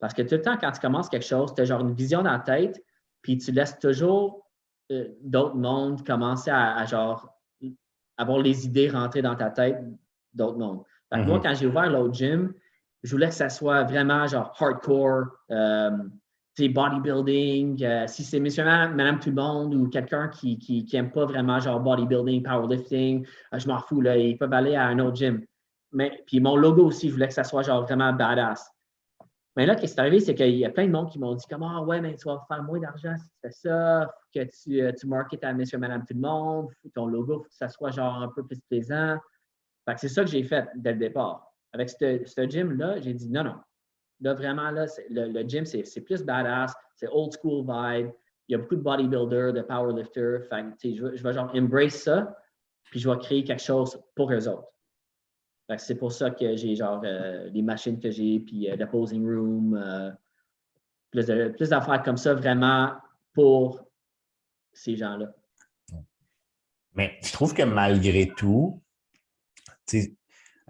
Parce 0.00 0.14
que 0.14 0.22
tout 0.22 0.34
le 0.36 0.42
temps, 0.42 0.56
quand 0.56 0.72
tu 0.72 0.80
commences 0.80 1.08
quelque 1.08 1.26
chose, 1.26 1.54
tu 1.54 1.62
as 1.62 1.64
genre 1.64 1.80
une 1.80 1.94
vision 1.94 2.22
dans 2.22 2.32
la 2.32 2.38
tête, 2.38 2.82
puis 3.22 3.38
tu 3.38 3.52
laisses 3.52 3.78
toujours 3.78 4.46
euh, 4.90 5.08
d'autres 5.22 5.56
mondes 5.56 6.06
commencer 6.06 6.50
à, 6.50 6.76
à, 6.76 6.84
genre 6.86 7.34
avoir 8.16 8.38
les 8.40 8.66
idées 8.66 8.88
rentrer 8.90 9.22
dans 9.22 9.36
ta 9.36 9.50
tête 9.50 9.78
d'autres 10.34 10.58
mondes. 10.58 10.82
Fait 11.12 11.20
que 11.20 11.26
Moi, 11.26 11.36
Mhm. 11.36 11.42
quand 11.42 11.54
j'ai 11.54 11.66
ouvert 11.66 11.88
l'autre 11.90 12.14
gym, 12.14 12.52
je 13.04 13.10
voulais 13.12 13.28
que 13.28 13.34
ça 13.34 13.48
soit 13.48 13.84
vraiment 13.84 14.26
genre 14.26 14.52
hardcore, 14.58 15.26
euh, 15.50 15.90
bodybuilding. 16.66 17.84
euh, 17.84 18.06
si 18.08 18.24
c'est 18.24 18.40
monsieur, 18.40 18.64
madame, 18.64 19.20
tout 19.20 19.28
le 19.28 19.36
monde 19.36 19.74
ou 19.74 19.88
quelqu'un 19.88 20.28
qui, 20.28 20.58
qui, 20.58 20.84
pas 21.14 21.24
vraiment 21.26 21.60
genre 21.60 21.78
bodybuilding, 21.78 22.42
powerlifting, 22.42 23.24
euh, 23.54 23.58
je 23.58 23.68
m'en 23.68 23.78
fous, 23.78 24.00
là, 24.00 24.16
ils 24.16 24.36
peuvent 24.36 24.52
aller 24.52 24.74
à 24.74 24.86
un 24.86 24.98
autre 24.98 25.16
gym. 25.16 25.44
Mais, 25.92 26.22
puis 26.26 26.40
mon 26.40 26.56
logo 26.56 26.86
aussi, 26.86 27.08
je 27.08 27.14
voulais 27.14 27.28
que 27.28 27.34
ça 27.34 27.44
soit 27.44 27.62
genre 27.62 27.82
vraiment 27.82 28.12
badass. 28.12 28.68
Mais 29.56 29.66
là, 29.66 29.74
ce 29.74 29.80
qui 29.80 29.86
est 29.86 29.98
arrivé, 29.98 30.20
c'est 30.20 30.34
qu'il 30.34 30.56
y 30.56 30.64
a 30.64 30.70
plein 30.70 30.86
de 30.86 30.92
monde 30.92 31.10
qui 31.10 31.18
m'ont 31.18 31.34
dit 31.34 31.44
comment 31.48 31.70
ah 31.76 31.82
ouais, 31.82 32.00
mais 32.00 32.14
tu 32.16 32.24
vas 32.26 32.44
faire 32.48 32.62
moins 32.62 32.78
d'argent 32.78 33.14
si 33.16 33.24
tu 33.24 33.36
fais 33.42 33.50
ça, 33.50 34.12
que 34.34 34.40
tu, 34.44 34.80
euh, 34.80 34.92
tu 34.92 35.06
marketes 35.06 35.44
à 35.44 35.52
monsieur, 35.52 35.78
madame, 35.78 36.04
tout 36.06 36.14
le 36.14 36.20
monde, 36.20 36.68
ton 36.94 37.06
logo, 37.06 37.38
faut 37.38 37.48
que 37.48 37.54
ça 37.54 37.68
soit 37.68 37.90
genre 37.90 38.22
un 38.22 38.28
peu 38.28 38.44
plus 38.44 38.60
plaisant. 38.68 39.18
C'est 39.96 40.08
ça 40.08 40.22
que 40.22 40.30
j'ai 40.30 40.44
fait 40.44 40.66
dès 40.76 40.92
le 40.92 40.98
départ. 40.98 41.52
Avec 41.72 41.88
ce 41.90 42.48
gym-là, 42.48 43.00
j'ai 43.00 43.14
dit 43.14 43.30
non, 43.30 43.44
non. 43.44 43.54
Là, 44.20 44.34
vraiment, 44.34 44.70
là, 44.70 44.86
le, 45.10 45.42
gym, 45.48 45.64
c'est 45.64 46.00
plus 46.00 46.22
badass, 46.22 46.74
c'est 46.96 47.08
old 47.10 47.32
school 47.32 47.64
vibe. 47.64 48.10
Il 48.48 48.52
y 48.52 48.54
a 48.54 48.58
beaucoup 48.58 48.76
de 48.76 48.82
bodybuilders, 48.82 49.52
de 49.52 49.62
powerlifters. 49.62 50.44
Fait 50.48 50.94
je, 50.94 51.04
vais- 51.04 51.16
je 51.16 51.22
vais 51.22 51.32
genre 51.32 51.50
embrace 51.54 52.02
ça, 52.02 52.36
puis 52.90 52.98
je 52.98 53.08
vais 53.08 53.18
créer 53.18 53.44
quelque 53.44 53.62
chose 53.62 54.00
pour 54.16 54.32
eux 54.32 54.48
autres. 54.48 54.68
C'est 55.76 55.96
pour 55.96 56.12
ça 56.12 56.30
que 56.30 56.56
j'ai 56.56 56.74
genre 56.74 57.02
euh, 57.04 57.50
les 57.50 57.60
machines 57.60 58.00
que 58.00 58.10
j'ai, 58.10 58.40
puis 58.40 58.70
euh, 58.70 58.76
le 58.76 58.88
posing 58.88 59.22
room, 59.24 59.74
euh, 59.74 60.10
plus 61.10 61.68
d'affaires 61.68 62.02
comme 62.02 62.16
ça 62.16 62.34
vraiment 62.34 62.94
pour 63.34 63.84
ces 64.72 64.96
gens-là. 64.96 65.32
Mais 66.94 67.18
je 67.22 67.32
trouve 67.32 67.52
que 67.52 67.62
malgré 67.62 68.32
tout, 68.34 68.82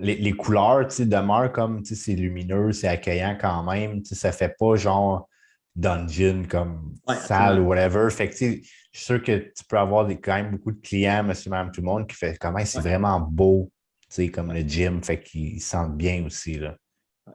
les, 0.01 0.17
les 0.17 0.33
couleurs 0.33 0.87
demeurent 0.87 1.53
comme 1.53 1.85
c'est 1.85 2.15
lumineux, 2.15 2.73
c'est 2.73 2.89
accueillant 2.89 3.37
quand 3.41 3.63
même. 3.65 4.05
Ça 4.05 4.33
fait 4.33 4.55
pas 4.59 4.77
genre 4.77 5.29
dungeon 5.77 6.45
comme 6.49 6.95
Ouais, 7.07 7.15
salle 7.17 7.61
ou 7.61 7.67
whatever. 7.69 8.11
Fait 8.11 8.29
que 8.29 8.33
tu 8.33 8.39
sais, 8.39 8.61
je 8.93 8.99
suis 8.99 9.05
sûr 9.07 9.23
que 9.23 9.37
tu 9.39 9.65
peux 9.69 9.79
avoir 9.79 10.07
des, 10.07 10.19
quand 10.21 10.35
même 10.35 10.51
beaucoup 10.53 10.73
de 10.73 10.81
clients, 10.81 11.23
monsieur, 11.23 11.51
madame, 11.51 11.71
tout 11.71 11.81
le 11.81 11.87
monde, 11.87 12.07
qui 12.07 12.17
fait 12.17 12.37
comment 12.39 12.65
c'est 12.65 12.79
Ouais. 12.79 12.89
vraiment 12.91 13.21
beau, 13.21 13.71
tu 14.03 14.07
sais, 14.11 14.29
comme 14.29 14.53
le 14.53 14.61
gym, 14.61 15.03
fait 15.03 15.21
qu'ils 15.21 15.61
se 15.61 15.71
sentent 15.71 15.97
bien 15.97 16.25
aussi. 16.27 16.59
Là. 16.59 16.77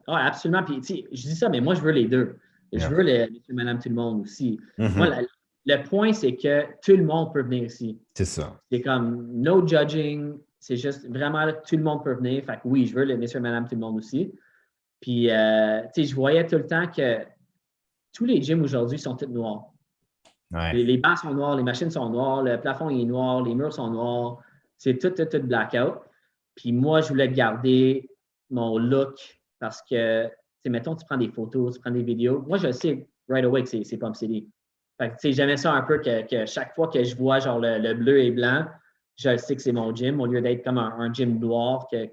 Oui, 0.08 0.16
absolument. 0.20 0.64
Puis, 0.64 1.06
je 1.12 1.22
dis 1.22 1.36
ça, 1.36 1.50
mais 1.50 1.62
moi, 1.62 1.76
je 1.76 1.82
veux 1.82 1.92
les 1.92 2.06
deux. 2.08 2.38
Je 2.74 2.80
Yeah. 2.80 2.90
veux 2.90 3.04
le 3.04 3.32
monsieur, 3.32 3.54
madame, 3.54 3.80
tout 3.80 3.90
le 3.90 3.96
monde 3.96 4.22
aussi. 4.22 4.60
Mhm. 4.80 4.94
Moi, 4.98 5.08
la- 5.08 5.22
le 5.66 5.84
point, 5.84 6.12
c'est 6.12 6.36
que 6.36 6.66
tout 6.84 6.98
le 6.98 7.06
monde 7.06 7.32
peut 7.34 7.44
venir 7.44 7.64
ici. 7.66 7.98
C'est 8.16 8.26
ça. 8.26 8.60
C'est 8.72 8.82
comme 8.82 9.32
no 9.34 9.66
judging. 9.66 10.34
C'est 10.64 10.78
juste 10.78 11.06
vraiment 11.10 11.44
là, 11.44 11.52
tout 11.52 11.76
le 11.76 11.84
monde 11.84 12.06
peut 12.06 12.14
venir. 12.14 12.42
Fait 12.46 12.56
que 12.56 12.62
oui, 12.64 12.86
je 12.86 12.96
veux 12.96 13.04
le 13.04 13.18
monsieur, 13.18 13.42
madame, 13.42 13.68
tout 13.68 13.76
le 13.76 13.82
monde 13.82 13.98
aussi. 13.98 14.34
Puis, 15.02 15.30
euh, 15.30 15.82
tu 15.94 16.04
sais, 16.04 16.04
je 16.06 16.16
voyais 16.16 16.48
tout 16.48 16.56
le 16.56 16.66
temps 16.66 16.88
que 16.88 17.18
tous 18.14 18.24
les 18.24 18.42
gyms 18.42 18.62
aujourd'hui 18.64 18.98
sont 18.98 19.18
tous 19.18 19.28
noirs. 19.28 19.66
Ouais. 20.52 20.72
Les, 20.72 20.86
les 20.86 20.98
bancs 20.98 21.18
sont 21.18 21.34
noirs, 21.34 21.58
les 21.58 21.64
machines 21.64 21.92
sont 21.92 22.10
noires, 22.10 22.44
le 22.44 22.62
plafond 22.62 22.90
est 22.90 23.04
noir, 23.04 23.44
les 23.44 23.54
murs 23.56 23.74
sont 23.74 23.90
noirs. 23.90 24.38
C'est 24.78 24.98
tout, 24.98 25.10
tout, 25.10 25.26
tout 25.26 25.44
blackout. 25.44 25.96
Puis 26.56 26.72
moi, 26.72 27.02
je 27.02 27.10
voulais 27.10 27.28
garder 27.28 28.10
mon 28.50 28.78
look 28.78 29.18
parce 29.60 29.82
que, 29.82 30.28
tu 30.28 30.32
sais, 30.64 30.70
mettons, 30.70 30.96
tu 30.96 31.06
prends 31.06 31.18
des 31.18 31.28
photos, 31.30 31.74
tu 31.74 31.82
prends 31.82 31.92
des 31.92 32.04
vidéos. 32.04 32.42
Moi, 32.48 32.58
je 32.58 32.72
sais 32.72 33.06
right 33.28 33.44
away 33.44 33.64
que 33.64 33.70
c'est- 33.70 33.84
c'est 33.84 33.98
Pump 33.98 34.16
City. 34.16 34.48
Fait 34.98 35.10
que, 35.10 35.16
tu 35.16 35.20
sais, 35.20 35.34
j'aimais 35.34 35.58
ça 35.58 35.74
un 35.74 35.82
peu 35.82 35.98
que, 35.98 36.26
que 36.26 36.46
chaque 36.46 36.74
fois 36.74 36.88
que 36.88 37.04
je 37.04 37.18
vois 37.18 37.40
genre 37.40 37.60
le, 37.60 37.80
le 37.80 37.94
bleu 37.96 38.20
et 38.22 38.32
blanc, 38.32 38.66
je 39.16 39.38
sais 39.38 39.56
que 39.56 39.62
c'est 39.62 39.72
mon 39.72 39.94
gym 39.96 40.20
au 40.22 40.26
lieu 40.26 40.42
d'être 40.42 40.64
comme 40.64 40.78
un, 40.78 41.00
un 41.00 41.14
gym 41.14 41.40
noir 41.40 41.88
que 41.92 42.06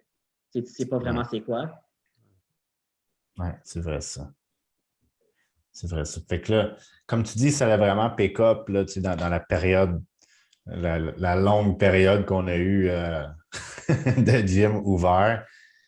tu 0.52 0.62
tu 0.62 0.66
sais 0.66 0.86
pas 0.86 0.98
vraiment 0.98 1.24
c'est 1.24 1.40
quoi. 1.40 1.82
Ouais, 3.38 3.54
c'est 3.64 3.80
vrai 3.80 4.00
ça. 4.00 4.30
C'est 5.72 5.88
vrai 5.88 6.04
ça. 6.04 6.20
Fait 6.28 6.40
que 6.40 6.52
là, 6.52 6.76
comme 7.06 7.22
tu 7.22 7.38
dis, 7.38 7.50
ça 7.52 7.72
a 7.72 7.76
vraiment 7.76 8.10
pick-up 8.10 8.68
là, 8.68 8.84
tu 8.84 8.94
sais, 8.94 9.00
dans, 9.00 9.16
dans 9.16 9.28
la 9.28 9.40
période, 9.40 10.02
la, 10.66 10.98
la 10.98 11.36
longue 11.36 11.78
période 11.78 12.26
qu'on 12.26 12.46
a 12.48 12.56
eue 12.56 12.88
euh, 12.90 13.26
de 14.18 14.46
gym 14.46 14.76
ouvert. 14.84 15.46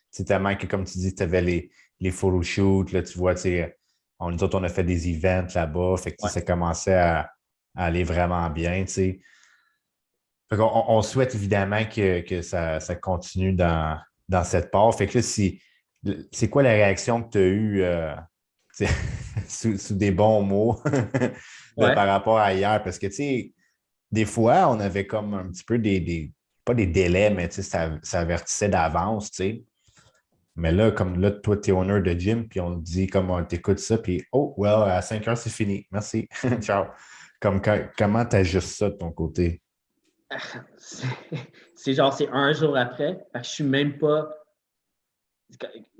C'est 0.09 0.25
tellement 0.25 0.55
que, 0.55 0.67
comme 0.67 0.85
tu 0.85 0.97
dis, 0.99 1.13
tu 1.13 1.23
avais 1.23 1.41
les, 1.41 1.71
les 1.99 2.11
photoshoots, 2.11 2.91
là, 2.91 3.03
tu 3.03 3.17
vois, 3.17 3.35
tu 3.35 3.41
sais, 3.41 3.77
on, 4.19 4.31
nous 4.31 4.43
autres, 4.43 4.57
on 4.57 4.63
a 4.63 4.69
fait 4.69 4.83
des 4.83 5.09
events 5.09 5.47
là-bas. 5.53 5.97
Fait 5.97 6.11
que 6.11 6.23
Ouais. 6.23 6.29
ça 6.29 6.41
commençait 6.41 6.95
à, 6.95 7.31
à 7.75 7.85
aller 7.85 8.03
vraiment 8.03 8.49
bien, 8.49 8.83
tu 8.85 8.91
sais. 8.93 9.19
On, 10.59 10.85
on 10.97 11.01
souhaite 11.01 11.35
évidemment 11.35 11.83
que, 11.85 12.21
que 12.21 12.41
ça, 12.41 12.79
ça 12.79 12.95
continue 12.95 13.53
dans, 13.53 13.97
dans 14.29 14.43
cette 14.43 14.71
part. 14.71 14.93
Fait 14.95 15.07
que 15.07 15.17
là, 15.17 15.21
si, 15.21 15.61
le- 16.03 16.27
c'est 16.31 16.49
quoi 16.49 16.63
la 16.63 16.71
réaction 16.71 17.23
que 17.23 17.29
tu 17.29 17.37
as 17.37 17.41
eue 17.41 17.81
euh, 17.83 18.15
sous, 19.47 19.77
sous 19.77 19.95
des 19.95 20.11
bons 20.11 20.41
mots 20.43 20.79
de- 20.85 21.31
Ouais. 21.75 21.95
par 21.95 22.07
rapport 22.07 22.37
à 22.39 22.53
hier? 22.53 22.81
Parce 22.83 22.99
que, 22.99 23.07
tu 23.07 23.13
sais, 23.13 23.53
des 24.11 24.25
fois, 24.25 24.69
on 24.69 24.79
avait 24.79 25.07
comme 25.07 25.33
un 25.33 25.49
petit 25.49 25.63
peu 25.63 25.79
des, 25.79 25.99
des- 25.99 26.31
pas 26.65 26.73
des 26.75 26.85
délais, 26.87 27.29
mais 27.31 27.49
tu 27.49 27.55
sais, 27.55 27.61
ça, 27.63 27.97
ça 28.03 28.19
avertissait 28.19 28.69
d'avance, 28.69 29.31
tu 29.31 29.37
sais. 29.43 29.63
Mais 30.55 30.71
là, 30.71 30.91
comme 30.91 31.19
là, 31.19 31.31
toi, 31.31 31.57
tu 31.57 31.71
es 31.71 31.73
owner 31.73 31.99
de 32.01 32.19
gym, 32.19 32.47
puis 32.47 32.59
on 32.59 32.75
te 32.75 32.83
dit, 32.83 33.07
comme 33.07 33.31
on 33.31 33.43
t'écoute 33.43 33.79
ça, 33.79 33.97
puis 33.97 34.23
oh, 34.31 34.53
well, 34.57 34.83
à 34.87 35.01
5 35.01 35.27
heures, 35.27 35.37
c'est 35.37 35.49
fini. 35.49 35.87
Merci. 35.91 36.29
Ciao. 36.61 36.85
Comme, 37.41 37.59
comment 37.97 38.23
tu 38.23 38.35
ajustes 38.35 38.77
ça 38.77 38.89
de 38.91 38.95
ton 38.95 39.11
côté? 39.11 39.62
C'est- 40.77 41.93
genre, 41.93 42.13
c'est 42.13 42.29
un 42.31 42.51
jour 42.53 42.77
après. 42.77 43.25
Fait 43.33 43.39
que 43.41 43.45
je 43.45 43.49
suis 43.49 43.63
même 43.63 43.97
pas. 43.97 44.29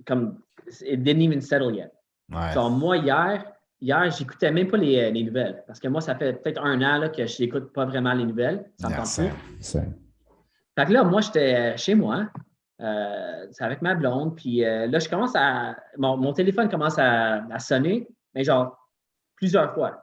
Comme. 0.06 0.40
It 0.82 1.04
didn't 1.04 1.22
even 1.22 1.42
settle 1.42 1.76
yet. 1.76 1.92
Ouais. 2.32 2.52
Genre, 2.54 2.70
moi, 2.72 2.98
hier, 2.98 3.46
hier, 3.82 4.10
j'écoutais 4.12 4.52
même 4.52 4.70
pas 4.70 4.78
les, 4.78 5.12
les 5.12 5.24
nouvelles. 5.24 5.64
Parce 5.68 5.80
que 5.80 5.88
moi, 5.90 6.00
ça 6.02 6.16
fait 6.16 6.34
peut-être 6.42 6.62
un 6.64 6.82
an 6.82 7.00
là, 7.00 7.10
que 7.10 7.26
je 7.26 7.42
n'écoute 7.44 7.74
pas 7.74 7.86
vraiment 7.86 8.14
les 8.14 8.26
nouvelles. 8.26 8.72
Ça 8.80 8.88
me 8.88 8.94
Yeah, 8.94 9.06
same. 9.06 9.32
Fait 10.78 10.86
que 10.86 10.92
là, 10.94 11.04
moi, 11.04 11.22
j'étais 11.22 11.76
chez 11.78 11.96
moi. 11.96 12.28
euh, 12.80 13.48
c'est 13.52 13.64
avec 13.64 13.82
ma 13.82 13.94
blonde. 13.94 14.36
Puis 14.36 14.64
euh, 14.66 14.88
là, 14.88 15.00
je 15.00 15.10
commence 15.10 15.36
à. 15.36 15.76
Mon, 15.98 16.18
mon 16.18 16.34
téléphone 16.34 16.70
commence 16.70 16.98
à, 16.98 17.44
à 17.52 17.60
sonner, 17.60 18.08
mais 18.34 18.44
genre 18.44 18.78
plusieurs 19.36 19.74
fois. 19.74 20.02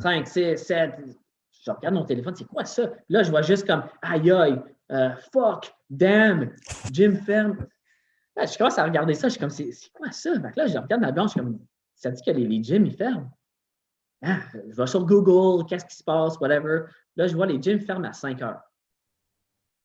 5, 0.00 0.26
6, 0.26 0.56
7. 0.56 0.92
Je 1.64 1.70
regarde 1.70 1.94
mon 1.94 2.04
téléphone, 2.04 2.34
c'est 2.34 2.46
quoi 2.46 2.64
ça? 2.64 2.88
Puis 2.88 3.04
là, 3.10 3.22
je 3.22 3.30
vois 3.30 3.42
juste 3.42 3.66
comme 3.66 3.84
aïe 4.02 4.30
aïe, 4.30 4.60
euh, 4.92 5.10
fuck, 5.32 5.72
damn, 5.88 6.52
Jim 6.90 7.16
ferme. 7.24 7.66
Là, 8.36 8.46
je 8.46 8.56
commence 8.56 8.78
à 8.78 8.84
regarder 8.84 9.14
ça, 9.14 9.28
je 9.28 9.32
suis 9.32 9.40
comme, 9.40 9.50
c'est 9.50 9.72
quoi 9.92 10.10
ça? 10.10 10.32
Fait 10.40 10.52
que 10.52 10.60
là, 10.60 10.66
je 10.66 10.78
regarde 10.78 11.02
ma 11.02 11.12
blonde, 11.12 11.28
je 11.28 11.32
suis 11.32 11.40
comme, 11.40 11.60
ça 11.94 12.10
dit 12.10 12.22
que 12.22 12.30
les, 12.30 12.46
les 12.46 12.62
gyms, 12.62 12.86
ils 12.86 12.96
ferment. 12.96 13.30
Ah, 14.22 14.40
je 14.52 14.74
vais 14.74 14.86
sur 14.86 15.04
Google, 15.06 15.66
qu'est-ce 15.66 15.84
qui 15.84 15.96
se 15.96 16.04
passe, 16.04 16.38
whatever. 16.40 16.84
Là, 17.16 17.26
je 17.26 17.34
vois 17.34 17.46
les 17.46 17.60
gyms 17.60 17.80
ferment 17.80 18.08
à 18.08 18.12
5 18.12 18.40
heures. 18.42 18.62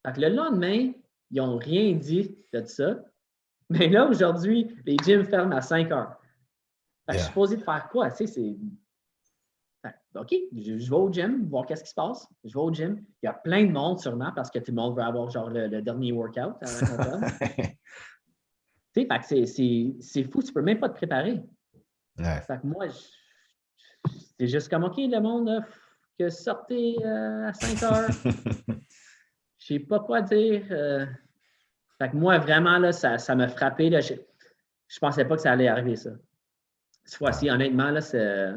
Fait 0.05 0.13
que 0.13 0.21
le 0.21 0.29
lendemain, 0.29 0.91
ils 1.31 1.37
n'ont 1.37 1.57
rien 1.57 1.93
dit 1.93 2.37
de 2.53 2.63
ça. 2.65 2.95
Mais 3.69 3.89
là, 3.89 4.05
aujourd'hui, 4.07 4.75
les 4.85 4.97
gyms 4.97 5.23
ferment 5.23 5.55
à 5.55 5.61
5 5.61 5.91
heures. 5.91 6.19
Fait 7.05 7.13
que 7.13 7.13
je 7.13 7.17
suis 7.19 7.27
supposé 7.27 7.57
de 7.57 7.63
faire 7.63 7.87
quoi? 7.89 8.09
Tu 8.11 8.17
sais, 8.17 8.27
c'est. 8.27 8.57
OK, 10.15 10.33
je, 10.55 10.73
vais 10.73 10.95
au 10.95 11.11
gym, 11.11 11.47
voir 11.49 11.65
qu'est-ce 11.65 11.83
qui 11.83 11.89
se 11.89 11.95
passe. 11.95 12.27
Je 12.43 12.53
vais 12.53 12.59
au 12.59 12.73
gym. 12.73 13.03
Il 13.21 13.25
y 13.25 13.29
a 13.29 13.33
plein 13.33 13.65
de 13.65 13.71
monde 13.71 13.99
sûrement 13.99 14.31
parce 14.35 14.49
que 14.49 14.59
tout 14.59 14.71
le 14.71 14.75
monde 14.75 14.95
veut 14.95 15.03
avoir 15.03 15.29
genre 15.29 15.49
le, 15.49 15.81
dernier 15.81 16.11
workout 16.11 16.55
Tu 18.93 19.05
sais, 19.23 19.45
c'est 19.99 20.23
fou, 20.23 20.41
tu 20.41 20.53
peux 20.53 20.61
même 20.61 20.79
pas 20.79 20.87
te 20.89 20.95
préparer. 20.95 21.43
Fait 22.17 22.59
que 22.61 22.65
moi, 22.65 22.85
c'est 24.39 24.47
juste 24.47 24.69
comme 24.69 24.85
OK, 24.85 24.95
le 24.97 25.19
monde 25.19 25.63
que 26.17 26.29
sortez 26.29 26.95
euh, 27.03 27.47
à 27.47 27.53
5 27.53 27.83
heures. 27.83 28.09
Je 29.57 29.73
sais 29.73 29.79
pas 29.79 29.99
quoi 29.99 30.21
dire. 30.21 30.63
Euh. 30.71 31.05
Fait 31.97 32.09
que 32.09 32.15
moi, 32.15 32.37
vraiment, 32.37 32.77
là, 32.77 32.91
ça, 32.91 33.17
ça 33.17 33.35
m'a 33.35 33.47
frappé. 33.47 33.89
Là. 33.89 33.99
Je, 33.99 34.13
je 34.87 34.99
pensais 34.99 35.25
pas 35.25 35.35
que 35.35 35.41
ça 35.41 35.51
allait 35.51 35.67
arriver, 35.67 35.95
ça. 35.95 36.11
Cette 37.03 37.17
fois-ci, 37.17 37.49
honnêtement, 37.49 37.91
là, 37.91 37.99
c'est. 38.01 38.53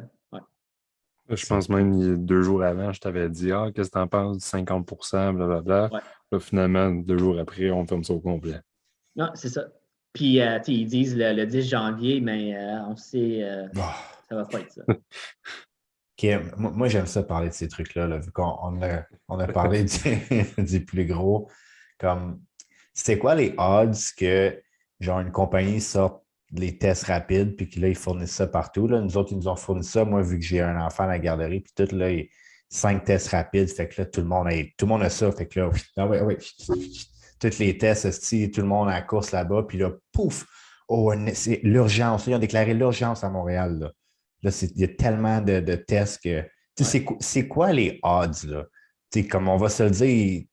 Je 1.30 1.46
pense 1.46 1.68
même 1.68 2.24
deux 2.24 2.42
jours 2.42 2.62
avant, 2.62 2.92
je 2.92 3.00
t'avais 3.00 3.28
dit 3.28 3.52
Ah, 3.52 3.68
qu'est-ce 3.74 3.90
que 3.90 3.98
tu 3.98 4.00
en 4.00 4.08
penses 4.08 4.38
50 4.44 4.86
blablabla. 5.34 5.90
Là, 6.32 6.40
finalement, 6.40 6.90
deux 6.90 7.18
jours 7.18 7.38
après, 7.38 7.70
on 7.70 7.86
ferme 7.86 8.04
ça 8.04 8.14
au 8.14 8.20
complet. 8.20 8.60
Non, 9.16 9.30
c'est 9.34 9.48
ça. 9.48 9.64
Puis, 10.12 10.40
euh, 10.40 10.58
ils 10.66 10.86
disent 10.86 11.16
le, 11.16 11.44
10 11.44 11.68
janvier, 11.68 12.20
mais 12.20 12.56
euh, 12.56 12.80
on 12.88 12.96
sait, 12.96 13.42
euh, 13.42 13.68
ah. 13.78 13.94
ça 14.28 14.36
va 14.36 14.44
pas 14.46 14.60
être 14.60 14.72
ça. 14.72 14.82
OK, 14.88 16.56
moi, 16.56 16.88
j'aime 16.88 17.06
ça 17.06 17.22
parler 17.22 17.48
de 17.48 17.54
ces 17.54 17.68
trucs-là, 17.68 18.18
vu 18.18 18.32
qu'on 18.32 18.82
a, 18.82 19.04
on 19.28 19.38
a 19.38 19.46
parlé 19.46 19.84
du, 19.84 20.84
plus 20.86 21.06
gros. 21.06 21.48
Comme, 21.98 22.42
c'était 22.92 23.18
quoi 23.18 23.36
les 23.36 23.54
odds 23.56 23.92
que, 24.16 24.60
genre, 24.98 25.20
une 25.20 25.30
compagnie 25.30 25.80
sorte 25.80 26.24
les 26.52 26.78
tests 26.78 27.04
rapides, 27.04 27.56
puis 27.56 27.68
que 27.68 27.80
là, 27.80 27.88
ils 27.88 27.96
fournissent 27.96 28.32
ça 28.32 28.46
partout. 28.46 28.86
Là. 28.86 29.00
Nous 29.00 29.16
autres, 29.16 29.32
ils 29.32 29.38
nous 29.38 29.48
ont 29.48 29.56
fourni 29.56 29.84
ça. 29.84 30.04
Moi, 30.04 30.22
vu 30.22 30.38
que 30.38 30.44
j'ai 30.44 30.60
un 30.60 30.80
enfant 30.80 31.04
à 31.04 31.08
la 31.08 31.18
garderie, 31.18 31.60
puis 31.60 31.72
tout, 31.74 31.94
là, 31.94 32.10
cinq 32.68 33.04
tests 33.04 33.28
rapides, 33.28 33.68
fait 33.68 33.88
que 33.88 34.02
là, 34.02 34.06
tout 34.06 34.20
le 34.20 34.26
monde 34.26 34.46
a, 34.48 34.52
tout 34.76 34.86
le 34.86 34.86
monde 34.86 35.02
a 35.02 35.10
ça. 35.10 35.30
Fait 35.32 35.46
que 35.46 35.60
là, 35.60 35.70
ah 35.96 36.06
ouais, 36.06 36.20
ouais, 36.22 36.38
tous 37.38 37.58
les 37.58 37.78
tests, 37.78 38.10
tout 38.52 38.60
le 38.60 38.66
monde 38.66 38.88
à 38.88 38.94
la 38.94 39.02
course 39.02 39.32
là-bas, 39.32 39.64
puis 39.68 39.78
là, 39.78 39.90
pouf! 40.12 40.46
Oh, 40.88 41.12
c'est 41.34 41.60
l'urgence. 41.62 42.26
Ils 42.26 42.34
ont 42.34 42.38
déclaré 42.38 42.72
l'urgence 42.72 43.22
à 43.22 43.28
Montréal. 43.28 43.78
Là, 43.78 43.92
là 44.42 44.68
il 44.74 44.80
y 44.80 44.84
a 44.84 44.88
tellement 44.88 45.42
de, 45.42 45.74
tests 45.74 46.22
que. 46.22 46.44
C'est 47.20 47.48
quoi 47.48 47.72
les 47.72 47.98
odds? 48.02 48.46
Là? 48.46 48.64
comme 49.30 49.48
on 49.48 49.56
va 49.56 49.68
se 49.68 49.82
le 49.82 49.90
dire, 49.90 50.44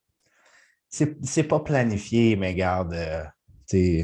c'est 0.89 1.43
pas 1.43 1.59
planifié, 1.59 2.35
mais 2.35 2.53
garde. 2.53 2.93
Euh, 2.93 4.03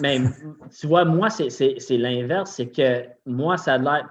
mais, 0.00 0.20
tu 0.78 0.86
vois, 0.86 1.04
moi, 1.04 1.30
c'est 1.30 1.48
l'inverse. 1.90 2.52
C'est 2.52 2.70
que 2.70 3.06
moi, 3.26 3.56
ça 3.56 3.74
a 3.74 3.78
l'air 3.78 4.08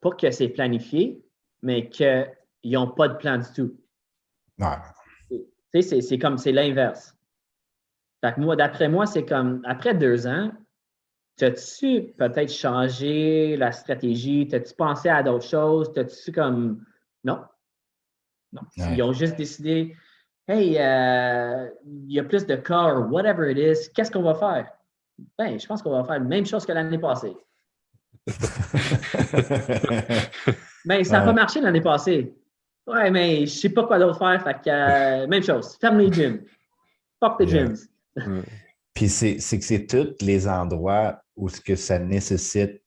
pas 0.00 0.10
que 0.10 0.30
c'est 0.30 0.48
planifié, 0.48 1.24
mais 1.62 1.88
qu'ils 1.88 2.26
n'ont 2.64 2.88
pas 2.90 3.08
de 3.08 3.16
plan 3.16 3.38
du 3.38 3.52
tout. 3.54 3.76
Tu 5.30 5.82
sais, 5.82 6.00
c'est 6.00 6.18
comme, 6.18 6.38
c'est 6.38 6.52
l'inverse. 6.52 7.16
Moi, 8.36 8.56
d'après 8.56 8.88
moi, 8.88 9.06
c'est 9.06 9.24
comme, 9.24 9.62
après 9.64 9.94
deux 9.94 10.26
ans, 10.26 10.52
as-tu 11.40 12.12
peut-être 12.18 12.52
changé 12.52 13.56
la 13.56 13.72
stratégie? 13.72 14.46
T'as-tu 14.46 14.74
pensé 14.74 15.08
à 15.08 15.22
d'autres 15.22 15.48
choses? 15.48 15.92
T'as-tu 15.92 16.30
comme, 16.30 16.84
non? 17.24 17.42
Non. 18.52 18.62
Ils 18.76 19.02
ont 19.02 19.12
juste 19.12 19.36
décidé, 19.36 19.96
Hey, 20.48 20.76
euh, 20.78 21.68
il 21.84 22.12
y 22.12 22.18
a 22.18 22.24
plus 22.24 22.46
de 22.46 22.56
cas, 22.56 22.94
whatever 22.94 23.50
it 23.50 23.58
is, 23.58 23.90
qu'est-ce 23.94 24.10
qu'on 24.10 24.22
va 24.22 24.34
faire? 24.34 24.72
Ben, 25.38 25.58
je 25.58 25.66
pense 25.66 25.82
qu'on 25.82 25.92
va 25.92 26.04
faire 26.04 26.18
la 26.18 26.26
même 26.26 26.44
chose 26.44 26.66
que 26.66 26.72
l'année 26.72 26.98
passée. 26.98 27.36
mais 28.26 28.34
ben, 30.84 31.04
ça 31.04 31.20
n'a 31.20 31.26
pas 31.26 31.32
marché 31.32 31.60
l'année 31.60 31.80
passée. 31.80 32.34
Ouais, 32.86 33.10
mais 33.10 33.36
je 33.38 33.42
ne 33.42 33.46
sais 33.46 33.70
pas 33.70 33.84
quoi 33.84 33.98
d'autre 33.98 34.18
faire. 34.18 34.42
Fait 34.42 34.54
que, 34.54 34.68
euh, 34.68 35.26
même 35.28 35.42
chose. 35.42 35.76
Ferme 35.80 35.98
les 35.98 36.12
gyms. 36.12 36.42
Fuck 37.20 37.38
the 37.38 37.46
gyms. 37.46 37.76
Puis 38.94 39.08
c'est 39.08 39.36
que 39.36 39.64
c'est 39.64 39.86
tous 39.86 40.24
les 40.24 40.48
endroits 40.48 41.22
où 41.36 41.48
ce 41.48 41.60
que 41.60 41.76
ça 41.76 41.98
nécessite 41.98 42.82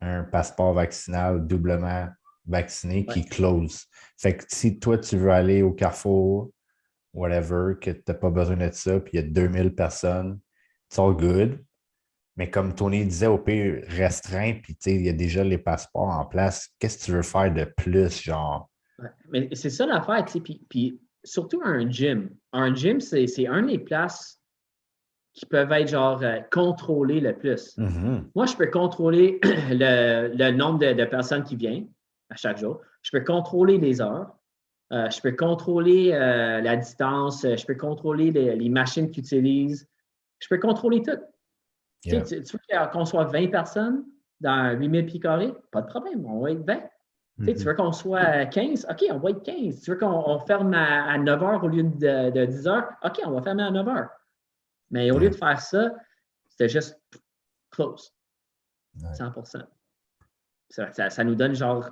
un 0.00 0.22
passeport 0.22 0.74
vaccinal 0.74 1.46
doublement 1.46 2.08
vacciné 2.46 3.04
qui 3.06 3.24
close. 3.24 3.86
Fait 4.16 4.36
que 4.36 4.44
si 4.48 4.78
toi, 4.78 4.98
tu 4.98 5.16
veux 5.16 5.30
aller 5.30 5.62
au 5.62 5.72
Carrefour, 5.72 6.50
whatever, 7.14 7.74
que 7.80 7.90
tu 7.90 8.02
n'as 8.08 8.14
pas 8.14 8.30
besoin 8.30 8.56
de 8.56 8.70
ça, 8.72 9.00
puis 9.00 9.12
il 9.14 9.16
y 9.16 9.24
a 9.24 9.26
2000 9.26 9.74
personnes, 9.74 10.40
it's 10.90 10.98
all 10.98 11.14
good. 11.14 11.64
Mais 12.36 12.50
comme 12.50 12.74
Tony 12.74 13.04
disait, 13.04 13.28
au 13.28 13.38
pire, 13.38 13.84
restreint, 13.88 14.54
puis 14.62 14.76
il 14.86 15.06
y 15.06 15.08
a 15.08 15.12
déjà 15.12 15.44
les 15.44 15.58
passeports 15.58 16.10
en 16.10 16.24
place. 16.24 16.68
Qu'est-ce 16.78 16.98
que 16.98 17.04
tu 17.04 17.12
veux 17.12 17.22
faire 17.22 17.52
de 17.52 17.64
plus, 17.64 18.22
genre? 18.22 18.70
mais 19.28 19.48
c'est 19.52 19.70
ça 19.70 19.86
l'affaire, 19.86 20.24
tu 20.24 20.32
sais. 20.32 20.40
Puis, 20.40 20.64
puis, 20.68 21.00
surtout 21.24 21.60
un 21.64 21.88
gym. 21.88 22.30
Un 22.52 22.74
gym, 22.74 23.00
c'est 23.00 23.46
un 23.46 23.62
des 23.62 23.78
places 23.78 24.40
qui 25.32 25.46
peuvent 25.46 25.72
être 25.72 25.88
genre 25.88 26.22
euh, 26.22 26.40
contrôlées 26.52 27.20
le 27.20 27.36
plus. 27.36 27.76
Mm-hmm. 27.76 28.30
Moi, 28.34 28.46
je 28.46 28.56
peux 28.56 28.68
contrôler 28.70 29.40
le, 29.42 30.32
le 30.34 30.50
nombre 30.52 30.78
de, 30.78 30.92
de, 30.92 31.04
personnes 31.04 31.42
qui 31.42 31.56
viennent 31.56 31.88
à 32.30 32.36
chaque 32.36 32.58
jour. 32.58 32.80
Je 33.02 33.10
peux 33.10 33.24
contrôler 33.24 33.78
les 33.78 34.00
heures. 34.00 34.32
Euh, 34.94 35.10
je 35.10 35.20
peux 35.20 35.32
contrôler 35.32 36.12
euh, 36.12 36.60
la 36.60 36.76
distance, 36.76 37.44
euh, 37.44 37.56
je 37.56 37.66
peux 37.66 37.74
contrôler 37.74 38.30
les, 38.30 38.68
machines 38.68 39.10
qu'ils 39.10 39.24
utilisent. 39.24 39.88
Je 40.38 40.46
peux 40.48 40.58
contrôler 40.58 41.02
tout. 41.02 41.18
Tu, 42.02 42.16
veux 42.16 42.90
qu'on 42.92 43.04
soit 43.04 43.24
20 43.24 43.48
personnes 43.48 44.04
dans 44.40 44.78
8000 44.78 45.06
pieds 45.06 45.20
carrés? 45.20 45.52
Pas 45.72 45.82
de 45.82 45.88
problème, 45.88 46.24
on 46.26 46.40
va 46.40 46.52
être 46.52 46.64
20. 46.64 46.76
Tu 46.76 47.42
mm-hmm. 47.42 47.64
veux 47.64 47.74
qu'on 47.74 47.90
soit 47.90 48.46
15? 48.46 48.86
OK, 48.88 49.04
on 49.10 49.18
va 49.18 49.30
être 49.30 49.42
15. 49.42 49.80
Tu 49.80 49.90
veux 49.90 49.96
qu'on 49.96 50.38
ferme 50.40 50.72
à, 50.74 51.18
9 51.18 51.40
h 51.40 51.64
au 51.64 51.68
lieu 51.68 51.82
de, 51.82 52.46
10 52.46 52.64
h? 52.64 52.88
OK, 53.02 53.20
on 53.24 53.30
va 53.32 53.42
fermer 53.42 53.64
à 53.64 53.70
9 53.72 53.86
h. 53.86 54.08
Mais 54.90 55.10
au 55.10 55.18
lieu 55.18 55.30
de 55.30 55.34
faire 55.34 55.58
ça, 55.60 55.92
c'était 56.50 56.68
juste 56.68 57.00
close. 57.70 58.14
100 59.14 59.32
ça, 60.68 61.10
ça, 61.10 61.24
nous 61.24 61.34
donne 61.34 61.54
genre 61.54 61.90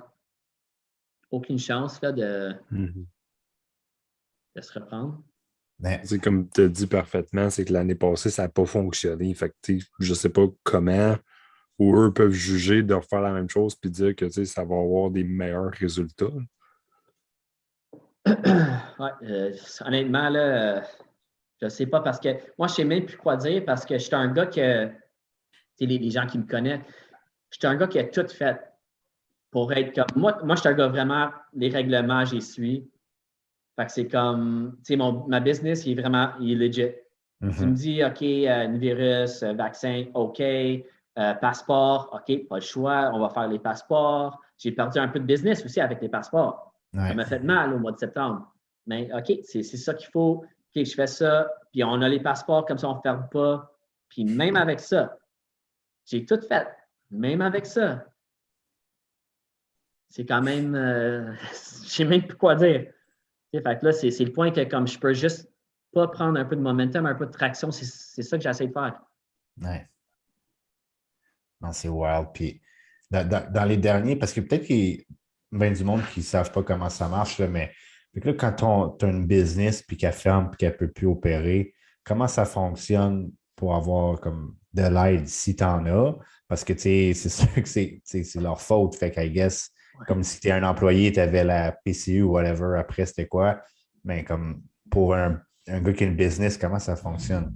aucune 1.33 1.57
chance 1.57 1.99
là, 2.01 2.11
de, 2.11 2.53
de 2.71 4.61
se 4.61 4.79
reprendre. 4.79 5.21
C'est 6.03 6.19
comme 6.19 6.47
tu 6.49 6.61
as 6.61 6.69
dit 6.69 6.87
parfaitement, 6.87 7.49
c'est 7.49 7.65
que 7.65 7.73
l'année 7.73 7.95
passée, 7.95 8.29
ça 8.29 8.43
n'a 8.43 8.49
pas 8.49 8.65
fonctionné. 8.65 9.33
Fait 9.33 9.53
je 9.99 10.09
ne 10.09 10.15
sais 10.15 10.29
pas 10.29 10.45
comment 10.63 11.15
ou 11.79 11.99
eux 11.99 12.13
peuvent 12.13 12.31
juger 12.31 12.83
de 12.83 12.93
refaire 12.93 13.21
la 13.21 13.33
même 13.33 13.49
chose 13.49 13.75
et 13.83 13.89
dire 13.89 14.15
que 14.15 14.29
ça 14.29 14.63
va 14.63 14.75
avoir 14.75 15.09
des 15.09 15.23
meilleurs 15.23 15.71
résultats. 15.71 16.25
ouais, 18.27 19.11
euh, 19.23 19.51
honnêtement, 19.81 20.29
là, 20.29 20.83
je 21.59 21.65
ne 21.65 21.69
sais 21.69 21.87
pas 21.87 22.01
parce 22.01 22.19
que 22.19 22.29
moi, 22.59 22.67
je 22.67 22.73
ne 22.73 22.75
sais 22.75 22.85
même 22.85 23.05
plus 23.05 23.17
quoi 23.17 23.37
dire 23.37 23.65
parce 23.65 23.85
que 23.85 23.95
je 23.95 24.03
suis 24.03 24.15
un 24.15 24.31
gars 24.31 24.45
que, 24.45 24.91
les, 25.79 25.97
les 25.97 26.11
gens 26.11 26.27
qui 26.27 26.37
me 26.37 26.45
connaissent, 26.45 26.81
je 27.49 27.57
suis 27.57 27.67
un 27.67 27.75
gars 27.75 27.87
qui 27.87 27.97
a 27.97 28.03
tout 28.03 28.27
fait 28.27 28.72
pour 29.53 29.71
être 29.71 29.93
comme. 29.93 30.19
Moi, 30.21 30.37
moi 30.43 30.55
je 30.55 30.61
suis 30.61 30.69
un 30.69 30.73
gars 30.73 30.87
vraiment, 30.87 31.29
les 31.53 31.69
règlements, 31.69 32.25
j'y 32.25 32.41
suis. 32.41 32.89
Fait 33.77 33.85
que 33.85 33.91
c'est 33.91 34.07
comme, 34.07 34.77
tu 34.85 34.95
sais, 34.95 35.13
ma 35.27 35.39
business, 35.39 35.85
il 35.85 35.97
est 35.97 36.01
vraiment, 36.01 36.31
il 36.39 36.51
est 36.51 36.67
legit. 36.67 36.91
Mm-hmm. 37.41 37.57
Tu 37.57 37.65
me 37.65 37.73
dis, 37.73 38.03
OK, 38.03 38.21
euh, 38.21 38.77
virus, 38.77 39.43
euh, 39.43 39.53
vaccin, 39.53 40.05
OK, 40.13 40.39
euh, 40.41 41.33
passeport, 41.35 42.09
OK, 42.13 42.47
pas 42.47 42.55
le 42.55 42.61
choix, 42.61 43.11
on 43.13 43.19
va 43.19 43.29
faire 43.29 43.47
les 43.47 43.59
passeports. 43.59 44.39
J'ai 44.57 44.71
perdu 44.71 44.99
un 44.99 45.07
peu 45.07 45.19
de 45.19 45.25
business 45.25 45.63
aussi 45.63 45.79
avec 45.79 46.01
les 46.01 46.09
passeports. 46.09 46.73
Ça 46.93 47.13
m'a 47.13 47.25
fait 47.25 47.39
mal 47.39 47.73
au 47.73 47.79
mois 47.79 47.91
de 47.91 47.97
septembre. 47.97 48.51
Mais 48.85 49.09
OK, 49.15 49.39
c'est 49.43 49.63
ça 49.63 49.93
qu'il 49.93 50.09
faut. 50.09 50.43
OK, 50.75 50.83
je 50.83 50.93
fais 50.93 51.07
ça, 51.07 51.47
puis 51.71 51.83
on 51.83 52.01
a 52.01 52.09
les 52.09 52.19
passeports, 52.19 52.65
comme 52.65 52.77
ça, 52.77 52.89
on 52.89 52.95
ne 52.95 53.01
ferme 53.01 53.27
pas. 53.31 53.71
Puis 54.09 54.25
même 54.25 54.55
avec 54.55 54.79
ça, 54.79 55.17
j'ai 56.05 56.25
tout 56.25 56.39
fait. 56.41 56.67
Même 57.09 57.41
avec 57.41 57.65
ça, 57.65 58.05
c'est 60.13 60.25
quand 60.25 60.43
même. 60.43 60.75
Euh, 60.75 61.33
je 61.33 61.85
ne 61.85 61.89
sais 61.89 62.05
même 62.05 62.27
plus 62.27 62.37
quoi 62.37 62.53
dire. 62.53 62.85
fait 63.51 63.61
que 63.61 63.85
là, 63.85 63.91
c'est 63.91 64.19
le 64.19 64.31
point 64.31 64.51
que 64.51 64.63
comme 64.63 64.87
je 64.87 64.99
peux 64.99 65.13
juste 65.13 65.49
pas 65.91 66.07
prendre 66.07 66.39
un 66.39 66.45
peu 66.45 66.55
de 66.55 66.61
momentum, 66.61 67.07
un 67.07 67.15
peu 67.15 67.25
de 67.25 67.31
traction, 67.31 67.71
c'est 67.71 68.21
ça 68.21 68.37
que 68.37 68.43
j'essaie 68.43 68.67
de 68.67 68.73
faire. 68.73 69.01
Ouais. 69.59 69.87
Non, 71.61 71.71
c'est 71.71 71.89
wild. 71.89 72.27
Puis 72.31 72.61
dans, 73.09 73.67
les 73.67 73.77
derniers, 73.77 74.15
parce 74.15 74.33
que 74.33 74.41
peut-être 74.41 74.65
qu'il 74.65 75.03
y 75.51 75.63
a 75.63 75.69
du 75.71 75.83
monde 75.83 76.01
qui 76.13 76.19
ne 76.19 76.25
savent 76.25 76.51
pas 76.51 76.61
comment 76.61 76.89
ça 76.89 77.07
marche, 77.07 77.39
mais 77.39 77.71
là, 78.13 78.33
quand 78.33 78.95
tu 78.99 79.05
as 79.05 79.09
une 79.09 79.25
business 79.25 79.81
puis 79.81 79.97
qu'elle 79.97 80.13
ferme 80.13 80.51
puis 80.51 80.57
qu'elle 80.57 80.73
ne 80.73 80.77
peut 80.77 80.91
plus 80.91 81.07
opérer, 81.07 81.73
comment 82.03 82.27
ça 82.27 82.45
fonctionne 82.45 83.31
pour 83.55 83.75
avoir 83.75 84.19
comme 84.19 84.57
de 84.73 84.83
l'aide 84.83 85.27
si 85.27 85.55
tu 85.55 85.63
en 85.63 85.87
as? 85.87 86.15
Parce 86.47 86.63
que 86.63 86.77
c'est 86.77 87.13
sûr 87.15 87.51
que 87.55 87.67
c'est 87.67 88.35
leur 88.35 88.61
faute. 88.61 88.95
Fait 88.95 89.09
qu'I 89.09 89.31
guess 89.31 89.71
comme 90.07 90.23
si 90.23 90.39
tu 90.39 90.47
es 90.47 90.51
un 90.51 90.63
employé, 90.63 91.11
tu 91.11 91.19
avais 91.19 91.43
la 91.43 91.71
PCU 91.71 92.23
ou 92.23 92.31
whatever, 92.31 92.79
après 92.79 93.05
c'était 93.05 93.27
quoi? 93.27 93.61
Mais 94.03 94.23
comme 94.23 94.63
pour 94.89 95.15
un, 95.15 95.41
gars 95.67 95.93
qui 95.93 96.03
a 96.03 96.07
une 96.07 96.15
business, 96.15 96.57
comment 96.57 96.79
ça 96.79 96.95
fonctionne? 96.95 97.53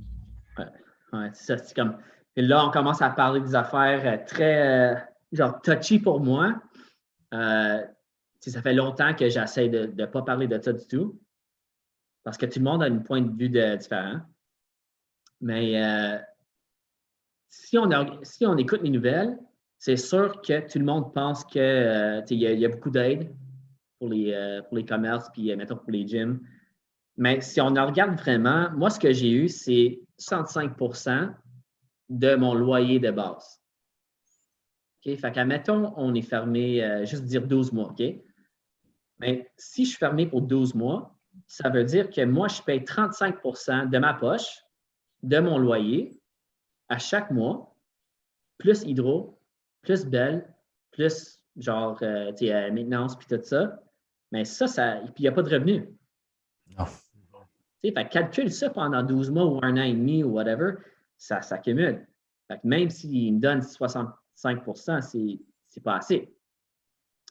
Ouais, 1.14 1.30
c'est 1.34 1.58
ça. 1.58 1.74
comme. 1.74 1.98
Et 2.36 2.42
là, 2.42 2.66
on 2.66 2.72
commence 2.72 3.02
à 3.02 3.10
parler 3.10 3.42
des 3.42 3.56
affaires 3.56 4.02
euh, 4.06 4.24
très 4.26 4.94
euh, 4.94 4.96
genre 5.32 5.60
touchy 5.62 6.00
pour 6.00 6.20
moi. 6.20 6.62
euh, 7.34 7.84
ça 8.40 8.62
fait 8.62 8.74
longtemps 8.74 9.14
que 9.14 9.28
j'essaie 9.28 9.68
de 9.68 9.88
ne 9.88 10.06
pas 10.06 10.22
parler 10.22 10.48
de 10.48 10.62
ça 10.62 10.72
du 10.72 10.86
tout. 10.88 11.20
Parce 12.24 12.38
que 12.38 12.46
tout 12.46 12.60
le 12.60 12.66
monde 12.66 12.84
a 12.84 12.86
un 12.86 13.00
point 13.00 13.22
de 13.22 13.36
vue 13.38 13.50
différent. 13.50 14.22
Mais 15.42 15.84
euh, 15.84 16.18
si, 17.50 17.78
on 17.78 17.90
si 18.24 18.46
on 18.46 18.58
écoute 18.58 18.82
les 18.84 18.90
nouvelles, 18.90 19.38
c'est 19.80 19.98
sûr 19.98 20.42
que 20.42 20.68
tout 20.68 20.80
le 20.80 20.86
monde 20.86 21.14
pense 21.14 21.44
qu'il 21.46 21.62
euh, 21.62 22.22
y, 22.30 22.66
a 22.66 22.70
beaucoup 22.70 22.90
d'aide 22.90 23.34
pour 24.00 24.10
les, 24.10 24.34
euh, 24.34 24.62
pour 24.64 24.78
les 24.78 24.86
commerces, 24.86 25.30
puis 25.32 25.56
mettons 25.56 25.78
pour 25.78 25.92
les 25.92 26.08
gyms. 26.08 26.40
Mais 27.16 27.42
si 27.42 27.62
on 27.62 27.76
en 27.76 27.86
regarde 27.86 28.18
vraiment, 28.18 28.70
moi, 28.72 28.90
ce 28.90 29.00
que 29.00 29.12
j'ai 29.12 29.32
eu, 29.32 29.50
c'est 29.50 30.00
65% 30.20 31.34
de 32.10 32.36
mon 32.36 32.54
loyer 32.54 33.00
de 33.00 33.12
base. 33.12 33.62
OK? 35.06 35.16
Fait 35.18 35.32
qu'admettons, 35.32 35.94
on 35.98 36.14
est 36.14 36.22
fermé, 36.22 37.04
juste 37.06 37.24
dire 37.24 37.46
12 37.46 37.72
mois, 37.72 37.90
OK? 37.90 38.04
Mais 39.20 39.50
si 39.58 39.86
je 39.86 39.90
suis 39.90 39.98
fermé 39.98 40.28
pour 40.28 40.42
12 40.42 40.76
mois, 40.76 41.18
ça 41.48 41.70
veut 41.70 41.84
dire 41.84 42.10
que 42.10 42.24
moi, 42.24 42.48
je 42.48 42.62
paye 42.62 42.80
35% 42.80 43.90
de 43.90 43.98
ma 43.98 44.14
poche, 44.14 44.64
de 45.24 45.40
mon 45.40 45.58
loyer, 45.58 46.20
à 46.90 46.98
chaque 46.98 47.32
mois, 47.32 47.76
plus 48.58 48.84
hydro, 48.84 49.37
plus 49.88 50.06
belle, 50.06 50.46
plus 50.92 51.42
genre 51.56 51.98
euh, 52.02 52.32
euh, 52.42 52.72
maintenance, 52.72 53.16
puis 53.16 53.28
tout 53.28 53.42
ça. 53.42 53.82
Mais 54.34 54.44
ça, 54.44 54.68
ça 54.68 55.00
puis 55.06 55.14
il 55.20 55.22
n'y 55.24 55.28
a 55.30 55.32
pas 55.32 55.42
de 55.42 55.50
revenu. 55.50 55.90
Non. 56.78 56.86
Fait, 57.82 58.10
calcule 58.10 58.52
ça 58.52 58.70
pendant 58.70 59.02
12 59.02 59.32
mois 59.32 59.46
ou 59.46 59.60
un 59.64 59.78
an 59.78 59.84
et 59.84 59.94
demi 59.94 60.24
ou 60.24 60.32
whatever, 60.32 60.74
ça 61.18 61.42
s'accumule. 61.42 62.06
Même 62.66 62.90
s'il 62.90 63.36
me 63.36 63.40
donne 63.40 63.62
65% 63.62 65.40
c'est 65.68 65.84
pas 65.84 65.98
assez. 65.98 66.34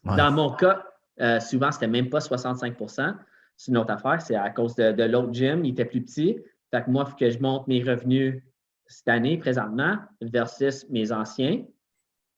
Dans 0.04 0.32
mon 0.32 0.52
cas, 0.52 0.86
euh, 1.20 1.40
souvent, 1.40 1.70
c'était 1.72 1.88
même 1.88 2.08
pas 2.08 2.20
65% 2.20 3.16
C'est 3.56 3.70
une 3.70 3.76
autre 3.76 3.90
affaire. 3.90 4.22
C'est 4.22 4.36
à 4.36 4.48
cause 4.50 4.76
de, 4.76 5.02
l'autre 5.02 5.32
gym, 5.34 5.64
il 5.64 5.72
était 5.72 5.84
plus 5.84 6.02
petit. 6.02 6.38
Fait 6.70 6.84
que 6.84 6.90
moi, 6.90 7.04
il 7.06 7.10
faut 7.10 7.16
que 7.16 7.28
je 7.28 7.38
monte 7.38 7.66
mes 7.66 7.82
revenus 7.82 8.42
cette 8.86 9.08
année, 9.08 9.36
présentement, 9.36 9.98
versus 10.22 10.88
mes 10.88 11.12
anciens. 11.12 11.64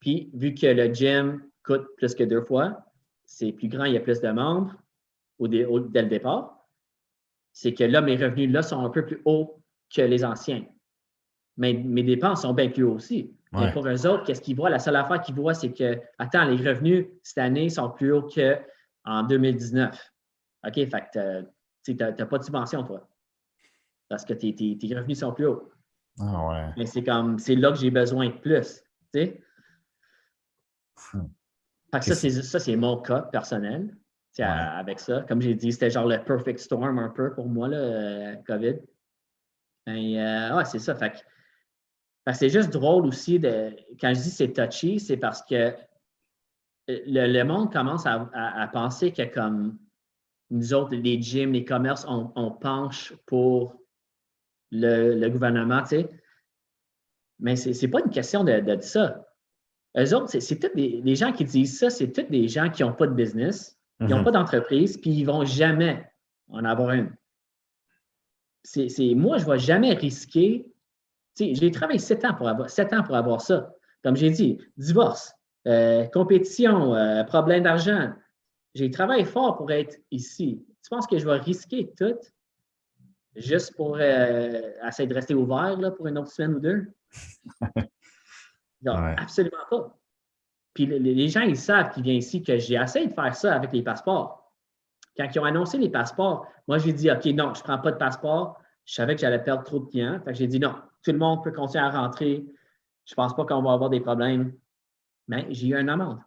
Puis, 0.01 0.31
vu 0.35 0.55
que 0.55 0.67
le 0.67 0.93
gym 0.93 1.43
coûte 1.63 1.87
plus 1.97 2.15
que 2.15 2.25
deux 2.25 2.43
fois, 2.43 2.85
c'est 3.25 3.53
plus 3.53 3.69
grand, 3.69 3.85
il 3.85 3.95
y 3.95 3.97
a 3.97 4.01
plus 4.01 4.21
de 4.21 4.31
membres 4.31 4.75
au, 5.39 5.49
dès 5.49 6.03
le 6.03 6.09
départ, 6.09 6.67
c'est 7.53 7.75
que 7.75 7.85
là, 7.85 8.01
mes 8.01 8.17
revenus 8.17 8.51
là 8.53 8.63
sont 8.63 8.85
un 8.85 8.91
peu 8.91 9.05
plus 9.05 9.21
hauts 9.25 9.63
que 9.95 10.03
les 10.03 10.25
anciens. 10.25 10.65
Mais 11.57 11.73
mes 11.75 12.03
dépenses 12.03 12.43
sont 12.43 12.55
bien 12.55 12.69
plus 12.69 12.85
hauts 12.85 12.95
aussi. 12.95 13.35
Mais 13.53 13.73
pour 13.73 13.87
eux 13.87 14.07
autres, 14.07 14.25
qu'est-ce 14.25 14.43
qu'ils 14.43 14.57
voient? 14.57 14.71
La 14.71 14.79
seule 14.79 14.97
affaire 14.97 15.21
qu'ils 15.23 15.35
voient, 15.35 15.55
c'est 15.55 15.73
que, 15.73 15.99
attends, 16.19 16.45
les 16.45 16.57
revenus 16.57 17.07
cette 17.23 17.39
année 17.39 17.69
sont 17.71 17.91
plus 17.91 18.13
hauts 18.13 18.29
qu'en 18.29 19.23
2019. 19.25 20.13
OK, 20.67 20.75
fait 20.75 20.91
que 21.13 21.43
tu 21.85 21.95
n'as 21.95 22.13
pas 22.13 22.39
de 22.39 22.45
subvention, 22.45 22.85
toi. 22.85 23.09
Parce 24.09 24.25
que 24.25 24.35
tes, 24.35 24.53
revenus 24.95 25.21
sont 25.21 25.33
plus 25.33 25.47
hauts. 25.47 25.71
Ah 26.21 26.49
ouais. 26.49 26.75
Mais 26.77 26.87
c'est 26.87 27.03
comme, 27.03 27.39
c'est 27.39 27.55
là 27.55 27.71
que 27.73 27.79
j'ai 27.79 27.91
besoin 27.91 28.29
de 28.29 28.39
plus. 28.39 28.83
Tu 29.15 29.21
sais? 29.21 29.27
Hmm. 29.31 29.48
Fait 31.93 32.01
que 32.01 32.15
ça, 32.15 32.59
c'est 32.59 32.77
mon 32.77 33.01
cas 33.01 33.23
personnel. 33.23 33.97
avec 34.39 35.01
ça. 35.01 35.25
Comme 35.29 35.41
j'ai 35.41 35.55
dit, 35.55 35.73
c'était 35.73 35.91
genre 35.91 36.07
le 36.07 36.23
perfect 36.23 36.59
storm 36.59 36.99
un 36.99 37.09
peu 37.09 37.33
pour 37.35 37.49
moi, 37.49 37.69
là, 37.69 37.79
euh, 37.79 38.37
COVID. 38.47 38.77
Et, 39.87 40.21
euh, 40.21 40.57
ouais, 40.57 40.65
c'est 40.65 40.79
ça. 40.79 40.95
Fait 40.95 41.11
que 41.11 41.19
c'est 42.35 42.51
juste 42.51 42.71
drôle 42.71 43.07
aussi 43.07 43.39
de. 43.39 43.75
Quand 44.01 44.13
je 44.15 44.21
dis 44.21 44.31
c'est 44.31 44.53
touchy, 44.53 45.01
c'est 45.01 45.17
parce 45.17 45.43
que 45.43 45.75
le, 46.89 47.43
monde 47.43 47.73
commence 47.73 48.05
à, 48.07 48.71
penser 48.73 49.13
que 49.13 49.23
comme 49.23 49.79
nous 50.51 50.75
autres, 50.75 50.95
les 50.95 51.21
gyms, 51.21 51.53
les 51.53 51.65
commerces, 51.65 52.07
on, 52.09 52.51
penche 52.51 53.15
pour 53.27 53.77
le, 54.71 55.29
gouvernement, 55.29 55.83
tu 55.83 55.89
sais. 55.89 56.11
Mais 57.39 57.57
ce 57.57 57.69
n'est 57.71 57.91
pas 57.91 58.01
une 58.01 58.11
question 58.11 58.45
de, 58.45 58.61
de, 58.61 58.81
ça. 58.81 59.28
Eux 59.99 60.15
autres, 60.15 60.29
c'est 60.39 60.59
tous 60.59 60.75
les, 60.75 61.15
gens 61.17 61.33
qui 61.33 61.45
disent 61.45 61.79
ça, 61.79 61.91
c'est 61.91 62.13
tous 62.13 62.31
des 62.31 62.49
gens 62.49 62.71
qui 62.71 62.83
n'ont 62.83 62.93
pas 62.93 63.07
de 63.07 63.15
business, 63.15 63.77
qui 63.99 64.07
n'ont 64.07 64.21
mm-hmm. 64.21 64.25
pas 64.25 64.31
d'entreprise, 64.31 64.97
puis 64.97 65.11
ils 65.11 65.23
ne 65.23 65.27
vont 65.27 65.45
jamais 65.45 66.07
en 66.49 66.65
avoir 66.65 66.93
une. 66.93 67.11
C'est, 68.63 68.89
moi, 69.15 69.39
je 69.39 69.47
ne 69.47 69.53
vais 69.53 69.59
jamais 69.59 69.95
risquer 69.95 70.67
j'ai 71.39 71.71
travaillé 71.71 71.99
sept 71.99 72.25
ans, 72.25 72.35
pour 72.35 72.49
avoir, 72.49 72.69
sept 72.71 72.93
ans 72.93 73.03
pour 73.03 73.15
avoir 73.15 73.41
ça. 73.41 73.73
Comme 74.03 74.17
j'ai 74.17 74.31
dit, 74.31 74.59
divorce, 74.77 75.33
euh, 75.67 76.05
compétition, 76.07 76.95
euh, 76.95 77.25
problème 77.25 77.65
d'argent. 77.65 78.13
J'ai 78.75 78.91
travaillé 78.91 79.25
fort 79.25 79.57
pour 79.57 79.71
être 79.71 79.97
ici. 80.11 80.65
Tu 80.83 80.91
penses 80.91 81.07
que 81.07 81.19
je 81.19 81.25
vais 81.25 81.37
risquer 81.37 81.93
tout 81.97 82.17
juste 83.37 83.75
pour 83.77 83.97
euh, 84.01 84.61
essayer 84.87 85.09
de 85.09 85.15
rester 85.15 85.35
ouvert 85.35 85.77
là, 85.79 85.91
pour 85.91 86.07
une 86.07 86.19
autre 86.19 86.31
semaine 86.31 86.55
ou 86.55 86.61
deux? 86.61 86.87
Absolument 88.87 89.57
pas. 89.71 89.99
Puis 90.75 90.87
les, 90.87 91.29
gens, 91.29 91.41
ils 91.41 91.57
savent 91.57 91.91
qui 91.91 92.03
viennent 92.03 92.19
ici 92.19 92.43
que 92.43 92.57
j'ai 92.59 92.77
essayé 92.77 93.09
de 93.09 93.13
faire 93.13 93.35
ça 93.35 93.55
avec 93.55 93.73
les 93.73 93.83
passeports. 93.83 94.53
Quand 95.17 95.29
ils 95.35 95.39
ont 95.41 95.45
annoncé 95.45 95.79
les 95.79 95.91
passeports, 95.91 96.47
moi, 96.69 96.79
j'ai 96.79 96.93
dit, 96.93 97.11
OK, 97.11 97.25
non, 97.27 97.53
je 97.55 97.61
ne 97.61 97.65
prends 97.65 97.79
pas 97.79 97.91
de 97.91 97.97
passeport. 97.97 98.61
Je 98.85 98.95
savais 98.95 99.15
que 99.17 99.21
j'allais 99.21 99.43
perdre 99.43 99.65
trop 99.65 99.81
de 99.81 99.87
clients. 99.87 100.21
Fait 100.21 100.33
que 100.33 100.39
j'ai 100.39 100.47
dit, 100.47 100.61
non, 100.61 100.77
tout 101.03 101.11
le 101.11 101.19
monde 101.19 101.43
peut 101.43 101.51
continuer 101.51 101.85
à 101.85 101.91
rentrer. 101.91 102.47
Je 103.05 103.13
ne 103.13 103.17
pense 103.17 103.35
pas 103.35 103.45
qu'on 103.45 103.63
va 103.63 103.73
avoir 103.73 103.91
des 103.91 104.01
problèmes. 104.01 104.53
Mais 105.27 105.47
j'ai 105.51 105.69
eu 105.69 105.77
une 105.77 105.89
amende. 105.89 106.21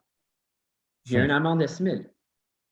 J'ai 1.05 1.17
eu 1.17 1.23
une 1.23 1.31
amende 1.31 1.61
de 1.61 1.67
6 1.67 1.83
000. 1.83 1.95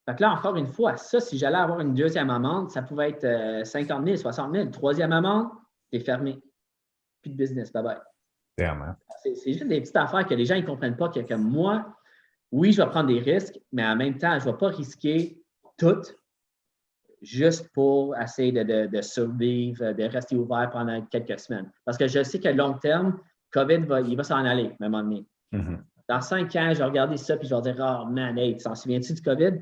Fait 0.05 0.19
là, 0.19 0.33
encore 0.33 0.55
une 0.55 0.67
fois, 0.67 0.97
ça, 0.97 1.19
si 1.19 1.37
j'allais 1.37 1.57
avoir 1.57 1.79
une 1.79 1.93
deuxième 1.93 2.29
amende, 2.29 2.69
ça 2.69 2.81
pouvait 2.81 3.11
être 3.11 3.65
50 3.65 4.05
000, 4.05 4.17
60 4.17 4.53
000. 4.53 4.69
Troisième 4.69 5.13
amende, 5.13 5.49
c'est 5.91 5.99
fermé. 5.99 6.41
Plus 7.21 7.31
de 7.31 7.35
business. 7.35 7.71
Bye 7.71 7.83
bye. 7.83 7.97
C'est 9.23 9.53
juste 9.53 9.67
des 9.67 9.81
petites 9.81 9.95
affaires 9.95 10.25
que 10.25 10.33
les 10.33 10.45
gens 10.45 10.55
ne 10.55 10.61
comprennent 10.61 10.97
pas 10.97 11.09
que 11.09 11.19
comme 11.19 11.49
moi, 11.49 11.93
oui, 12.51 12.71
je 12.71 12.81
vais 12.81 12.89
prendre 12.89 13.07
des 13.07 13.19
risques, 13.19 13.59
mais 13.71 13.85
en 13.85 13.95
même 13.95 14.17
temps, 14.17 14.39
je 14.39 14.47
ne 14.47 14.51
vais 14.51 14.57
pas 14.57 14.69
risquer 14.69 15.41
tout 15.77 16.01
juste 17.21 17.69
pour 17.73 18.17
essayer 18.17 18.51
de, 18.51 19.01
survivre, 19.01 19.93
de 19.93 20.03
rester 20.03 20.35
ouvert 20.35 20.69
pendant 20.71 21.01
quelques 21.07 21.39
semaines. 21.39 21.69
Parce 21.85 21.97
que 21.97 22.07
je 22.07 22.23
sais 22.23 22.39
que 22.39 22.49
long 22.49 22.73
terme, 22.73 23.19
COVID, 23.51 23.79
va, 23.79 24.01
il 24.01 24.15
va 24.15 24.23
s'en 24.23 24.45
aller 24.45 24.71
à 24.79 24.85
un 24.85 24.89
moment 24.89 25.03
donné. 25.03 25.25
Mm-hmm. 25.53 25.79
Dans 26.07 26.21
cinq 26.21 26.55
ans, 26.55 26.71
je 26.73 26.79
vais 26.79 26.85
regarder 26.85 27.17
ça 27.17 27.35
et 27.35 27.45
je 27.45 27.53
vais 27.53 27.61
dire 27.61 27.75
Oh 27.79 28.05
man, 28.09 28.37
hey, 28.37 28.55
tu 28.57 28.63
t'en 28.63 28.75
souviens-tu 28.75 29.13
du 29.13 29.21
COVID? 29.21 29.59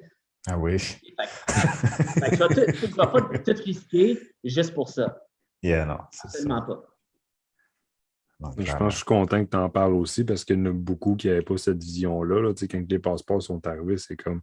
Ah 0.49 0.57
oui. 0.57 0.77
tu 0.77 1.13
ne 1.17 2.95
vas 2.95 3.07
pas 3.07 3.21
tout 3.21 3.63
risquer 3.63 4.19
juste 4.43 4.73
pour 4.73 4.89
ça. 4.89 5.21
Yeah, 5.63 5.85
non. 5.85 5.97
Absolument 6.23 6.61
pas. 6.61 6.83
Je 8.39 8.71
pense 8.71 8.79
que 8.79 8.89
je 8.89 8.95
suis 8.97 9.05
content 9.05 9.43
que 9.43 9.49
tu 9.49 9.57
en 9.57 9.69
parles 9.69 9.93
aussi 9.93 10.23
parce 10.23 10.45
qu'il 10.45 10.57
y 10.57 10.61
en 10.61 10.65
a 10.65 10.71
beaucoup 10.71 11.15
qui 11.15 11.27
n'avaient 11.27 11.41
pas 11.41 11.57
cette 11.57 11.83
vision-là. 11.83 12.41
Là. 12.41 12.53
Quand 12.53 12.83
les 12.89 12.99
passeports 12.99 13.41
sont 13.41 13.65
arrivés, 13.65 13.97
c'est 13.97 14.15
comme 14.15 14.41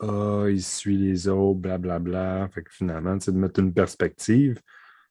ah, 0.00 0.46
il 0.48 0.62
suit 0.62 0.96
les 0.96 1.28
autres, 1.28 1.60
blablabla. 1.60 1.98
Bla, 1.98 2.38
bla. 2.38 2.48
Fait 2.48 2.62
que 2.62 2.70
finalement, 2.72 3.18
c'est 3.20 3.32
de 3.32 3.38
mettre 3.38 3.60
une 3.60 3.72
perspective. 3.72 4.60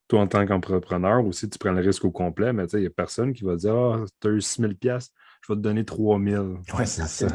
Toi, 0.07 0.21
en 0.21 0.27
tant 0.27 0.45
qu'entrepreneur 0.45 1.25
aussi, 1.25 1.49
tu 1.49 1.57
prends 1.57 1.71
le 1.71 1.81
risque 1.81 2.03
au 2.03 2.11
complet, 2.11 2.51
mais 2.51 2.65
il 2.73 2.79
n'y 2.79 2.85
a 2.85 2.89
personne 2.89 3.33
qui 3.33 3.43
va 3.43 3.55
dire 3.55 3.75
Ah, 3.75 4.03
tu 4.19 4.27
as 4.27 4.31
eu 4.31 4.41
6 4.41 4.61
000 4.61 4.73
je 4.81 5.53
vais 5.53 5.57
te 5.57 5.61
donner 5.61 5.85
3 5.85 6.19
000 6.19 6.45
Oui, 6.77 6.85
c'est 6.85 7.07
ça. 7.07 7.27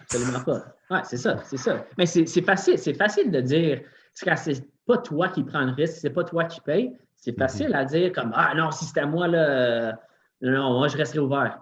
Absolument 0.00 0.40
pas. 0.40 0.64
Oui, 0.90 0.98
c'est 1.04 1.16
ça, 1.16 1.42
c'est 1.44 1.56
ça. 1.56 1.86
Mais 1.96 2.06
c'est 2.06 2.42
facile, 2.42 2.78
c'est 2.78 2.94
facile 2.94 3.30
de 3.30 3.40
dire, 3.40 3.80
c'est 4.12 4.66
pas 4.86 4.98
toi 4.98 5.28
qui 5.28 5.44
prends 5.44 5.64
le 5.64 5.72
risque, 5.72 5.94
c'est 6.00 6.10
pas 6.10 6.24
toi 6.24 6.44
qui 6.44 6.60
payes. 6.60 6.92
C'est 7.24 7.32
mm-hmm. 7.32 7.38
facile 7.38 7.74
à 7.74 7.86
dire 7.86 8.12
comme 8.12 8.32
Ah 8.34 8.52
non, 8.54 8.70
si 8.70 8.84
c'était 8.84 9.06
moi, 9.06 9.26
là, 9.26 9.98
non, 10.42 10.78
moi, 10.78 10.88
je 10.88 10.96
resterai 10.98 11.20
ouvert. 11.20 11.58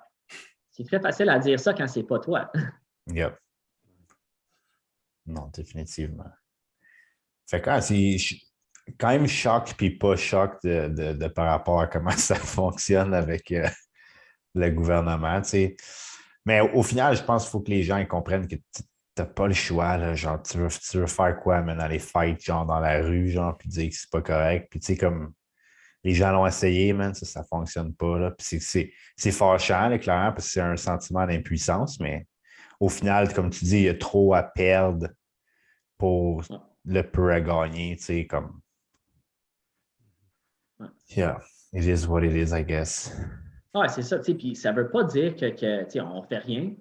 C'est 0.72 0.84
très 0.84 0.98
facile 0.98 1.28
à 1.28 1.38
dire 1.38 1.60
ça 1.60 1.72
quand 1.72 1.86
c'est 1.86 2.02
pas 2.02 2.18
toi. 2.18 2.50
Yep. 3.08 3.36
Non, 5.26 5.50
définitivement. 5.52 6.30
Fait 7.50 7.60
que 7.60 7.68
ah, 7.68 7.80
c'est 7.80 8.16
quand 8.96 9.08
même 9.08 9.26
choc 9.26 9.74
puis 9.76 9.90
pas 9.98 10.14
choc 10.14 10.56
de, 10.62 11.26
par 11.26 11.46
rapport 11.48 11.80
à 11.80 11.88
comment 11.88 12.10
ça 12.16 12.36
fonctionne 12.36 13.12
avec 13.12 13.50
euh, 13.50 13.66
le 14.54 14.70
gouvernement. 14.70 15.42
Mais 16.46 16.60
au 16.60 16.84
final, 16.84 17.16
je 17.16 17.24
pense 17.24 17.42
qu'il 17.42 17.50
faut 17.50 17.60
que 17.60 17.70
les 17.70 17.82
gens 17.82 18.04
comprennent 18.06 18.46
que 18.46 18.54
tu 18.54 18.82
n'as 19.18 19.26
pas 19.26 19.48
le 19.48 19.54
choix. 19.54 19.96
Là, 19.96 20.14
genre, 20.14 20.40
tu 20.40 20.58
veux, 20.58 20.68
tu 20.68 20.98
veux 20.98 21.06
faire 21.08 21.40
quoi, 21.40 21.60
mais 21.60 21.72
aller 21.72 21.98
fight 21.98 22.40
genre 22.40 22.64
dans 22.64 22.78
la 22.78 23.02
rue, 23.02 23.30
genre, 23.30 23.58
puis 23.58 23.68
dire 23.68 23.88
que 23.90 23.96
c'est 23.96 24.10
pas 24.10 24.22
correct. 24.22 24.68
Puis 24.70 24.78
tu 24.78 24.86
sais, 24.86 24.96
comme 24.96 25.34
les 26.04 26.14
gens 26.14 26.32
l'ont 26.32 26.46
essayé, 26.46 26.92
man, 26.92 27.14
ça, 27.14 27.26
ça 27.26 27.44
fonctionne 27.44 27.94
pas. 27.94 28.18
Là. 28.18 28.30
Puis 28.32 28.60
c'est 28.60 29.30
fâchant, 29.30 29.96
clairement, 29.98 30.32
parce 30.32 30.46
que 30.46 30.52
c'est 30.52 30.60
un 30.60 30.76
sentiment 30.76 31.26
d'impuissance, 31.26 32.00
mais 32.00 32.26
au 32.80 32.88
final, 32.88 33.32
comme 33.32 33.50
tu 33.50 33.64
dis, 33.64 33.76
il 33.78 33.82
y 33.84 33.88
a 33.88 33.94
trop 33.94 34.34
à 34.34 34.42
perdre 34.42 35.08
pour 35.98 36.42
le 36.84 37.02
peu 37.02 37.32
à 37.32 37.40
gagner, 37.40 37.96
tu 37.96 38.02
sais, 38.04 38.26
comme. 38.26 38.60
Yeah, 41.16 41.40
it 41.72 41.84
is 41.84 42.06
what 42.08 42.24
it 42.24 42.32
is, 42.34 42.52
I 42.52 42.64
guess. 42.64 43.14
Ouais, 43.74 43.88
c'est 43.88 44.02
ça, 44.02 44.18
tu 44.18 44.24
sais, 44.24 44.34
puis 44.34 44.56
ça 44.56 44.72
veut 44.72 44.90
pas 44.90 45.04
dire 45.04 45.34
que, 45.36 45.46
que 45.50 45.84
tu 45.84 45.90
sais, 45.90 46.00
on 46.00 46.22
fait 46.24 46.38
rien. 46.38 46.72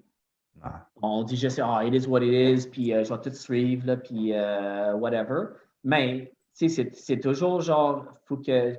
On 1.01 1.23
dit 1.23 1.37
juste, 1.37 1.59
ah, 1.63 1.83
it 1.85 1.93
is 1.93 2.07
what 2.07 2.21
it 2.21 2.33
is, 2.33 2.67
puis 2.67 2.93
euh, 2.93 3.03
je 3.03 3.13
vais 3.13 3.21
tout 3.21 3.29
suivre, 3.31 3.85
là, 3.85 3.97
puis 3.97 4.33
euh, 4.33 4.93
whatever. 4.95 5.49
Mais, 5.83 6.31
tu 6.57 6.67
sais, 6.67 6.83
c'est- 6.83 6.95
c'est 6.95 7.19
toujours 7.19 7.61
genre, 7.61 8.05
faut 8.25 8.37
que, 8.37 8.75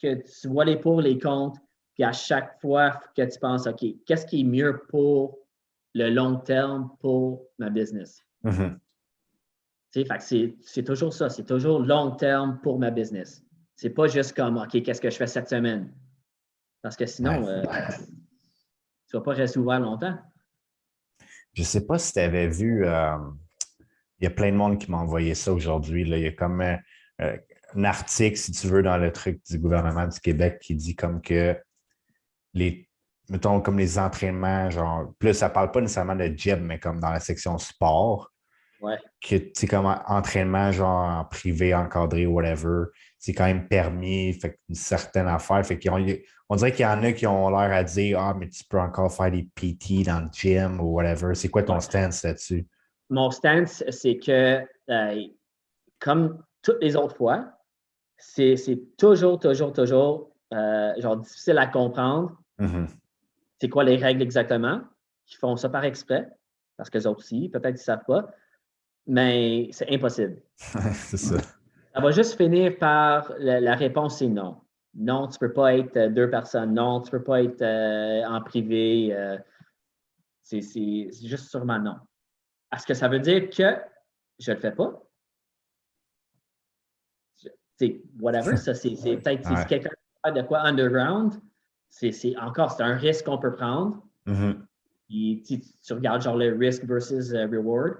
que 0.00 0.14
tu 0.14 0.48
vois 0.48 0.64
les 0.64 0.76
pour, 0.76 1.00
les 1.00 1.18
contre, 1.18 1.60
puis 1.94 2.04
à 2.04 2.12
chaque 2.12 2.60
fois, 2.60 3.00
que 3.16 3.22
tu 3.22 3.38
penses, 3.38 3.66
OK, 3.66 3.84
qu'est-ce 4.06 4.26
qui 4.26 4.40
est 4.40 4.44
mieux 4.44 4.82
pour 4.88 5.38
le 5.94 6.10
long 6.10 6.36
terme 6.36 6.90
pour 7.00 7.46
ma 7.58 7.70
business? 7.70 8.24
Mhm. 8.44 8.78
Que 9.94 10.00
c'est- 10.20 10.82
toujours 10.84 11.12
ça, 11.12 11.28
c'est 11.28 11.44
toujours 11.44 11.80
long 11.80 12.12
terme 12.12 12.60
pour 12.62 12.78
ma 12.78 12.90
business. 12.90 13.42
C'est 13.74 13.90
pas 13.90 14.06
juste 14.06 14.36
comme, 14.36 14.56
OK, 14.58 14.82
qu'est-ce 14.82 15.00
que 15.00 15.10
je 15.10 15.16
fais 15.16 15.26
cette 15.26 15.48
semaine? 15.48 15.92
Parce 16.82 16.96
que 16.96 17.06
sinon, 17.06 17.42
Ouais. 17.42 17.48
euh, 17.48 17.62
tu 19.08 19.16
vas 19.16 19.22
pas 19.22 19.32
rester 19.32 19.58
ouvert 19.58 19.80
longtemps. 19.80 20.16
Je 21.54 21.62
ne 21.62 21.66
sais 21.66 21.86
pas 21.86 21.98
si 21.98 22.12
tu 22.12 22.18
avais 22.20 22.46
vu, 22.48 22.84
euh, 22.86 23.16
il 24.20 24.24
y 24.24 24.26
a 24.26 24.30
plein 24.30 24.52
de 24.52 24.56
monde 24.56 24.78
qui 24.78 24.90
m'a 24.90 24.98
envoyé 24.98 25.34
ça 25.34 25.52
aujourd'hui. 25.52 26.02
Il 26.02 26.16
y 26.18 26.26
a 26.26 26.32
comme 26.32 26.60
euh, 26.60 27.36
un 27.74 27.84
article, 27.84 28.36
si 28.36 28.52
tu 28.52 28.66
veux, 28.66 28.82
dans 28.82 28.96
le 28.98 29.12
truc 29.12 29.40
du 29.48 29.58
gouvernement 29.58 30.06
du 30.06 30.18
Québec 30.20 30.58
qui 30.60 30.74
dit 30.74 30.96
comme 30.96 31.20
que 31.20 31.56
les, 32.54 32.88
mettons, 33.28 33.60
comme 33.60 33.78
les 33.78 33.98
entraînements, 33.98 34.70
genre, 34.70 35.12
plus 35.18 35.34
ça 35.34 35.48
ne 35.48 35.54
parle 35.54 35.70
pas 35.70 35.80
nécessairement 35.80 36.16
de 36.16 36.26
gym, 36.26 36.60
mais 36.60 36.78
comme 36.78 37.00
dans 37.00 37.10
la 37.10 37.20
section 37.20 37.58
sport, 37.58 38.32
Ouais. 38.80 38.96
que 39.20 39.34
tu 39.34 39.50
sais, 39.56 39.66
comme 39.66 39.86
entraînement, 40.06 40.70
genre 40.70 41.08
en 41.18 41.24
privé, 41.24 41.74
encadré, 41.74 42.26
whatever, 42.26 42.84
c'est 43.18 43.32
quand 43.34 43.46
même 43.46 43.66
permis, 43.66 44.32
fait 44.34 44.56
une 44.68 44.76
certaine 44.76 45.26
affaire. 45.26 45.66
Fait 45.66 45.76
qu'ils 45.80 45.90
ont- 45.90 46.06
on 46.48 46.54
dirait 46.54 46.70
qu'il 46.70 46.84
y 46.84 46.86
en 46.86 47.02
a 47.02 47.10
qui 47.12 47.26
ont 47.26 47.50
l'air 47.50 47.72
à 47.72 47.82
dire 47.82 48.20
Ah, 48.20 48.34
mais 48.38 48.48
tu 48.48 48.62
peux 48.62 48.78
encore 48.78 49.12
faire 49.12 49.32
des 49.32 49.48
PT 49.52 50.04
dans 50.04 50.20
le 50.20 50.28
gym 50.32 50.80
ou 50.80 50.92
whatever. 50.94 51.34
C'est 51.34 51.48
quoi 51.48 51.64
ton 51.64 51.80
stance 51.80 52.22
là-dessus? 52.22 52.68
Mon 53.10 53.32
stance, 53.32 53.82
c'est 53.90 54.16
que, 54.16 54.64
euh, 54.90 55.22
comme 55.98 56.40
toutes 56.62 56.80
les 56.80 56.94
autres 56.94 57.16
fois, 57.16 57.57
c'est 58.18 58.56
toujours, 58.98 59.38
toujours, 59.38 59.72
toujours, 59.72 60.30
euh, 60.52 60.92
genre 60.98 61.16
difficile 61.16 61.58
à 61.58 61.66
comprendre. 61.66 62.36
Mhm. 62.58 62.86
C'est 63.60 63.68
quoi 63.68 63.84
les 63.84 63.96
règles 63.96 64.22
exactement? 64.22 64.80
Ils 65.30 65.36
font 65.36 65.56
ça 65.56 65.68
par 65.68 65.84
exprès, 65.84 66.28
parce 66.76 66.90
que 66.90 66.98
les 66.98 67.06
autres 67.06 67.20
aussi, 67.20 67.48
peut-être 67.48 67.64
qu'ils 67.66 67.72
ne 67.74 67.78
savent 67.78 68.04
pas, 68.06 68.28
mais 69.06 69.68
c'est 69.72 69.90
impossible. 69.92 70.42
c'est 70.56 71.16
ça. 71.16 71.36
Ça 71.94 72.00
va 72.00 72.10
juste 72.10 72.36
finir 72.36 72.76
par 72.78 73.32
la, 73.38 73.60
la 73.60 73.74
réponse, 73.74 74.18
c'est 74.18 74.28
non. 74.28 74.60
Non, 74.94 75.28
tu 75.28 75.36
ne 75.40 75.46
peux 75.48 75.52
pas 75.52 75.76
être 75.76 75.96
euh, 75.96 76.08
deux 76.08 76.28
personnes. 76.30 76.74
Non, 76.74 77.00
tu 77.00 77.12
ne 77.14 77.18
peux 77.18 77.24
pas 77.24 77.42
être 77.42 77.62
euh, 77.62 78.24
en 78.26 78.40
privé. 78.42 79.08
euh, 79.12 79.36
c'est 80.42 80.60
c'est- 80.62 81.08
c'est 81.12 81.26
juste 81.26 81.50
sûrement 81.50 81.78
non. 81.78 81.96
Est-ce 82.74 82.86
que 82.86 82.94
ça 82.94 83.08
veut 83.08 83.20
dire 83.20 83.48
que 83.50 83.76
je 84.38 84.50
ne 84.50 84.56
le 84.56 84.60
fais 84.60 84.72
pas? 84.72 85.02
C'est 87.78 88.00
whatever, 88.20 88.56
ça, 88.56 88.74
c'est 88.74 88.90
peut-être 88.90 89.46
si 89.46 89.52
Ouais. 89.52 89.64
quelqu'un 89.68 89.90
fait 90.26 90.32
de 90.32 90.42
quoi 90.42 90.60
underground, 90.62 91.34
c'est 91.88 92.12
encore, 92.38 92.72
c'est 92.72 92.82
un 92.82 92.96
risque 92.96 93.24
qu'on 93.26 93.38
peut 93.38 93.54
prendre. 93.54 94.02
Mhm. 94.26 94.66
Puis 95.08 95.42
tu, 95.46 95.60
tu 95.60 95.92
regardes 95.92 96.22
genre 96.22 96.36
le 96.36 96.54
risk 96.56 96.84
versus 96.84 97.32
euh, 97.32 97.46
reward, 97.46 97.94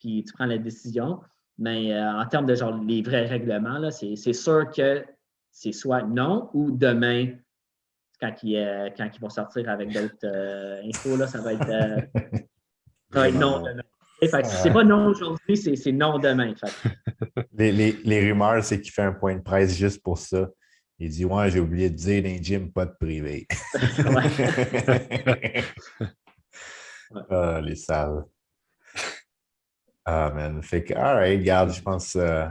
puis 0.00 0.24
tu 0.24 0.32
prends 0.32 0.46
la 0.46 0.58
décision. 0.58 1.20
Mais 1.58 1.92
euh, 1.94 2.10
en 2.20 2.26
termes 2.26 2.46
de 2.46 2.54
genre 2.54 2.74
les 2.82 3.02
vrais 3.02 3.26
règlements, 3.26 3.90
c'est 3.90 4.16
sûr 4.32 4.68
que 4.70 5.04
c'est 5.50 5.72
soit 5.72 6.02
non 6.02 6.48
ou 6.54 6.70
demain, 6.70 7.28
quand 8.18 8.32
il, 8.42 8.56
euh, 8.56 8.88
quand 8.96 9.08
ils 9.14 9.20
vont 9.20 9.28
sortir 9.28 9.68
avec 9.68 9.92
d'autres 9.92 10.26
infos, 10.88 11.16
là, 11.16 11.26
ça 11.26 11.40
va 11.42 11.52
être, 11.52 11.66
ça 13.12 13.20
va 13.20 13.28
être 13.28 13.38
non 13.38 13.60
demain. 13.62 13.82
Et 14.22 14.28
fait 14.28 14.42
que 14.42 14.48
si 14.48 14.56
c'est 14.56 14.72
pas 14.72 14.84
non 14.84 15.06
aujourd'hui, 15.08 15.56
c'est 15.56 15.92
non 15.92 16.18
demain. 16.18 16.54
Fait 16.54 16.90
Les, 17.52 17.72
les- 17.72 17.98
les 18.04 18.20
rumeurs, 18.32 18.62
c'est 18.64 18.80
qu'il 18.80 18.92
fait 18.92 19.02
un 19.02 19.12
point 19.12 19.34
de 19.36 19.40
presse 19.42 19.76
juste 19.76 20.02
pour 20.02 20.18
ça. 20.18 20.48
Il 20.98 21.08
dit 21.10 21.24
Ouais, 21.24 21.50
j'ai 21.50 21.60
oublié 21.60 21.90
de 21.90 21.96
dire 21.96 22.22
dans 22.22 22.42
gyms, 22.42 22.70
pas 22.72 22.86
de 22.86 22.94
privé. 22.98 23.46
Ah, 27.30 27.60
les 27.62 27.76
salles. 27.76 28.24
Ah, 30.04 30.30
man. 30.34 30.62
Fait 30.62 30.82
que, 30.82 30.94
all 30.94 31.16
right, 31.16 31.38
regarde, 31.38 31.72
je 31.72 31.82
pense 31.82 32.14
que 32.14 32.46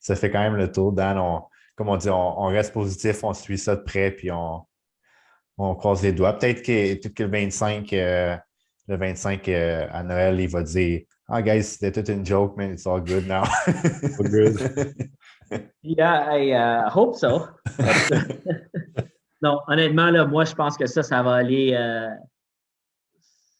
ça 0.00 0.16
fait 0.16 0.30
quand 0.30 0.40
même 0.42 0.56
le 0.56 0.70
tour. 0.70 0.92
Dan, 0.92 1.18
on- 1.18 1.42
comme 1.76 1.88
on 1.88 1.96
dit, 1.96 2.10
on, 2.10 2.40
on 2.42 2.46
reste 2.48 2.72
positif, 2.72 3.22
on 3.24 3.32
suit 3.32 3.58
ça 3.58 3.76
de 3.76 3.82
près, 3.82 4.10
puis 4.10 4.30
on, 4.30 4.62
on 5.56 5.74
croise 5.76 6.02
les 6.02 6.12
doigts. 6.12 6.32
Peut-être 6.38 6.62
que, 6.62 6.94
peut-être 6.94 7.14
que 7.14 7.22
le 7.22 7.30
25, 7.30 7.92
euh, 7.92 8.36
le 8.88 8.96
25 8.96 9.48
euh, 9.48 9.86
à 9.90 10.02
Noël, 10.02 10.40
il 10.40 10.48
va 10.48 10.62
dire 10.62 11.02
Ah, 11.32 11.42
guys, 11.42 11.62
c'était 11.62 11.92
toute 11.92 12.08
une 12.12 12.26
joke, 12.26 12.56
man, 12.56 12.72
it's 12.72 12.86
all 12.86 13.00
good 13.00 13.26
now. 13.28 13.44
All 14.18 14.28
good. 14.28 14.56
yeah, 15.82 16.26
I 16.36 16.52
uh, 16.52 16.90
hope 16.90 17.14
so. 17.16 17.46
non, 19.42 19.60
honnêtement, 19.68 20.10
là, 20.10 20.24
moi, 20.26 20.44
je 20.44 20.54
pense 20.54 20.76
que 20.76 20.86
ça, 20.86 21.02
ça 21.02 21.22
va 21.22 21.34
aller, 21.34 21.72
euh, 21.74 22.10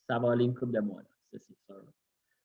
ça 0.09 0.19
va 0.19 0.33
aller 0.33 0.45
une 0.47 0.55
couple 0.55 0.73
de 0.73 0.81
mois. 0.81 1.01
là. 1.03 1.09
Ça, 1.33 1.39
c'est 1.47 1.57
sûr. 1.65 1.83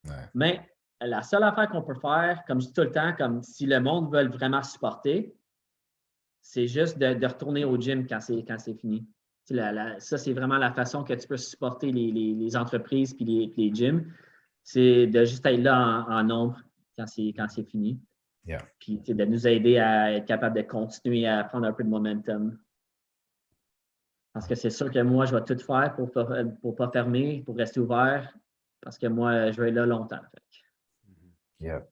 Ouais. 0.05 0.30
Mais 0.36 0.61
la 1.01 1.23
seule 1.23 1.43
affaire 1.43 1.69
qu'on 1.69 1.82
peut 1.82 1.99
faire, 1.99 2.43
comme 2.47 2.61
je 2.61 2.67
dis 2.67 2.73
tout 2.73 2.82
le 2.82 2.91
temps, 2.91 3.13
comme 3.17 3.41
si 3.41 3.65
le 3.65 3.80
monde 3.80 4.13
veut 4.13 4.28
vraiment 4.28 4.61
supporter, 4.61 5.34
c'est 6.41 6.67
juste 6.67 6.99
de, 6.99 7.15
de 7.15 7.26
retourner 7.26 7.65
au 7.65 7.78
gym 7.80 8.05
quand 8.07 8.21
c'est, 8.21 8.43
quand 8.47 8.59
c'est 8.59 8.76
fini. 8.76 9.05
La- 9.49 9.71
la- 9.71 9.99
ça, 9.99 10.17
c'est 10.19 10.34
vraiment 10.34 10.57
la 10.57 10.71
façon 10.71 11.03
que 11.03 11.13
tu 11.13 11.28
peux 11.28 11.38
supporter 11.38 11.91
les, 11.91 12.11
les- 12.11 12.34
les 12.36 12.55
entreprises 12.55 13.13
puis 13.15 13.26
les, 13.26 13.53
les 13.57 13.73
gyms. 13.73 14.11
C'est 14.66 15.07
de 15.07 15.24
juste 15.24 15.45
être 15.45 15.61
là 15.61 16.05
en, 16.09 16.11
en 16.11 16.24
nombre 16.24 16.59
quand 16.97 17.07
c'est, 17.07 17.34
quand 17.38 17.47
c'est 17.47 17.63
fini. 17.63 18.01
Yeah. 18.45 18.61
Puis 18.80 18.97
de 19.07 19.26
nous 19.26 19.47
aider 19.47 19.78
à 19.78 20.11
être 20.13 20.26
capable 20.26 20.57
de 20.57 20.63
continuer 20.63 21.28
à 21.28 21.43
prendre 21.43 21.66
un 21.66 21.74
peu 21.74 21.84
de 21.84 21.89
momentum. 21.89 22.57
Parce 24.34 24.47
que 24.47 24.55
c'est 24.55 24.70
sûr 24.70 24.91
que 24.91 24.99
moi, 24.99 25.26
je 25.26 25.36
vais 25.36 25.43
tout 25.43 25.57
faire 25.57 25.95
pour 25.95 26.07
ne 26.30 26.43
pour 26.61 26.76
pas 26.76 26.89
fermer, 26.91 27.41
pour 27.45 27.55
rester 27.55 27.80
ouvert. 27.80 28.36
Parce 28.82 28.97
que 28.97 29.07
moi, 29.07 29.51
je 29.51 29.61
vais 29.61 29.70
être 29.70 29.76
là 29.76 29.86
longtemps. 29.86 30.20
Yeah. 31.59 31.86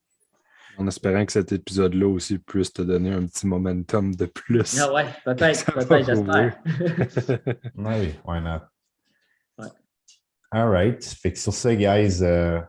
En 0.78 0.88
espérant 0.88 1.26
que 1.26 1.32
cet 1.32 1.52
épisode-là 1.52 2.08
aussi 2.08 2.40
puisse 2.40 2.74
te 2.74 2.82
donner 2.82 3.12
un 3.14 3.26
petit 3.28 3.48
momentum 3.48 4.16
de 4.16 4.26
plus. 4.26 4.80
Ah 4.80 4.92
ouais, 4.94 5.06
peut-être, 5.24 5.66
peut-être, 5.74 6.06
j'espère. 6.06 6.60
Oui, 7.76 8.16
why 8.26 8.42
not? 8.42 8.73
All 10.54 10.70
right. 10.70 11.04
Fait 11.04 11.32
que 11.32 11.40
sur 11.40 11.52
ça, 11.54 11.76
guys, 11.76 12.20
euh, 12.22 12.62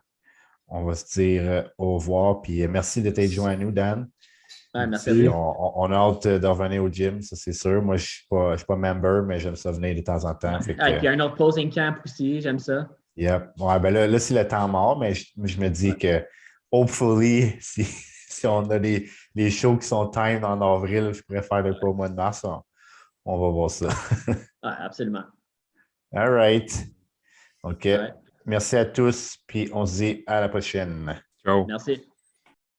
on 0.69 0.85
va 0.85 0.95
se 0.95 1.21
dire 1.21 1.43
euh, 1.45 1.63
au 1.77 1.95
revoir. 1.97 2.41
Puis 2.41 2.63
euh, 2.63 2.69
merci 2.69 3.03
de 3.03 3.11
t'être 3.11 3.31
joint 3.31 3.51
à 3.51 3.57
nous, 3.57 3.71
Dan. 3.71 4.09
Ouais, 4.75 4.87
merci 4.87 5.11
Puis 5.11 5.29
on, 5.29 5.93
a 5.93 5.95
hâte 5.95 6.27
de 6.27 6.47
revenir 6.47 6.83
au 6.83 6.89
gym, 6.89 7.21
ça 7.21 7.37
c'est 7.37 7.53
sûr. 7.53 7.83
Moi, 7.83 7.97
je 7.97 8.03
ne 8.03 8.07
suis, 8.07 8.27
pas- 8.29 8.53
je 8.53 8.57
suis 8.57 8.67
pas 8.67 8.77
member, 8.77 9.23
mais 9.25 9.39
j'aime 9.39 9.55
ça 9.55 9.71
venir 9.71 9.95
de 9.95 10.01
temps 10.01 10.25
en 10.25 10.35
temps. 10.35 10.59
Fait 10.61 10.75
que, 10.75 10.83
puis 10.83 10.93
il 10.99 11.05
y 11.05 11.09
a 11.09 11.13
un 11.13 11.21
autre 11.21 11.37
posing 11.37 11.71
camp 11.73 11.95
aussi, 12.05 12.41
j'aime 12.41 12.59
ça. 12.59 12.89
Yep. 13.17 13.53
Ouais, 13.59 13.79
ben 13.79 13.95
là, 13.95 14.07
là 14.09 14.19
c'est 14.19 14.35
le 14.35 14.49
temps 14.49 14.67
mort, 14.67 14.99
mais 14.99 15.15
je, 15.15 15.27
je 15.45 15.61
me 15.61 15.69
dis 15.69 15.97
que 15.97 16.25
hopefully, 16.73 17.55
si, 17.61 17.85
si 17.85 18.47
on 18.47 18.69
a 18.71 18.79
des, 18.79 19.09
des 19.35 19.51
shows 19.51 19.77
qui 19.77 19.87
sont 19.87 20.09
timed 20.09 20.43
en 20.43 20.61
avril, 20.61 21.13
je 21.13 21.23
pourrais 21.23 21.43
faire 21.43 21.63
de 21.63 21.73
quoi 21.79 21.91
au 21.91 21.95
mois 21.95 22.09
de 22.09 22.15
mars. 22.15 22.43
On, 22.45 22.61
on 23.27 23.39
va 23.39 23.49
voir 23.51 23.71
ça. 23.71 23.89
Ouais, 24.65 24.73
absolument. 24.79 25.25
All 26.15 26.31
right. 26.31 26.73
OK. 27.65 27.85
Ouais. 27.85 28.13
Merci 28.47 28.77
à 28.77 28.85
tous, 28.85 29.39
puis 29.47 29.71
on 29.73 29.87
se 29.87 29.97
dit 29.97 30.25
à 30.27 30.41
la 30.41 30.49
prochaine. 30.49 31.21
Ciao. 31.43 31.65
Merci. 31.67 32.07